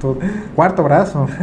tu 0.00 0.16
cuarto 0.54 0.84
brazo. 0.84 1.26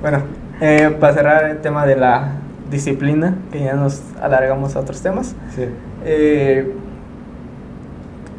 Bueno, 0.00 0.18
eh, 0.64 0.96
para 0.98 1.12
cerrar 1.12 1.44
el 1.50 1.58
tema 1.58 1.84
de 1.84 1.94
la 1.94 2.32
disciplina, 2.70 3.36
que 3.52 3.64
ya 3.64 3.74
nos 3.74 4.00
alargamos 4.18 4.74
a 4.76 4.80
otros 4.80 5.02
temas. 5.02 5.36
Sí. 5.54 5.66
Eh, 6.06 6.72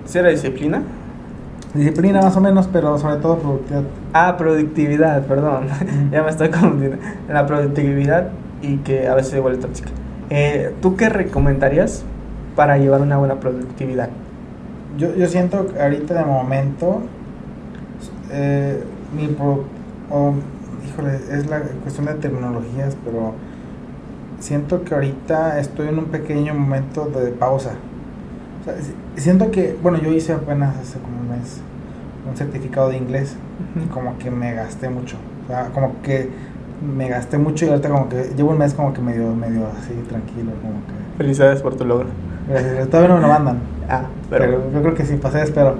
¿Sí 0.05 0.17
era 0.17 0.29
disciplina? 0.29 0.81
Disciplina 1.75 2.21
más 2.21 2.35
o 2.35 2.41
menos, 2.41 2.67
pero 2.71 2.97
sobre 2.97 3.17
todo 3.17 3.37
productividad. 3.37 3.83
Ah, 4.13 4.37
productividad, 4.37 5.25
perdón. 5.27 5.67
Ya 6.11 6.23
me 6.23 6.31
estoy 6.31 6.49
confundiendo. 6.49 6.97
La 7.29 7.45
productividad 7.45 8.29
y 8.63 8.77
que 8.77 9.07
a 9.07 9.13
veces 9.13 9.33
se 9.33 9.39
vuelve 9.39 9.59
tóxica. 9.59 9.89
Eh, 10.31 10.73
¿Tú 10.81 10.95
qué 10.95 11.09
recomendarías 11.09 12.03
para 12.55 12.79
llevar 12.79 13.01
una 13.01 13.17
buena 13.17 13.35
productividad? 13.35 14.09
Yo, 14.97 15.13
yo 15.13 15.27
siento 15.27 15.67
que 15.67 15.79
ahorita 15.79 16.15
de 16.15 16.25
momento, 16.25 17.01
eh, 18.31 18.83
mi 19.15 19.27
pro, 19.27 19.65
híjole, 20.95 21.15
es 21.31 21.47
la 21.47 21.59
cuestión 21.59 22.05
de 22.07 22.13
terminologías, 22.15 22.95
pero 23.03 23.33
siento 24.39 24.83
que 24.83 24.93
ahorita 24.93 25.59
estoy 25.59 25.87
en 25.89 25.99
un 25.99 26.05
pequeño 26.05 26.53
momento 26.53 27.05
de 27.05 27.31
pausa. 27.31 27.71
O 28.61 28.63
sea, 28.65 28.75
si- 28.81 29.21
siento 29.21 29.51
que, 29.51 29.77
bueno, 29.81 29.99
yo 30.01 30.11
hice 30.11 30.33
apenas 30.33 30.75
hace 30.77 30.99
como 30.99 31.19
un 31.19 31.29
mes 31.29 31.61
un 32.29 32.35
certificado 32.35 32.89
de 32.89 32.97
inglés 32.97 33.35
y 33.75 33.87
como 33.89 34.17
que 34.17 34.31
me 34.31 34.53
gasté 34.55 34.89
mucho. 34.89 35.15
O 35.43 35.47
sea, 35.47 35.69
como 35.69 36.01
que 36.01 36.29
me 36.95 37.07
gasté 37.07 37.37
mucho 37.37 37.65
y 37.65 37.69
ahorita 37.69 37.87
como 37.89 38.09
que 38.09 38.31
llevo 38.35 38.49
un 38.51 38.57
mes 38.57 38.73
como 38.73 38.93
que 38.93 39.01
medio, 39.01 39.33
medio 39.35 39.67
así 39.79 39.93
tranquilo, 40.09 40.51
como 40.61 40.73
que... 40.87 41.17
Felicidades 41.17 41.61
por 41.61 41.75
tu 41.75 41.85
logro. 41.85 42.07
Gracias, 42.49 42.89
todavía 42.89 43.09
no 43.09 43.15
me 43.17 43.21
lo 43.21 43.27
mandan. 43.27 43.59
Ah, 43.87 44.05
Pero, 44.29 44.45
pero, 44.45 44.71
yo 44.73 44.81
creo 44.81 44.95
que 44.95 45.05
sí, 45.05 45.17
pasé, 45.17 45.43
espero. 45.43 45.75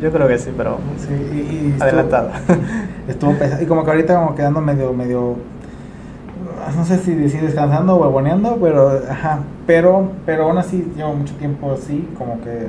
Yo 0.00 0.12
creo 0.12 0.28
que 0.28 0.38
sí, 0.38 0.50
pero 0.56 0.78
Sí, 0.98 1.12
y, 1.12 1.36
y 1.36 1.68
estuvo- 1.72 1.82
adelantado. 1.84 2.30
Estuvo 3.08 3.32
pesado. 3.34 3.62
Y 3.62 3.66
como 3.66 3.84
que 3.84 3.90
ahorita 3.90 4.14
como 4.16 4.34
quedando 4.34 4.60
medio, 4.60 4.92
medio, 4.92 5.36
no 6.76 6.84
sé 6.84 6.98
si 6.98 7.14
decir 7.14 7.40
descansando 7.42 7.94
o 7.96 8.02
huevoneando, 8.02 8.58
pero, 8.60 9.00
ajá, 9.10 9.40
pero, 9.66 10.10
pero 10.26 10.44
aún 10.44 10.58
así 10.58 10.90
llevo 10.96 11.14
mucho 11.14 11.34
tiempo 11.36 11.72
así, 11.72 12.08
como 12.18 12.40
que 12.40 12.68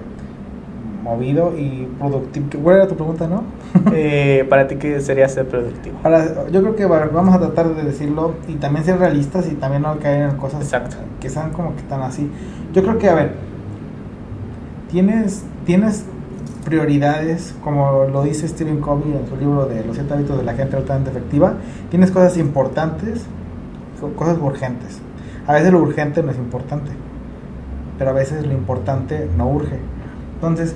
movido 1.03 1.53
y 1.57 1.87
productivo. 1.99 2.47
¿Cuál 2.63 2.75
era 2.77 2.87
tu 2.87 2.95
pregunta, 2.95 3.27
no? 3.27 3.43
Eh, 3.93 4.45
para 4.49 4.67
ti, 4.67 4.75
¿qué 4.75 4.99
sería 4.99 5.27
ser 5.29 5.47
productivo? 5.47 5.97
Para, 6.03 6.49
yo 6.51 6.61
creo 6.61 6.75
que 6.75 6.85
va- 6.85 7.05
vamos 7.11 7.33
a 7.35 7.39
tratar 7.39 7.73
de 7.73 7.83
decirlo 7.83 8.33
y 8.47 8.55
también 8.55 8.83
ser 8.85 8.99
realistas 8.99 9.47
y 9.51 9.55
también 9.55 9.81
no 9.83 9.97
caer 9.99 10.29
en 10.31 10.35
cosas 10.37 10.61
Exacto. 10.61 10.97
que 11.19 11.29
sean 11.29 11.51
como 11.51 11.75
que 11.75 11.81
tan 11.83 12.01
así. 12.01 12.29
Yo 12.73 12.83
creo 12.83 12.97
que, 12.97 13.09
a 13.09 13.13
ver, 13.15 13.31
tienes, 14.91 15.43
tienes 15.65 16.05
prioridades, 16.67 17.55
como 17.63 18.03
lo 18.11 18.23
dice 18.23 18.45
Stephen 18.45 18.81
Covey 18.81 19.13
en 19.13 19.25
su 19.29 19.37
libro 19.37 19.67
de 19.67 19.85
Los 19.85 19.95
siete 19.95 20.13
hábitos 20.13 20.37
de 20.37 20.43
la 20.43 20.53
gente 20.53 20.75
altamente 20.75 21.09
efectiva, 21.11 21.53
tienes 21.89 22.11
cosas 22.11 22.37
importantes, 22.37 23.21
co- 24.01 24.11
cosas 24.11 24.37
urgentes. 24.41 24.99
A 25.47 25.53
veces 25.53 25.71
lo 25.71 25.79
urgente 25.79 26.21
no 26.23 26.31
es 26.31 26.37
importante, 26.37 26.91
pero 27.97 28.09
a 28.09 28.13
veces 28.13 28.45
lo 28.45 28.51
importante 28.51 29.29
no 29.37 29.47
urge. 29.47 29.79
Entonces, 30.35 30.75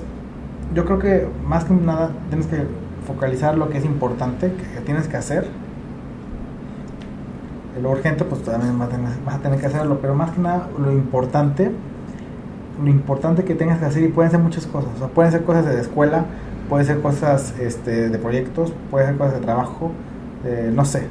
yo 0.74 0.86
creo 0.86 0.98
que 0.98 1.28
más 1.46 1.64
que 1.64 1.74
nada 1.74 2.10
tienes 2.30 2.46
que 2.46 2.62
focalizar 3.06 3.58
lo 3.58 3.68
que 3.68 3.76
es 3.76 3.84
importante, 3.84 4.50
que 4.74 4.80
tienes 4.80 5.08
que 5.08 5.18
hacer. 5.18 5.46
Lo 7.82 7.90
urgente, 7.90 8.24
pues 8.24 8.42
también 8.42 8.78
vas 8.78 9.34
a 9.34 9.38
tener 9.40 9.60
que 9.60 9.66
hacerlo, 9.66 9.98
pero 10.00 10.14
más 10.14 10.30
que 10.30 10.40
nada 10.40 10.68
lo 10.82 10.90
importante, 10.90 11.70
lo 12.82 12.90
importante 12.90 13.44
que 13.44 13.54
tengas 13.54 13.78
que 13.78 13.84
hacer 13.86 14.02
y 14.02 14.08
pueden 14.08 14.30
ser 14.30 14.40
muchas 14.40 14.66
cosas. 14.66 14.90
O 14.96 14.98
sea, 14.98 15.08
pueden 15.08 15.32
ser 15.32 15.44
cosas 15.44 15.66
de 15.66 15.74
la 15.74 15.80
escuela, 15.80 16.24
pueden 16.68 16.86
ser 16.86 17.00
cosas 17.00 17.54
este, 17.60 18.08
de 18.08 18.18
proyectos, 18.18 18.72
pueden 18.90 19.08
ser 19.08 19.18
cosas 19.18 19.34
de 19.34 19.40
trabajo, 19.40 19.90
eh, 20.44 20.70
no 20.74 20.84
sé. 20.84 21.06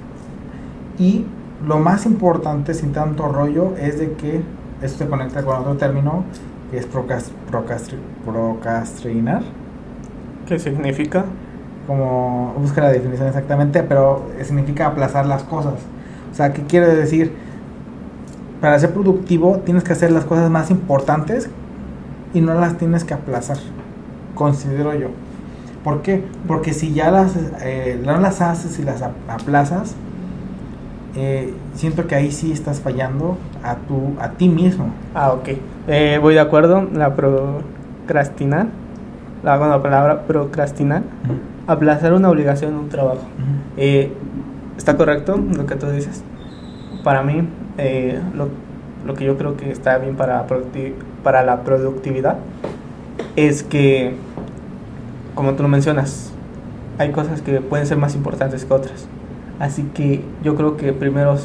Y 1.00 1.26
lo 1.66 1.80
más 1.80 2.06
importante, 2.06 2.74
sin 2.74 2.92
tanto 2.92 3.28
rollo, 3.28 3.74
es 3.80 4.00
de 4.00 4.14
que 4.14 4.42
esto 4.82 5.04
se 5.04 5.08
conecta 5.10 5.44
con 5.44 5.58
otro 5.58 5.76
término 5.78 6.24
que 6.72 6.78
es 6.78 6.92
procrast- 6.92 7.32
procrastinar. 7.50 9.44
¿Qué 10.48 10.58
significa? 10.58 11.26
Como 11.88 12.54
busca 12.60 12.82
la 12.82 12.92
definición 12.92 13.28
exactamente, 13.28 13.84
pero 13.84 14.24
significa 14.44 14.88
aplazar 14.88 15.26
las 15.26 15.44
cosas. 15.44 15.76
O 16.32 16.36
sea, 16.36 16.54
¿qué 16.54 16.64
quiere 16.64 16.88
decir? 16.96 17.34
Para 18.60 18.78
ser 18.80 18.92
productivo 18.92 19.58
tienes 19.66 19.84
que 19.84 19.94
hacer 19.94 20.12
las 20.12 20.24
cosas 20.26 20.50
más 20.50 20.70
importantes 20.72 21.50
y 22.34 22.42
no 22.42 22.54
las 22.54 22.78
tienes 22.78 23.04
que 23.04 23.14
aplazar, 23.14 23.58
considero 24.36 24.94
yo. 24.94 25.08
¿Por 25.84 26.02
qué? 26.02 26.24
Porque 26.48 26.74
si 26.74 26.94
ya 26.94 27.10
las, 27.12 27.34
eh, 27.62 28.00
no 28.06 28.18
las 28.18 28.42
haces 28.42 28.78
y 28.80 28.84
las 28.84 29.02
ap- 29.02 29.14
aplazas, 29.28 29.96
eh, 31.16 31.54
siento 31.74 32.08
que 32.08 32.16
ahí 32.16 32.32
sí 32.32 32.52
estás 32.52 32.80
fallando 32.80 33.38
a, 33.64 33.76
tu, 33.76 34.14
a 34.20 34.30
ti 34.30 34.48
mismo. 34.48 34.86
Ah, 35.14 35.34
ok. 35.34 35.50
Eh, 35.88 36.20
voy 36.22 36.36
de 36.36 36.40
acuerdo. 36.40 36.88
La 36.94 37.16
procrastinar, 37.16 38.68
la, 39.44 39.58
bueno, 39.58 39.74
la 39.74 39.84
palabra 39.84 40.22
procrastinar, 40.24 41.02
aplazar 41.68 42.14
una 42.14 42.30
obligación, 42.30 42.76
un 42.76 42.90
trabajo. 42.90 43.24
Eh, 43.76 44.14
¿Está 44.78 44.96
correcto 44.98 45.36
lo 45.38 45.66
que 45.66 45.76
tú 45.76 45.88
dices? 45.88 46.24
Para 47.04 47.24
mí, 47.24 47.48
eh, 47.78 48.20
lo, 48.36 48.50
lo 49.06 49.14
que 49.16 49.26
yo 49.26 49.38
creo 49.38 49.58
que 49.58 49.72
está 49.72 49.98
bien 49.98 50.16
para, 50.16 50.46
para 51.24 51.44
la 51.44 51.64
productividad 51.64 52.38
es 53.36 53.64
que, 53.64 54.16
como 55.36 55.54
tú 55.54 55.64
lo 55.64 55.70
mencionas, 55.70 56.32
hay 56.98 57.12
cosas 57.12 57.42
que 57.42 57.62
pueden 57.62 57.86
ser 57.88 57.98
más 57.98 58.16
importantes 58.16 58.66
que 58.66 58.74
otras. 58.74 59.08
Así 59.60 59.84
que 59.94 60.24
yo 60.44 60.56
creo 60.56 60.78
que 60.78 60.94
primero 60.94 61.36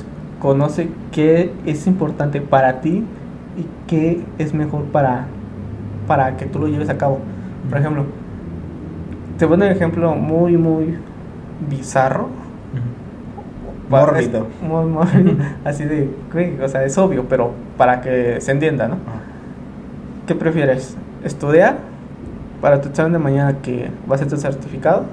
conoce 0.41 0.89
qué 1.13 1.53
es 1.65 1.87
importante 1.87 2.41
para 2.41 2.81
ti 2.81 3.05
y 3.57 3.67
qué 3.87 4.23
es 4.39 4.55
mejor 4.55 4.85
para, 4.85 5.27
para 6.07 6.37
que 6.37 6.47
tú 6.47 6.59
lo 6.59 6.69
lleves 6.69 6.89
a 6.89 6.99
cabo. 6.99 7.21
Por 7.69 7.79
ejemplo, 7.79 8.05
te 9.39 9.47
poner 9.47 9.71
un 9.71 9.77
ejemplo 9.77 10.15
muy, 10.15 10.57
muy 10.57 10.97
bizarro. 11.69 12.29
Mórbido. 13.89 14.47
Muy. 14.63 15.39
Así 15.65 15.85
de, 15.85 16.11
o 16.63 16.69
sea, 16.69 16.85
es 16.85 16.99
obvio, 16.99 17.27
pero 17.29 17.53
para 17.77 18.01
que 18.01 18.41
se 18.41 18.51
entienda, 18.51 18.89
¿no? 18.89 18.97
¿Qué 20.27 20.35
prefieres? 20.35 20.97
¿Estudiar 21.25 21.77
para 22.61 22.81
tu 22.81 22.89
examen 22.89 23.13
de 23.13 23.19
mañana 23.19 23.59
que 23.63 23.91
va 24.11 24.17
a 24.17 24.19
ser 24.19 24.29
tu 24.29 24.37
certificado? 24.37 25.05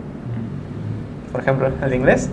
por 1.32 1.41
ejemplo, 1.41 1.68
el 1.84 1.89
de 1.89 1.95
inglés 1.95 2.30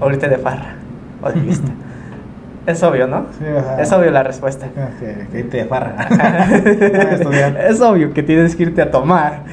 o 0.00 0.10
irte 0.10 0.28
de 0.28 0.36
farra 0.36 0.74
o 1.22 1.28
de 1.30 1.40
fiesta. 1.40 1.70
es 2.66 2.82
obvio, 2.82 3.06
¿no? 3.06 3.26
Sí, 3.38 3.44
Es 3.78 3.92
obvio 3.92 4.10
la 4.10 4.24
respuesta. 4.24 4.66
Que, 4.98 5.28
que 5.30 5.38
irte 5.38 5.58
de 5.58 5.64
farra. 5.66 5.94
es 7.68 7.80
obvio 7.80 8.12
que 8.12 8.24
tienes 8.24 8.56
que 8.56 8.64
irte 8.64 8.82
a 8.82 8.90
tomar. 8.90 9.44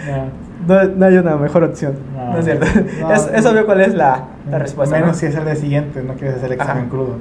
No, 0.67 0.83
no 0.83 1.05
hay 1.05 1.15
una 1.17 1.35
mejor 1.35 1.63
opción. 1.63 1.93
No, 2.15 2.33
No. 2.33 2.39
es 2.39 2.45
cierto. 2.45 2.65
No, 3.01 3.13
es, 3.13 3.29
es 3.33 3.45
obvio 3.45 3.67
cuál 3.67 3.81
es 3.81 3.93
la, 3.93 4.23
la 4.49 4.57
respuesta. 4.57 4.95
Menos 4.95 5.09
¿no? 5.09 5.13
si 5.19 5.27
es 5.27 5.35
el 5.35 5.45
día 5.45 5.55
siguiente, 5.55 6.01
no 6.01 6.13
quieres 6.15 6.37
hacer 6.37 6.47
el 6.47 6.53
examen 6.53 6.83
Ajá. 6.83 6.89
crudo. 6.89 7.15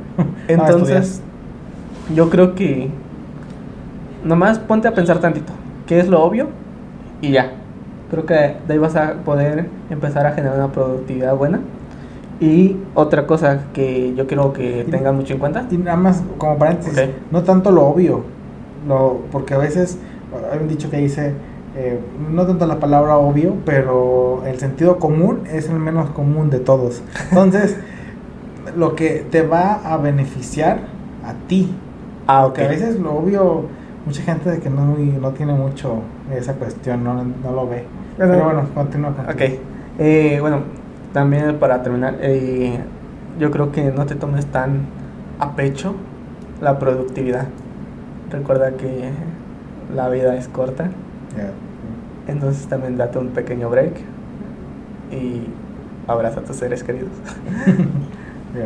Entonces, 0.48 1.20
yo 2.14 2.30
creo 2.30 2.54
que 2.54 2.88
nomás 4.26 4.58
ponte 4.58 4.88
a 4.88 4.94
pensar 4.94 5.18
tantito. 5.18 5.52
¿Qué 5.86 5.98
es 6.00 6.08
lo 6.08 6.22
obvio? 6.22 6.48
Y 7.22 7.30
ya. 7.32 7.52
Creo 8.10 8.26
que 8.26 8.34
de 8.34 8.72
ahí 8.72 8.78
vas 8.78 8.96
a 8.96 9.14
poder 9.24 9.68
empezar 9.90 10.26
a 10.26 10.32
generar 10.32 10.56
una 10.58 10.72
productividad 10.72 11.34
buena. 11.36 11.60
Y 12.40 12.76
otra 12.94 13.26
cosa 13.26 13.60
que 13.72 14.14
yo 14.14 14.26
quiero 14.26 14.52
que 14.52 14.84
Y- 14.86 14.90
tengan 14.90 15.16
mucho 15.16 15.32
en 15.34 15.38
cuenta. 15.40 15.66
Y 15.70 15.78
nada 15.78 15.96
más, 15.96 16.22
como 16.38 16.58
paréntesis, 16.58 16.98
no 17.30 17.42
tanto 17.42 17.70
lo 17.70 17.86
obvio, 17.86 18.22
lo, 18.86 19.22
porque 19.32 19.54
a 19.54 19.58
veces 19.58 19.98
hay 20.52 20.58
un 20.58 20.68
dicho 20.68 20.90
que 20.90 20.98
dice, 20.98 21.32
eh, 21.76 21.98
no 22.30 22.46
tanto 22.46 22.66
la 22.66 22.78
palabra 22.78 23.16
obvio, 23.16 23.54
pero 23.64 24.42
el 24.46 24.58
sentido 24.58 24.98
común 24.98 25.40
es 25.50 25.68
el 25.70 25.78
menos 25.78 26.10
común 26.10 26.50
de 26.50 26.58
todos. 26.60 27.02
Entonces, 27.30 27.76
lo 28.76 28.94
que 28.94 29.24
te 29.30 29.42
va 29.42 29.74
a 29.84 29.96
beneficiar 29.96 30.80
a 31.24 31.32
ti, 31.48 31.70
Ah, 32.26 32.42
ok. 32.46 32.48
porque 32.50 32.64
a 32.64 32.68
veces 32.68 32.98
lo 33.00 33.14
obvio, 33.14 33.62
mucha 34.06 34.22
gente 34.22 34.50
de 34.50 34.60
que 34.60 34.70
no, 34.70 34.96
no 34.96 35.30
tiene 35.32 35.52
mucho 35.52 36.00
esa 36.32 36.54
cuestión, 36.54 37.04
no, 37.04 37.14
no 37.24 37.52
lo 37.52 37.68
ve. 37.68 37.84
Pero- 38.16 38.30
Pero 38.32 38.44
bueno, 38.44 38.60
continúa. 38.74 39.12
continúa. 39.14 39.34
Ok. 39.34 39.60
Eh, 39.98 40.38
bueno, 40.40 40.60
también 41.12 41.56
para 41.58 41.82
terminar, 41.82 42.16
eh, 42.20 42.78
yo 43.38 43.50
creo 43.50 43.72
que 43.72 43.90
no 43.90 44.06
te 44.06 44.14
tomes 44.14 44.46
tan 44.46 44.80
a 45.38 45.54
pecho 45.56 45.94
la 46.62 46.78
productividad. 46.78 47.46
Recuerda 48.30 48.72
que 48.72 49.10
la 49.94 50.08
vida 50.08 50.36
es 50.36 50.48
corta, 50.48 50.88
entonces 52.26 52.66
también 52.66 52.96
date 52.96 53.18
un 53.18 53.28
pequeño 53.28 53.70
break 53.70 53.92
y 55.12 55.42
abraza 56.08 56.40
a 56.40 56.42
tus 56.44 56.56
seres 56.56 56.82
queridos. 56.82 57.10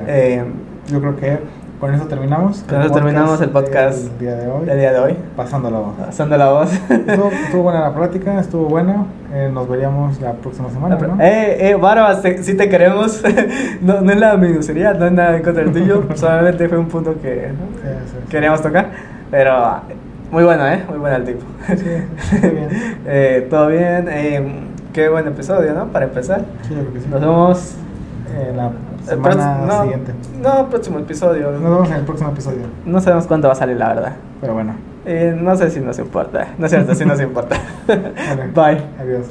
Eh, 0.06 0.44
Yo 0.86 1.00
creo 1.00 1.16
que 1.16 1.38
con 1.80 1.94
eso 1.94 2.04
terminamos. 2.04 2.62
Con 2.68 2.82
eso 2.82 2.90
terminamos 2.92 3.40
el 3.40 3.48
podcast 3.50 3.98
del 3.98 4.18
día 4.18 4.34
de 4.36 4.48
hoy. 4.48 4.68
el 4.68 4.78
día 4.78 4.92
de 4.92 4.98
hoy, 5.00 5.16
Pasando 5.34 5.70
la 5.70 5.78
voz. 5.78 5.94
pasando 5.96 6.36
la 6.36 6.50
voz. 6.50 6.70
Estuvo, 6.90 7.30
estuvo 7.46 7.62
buena 7.62 7.80
la 7.80 7.94
plática, 7.94 8.38
estuvo 8.38 8.66
buena. 8.66 9.06
Eh, 9.32 9.50
nos 9.52 9.66
veríamos 9.68 10.20
la 10.20 10.32
próxima 10.32 10.68
semana, 10.70 10.96
¿no? 10.96 11.16
Eh, 11.22 11.70
eh, 11.70 11.74
Barbas, 11.76 12.20
te- 12.20 12.42
sí 12.42 12.54
te 12.54 12.68
queremos. 12.68 13.22
no, 13.80 14.02
no 14.02 14.12
es 14.12 14.18
la 14.18 14.36
minucería, 14.36 14.92
no 14.92 15.06
es 15.06 15.12
nada 15.12 15.36
en 15.36 15.42
contra 15.42 15.64
del 15.64 15.72
tuyo. 15.72 16.04
Solamente 16.16 16.68
fue 16.68 16.76
un 16.78 16.88
punto 16.88 17.14
que 17.20 17.48
Sí, 17.48 17.88
sí, 18.06 18.16
sí. 18.22 18.28
queríamos 18.28 18.60
tocar. 18.60 18.90
Pero 19.30 19.80
muy 20.30 20.44
bueno, 20.44 20.66
¿eh? 20.68 20.82
Muy 20.88 20.98
bueno 20.98 21.16
el 21.16 21.24
tipo. 21.24 21.44
Sí, 21.68 22.38
bien. 22.40 22.68
Eh, 23.06 23.46
Todo 23.48 23.68
bien. 23.68 24.06
eh, 24.10 24.52
qué 24.92 25.08
buen 25.08 25.26
episodio, 25.28 25.72
¿no? 25.72 25.86
Para 25.86 26.04
empezar. 26.06 26.42
Sí, 26.62 26.74
yo 26.74 26.80
creo 26.80 26.92
que 26.92 27.00
sí. 27.00 27.06
Nos 27.10 27.20
vemos. 27.20 27.74
Eh, 28.36 28.52
la 28.54 28.70
semana 29.04 29.58
prox- 29.60 29.66
no, 29.66 29.82
siguiente. 29.82 30.12
No, 30.42 30.66
próximo 30.68 30.98
episodio. 30.98 31.50
Nos 31.52 31.62
vemos 31.62 31.88
en 31.90 31.96
el 31.96 32.02
próximo 32.04 32.30
episodio. 32.30 32.62
No 32.84 33.00
sabemos 33.00 33.26
cuándo 33.26 33.48
va 33.48 33.52
a 33.52 33.56
salir, 33.56 33.76
la 33.76 33.88
verdad. 33.88 34.12
Pero 34.40 34.54
bueno, 34.54 34.74
Eh, 35.06 35.34
no 35.40 35.56
sé 35.56 35.70
si 35.70 35.80
nos 35.80 35.98
importa. 35.98 36.48
No 36.58 36.66
es 36.66 36.72
cierto, 36.72 36.94
si 36.94 37.04
nos 37.06 37.20
importa. 37.20 37.56
Vale. 37.88 38.46
Bye. 38.54 38.84
adiós. 39.00 39.26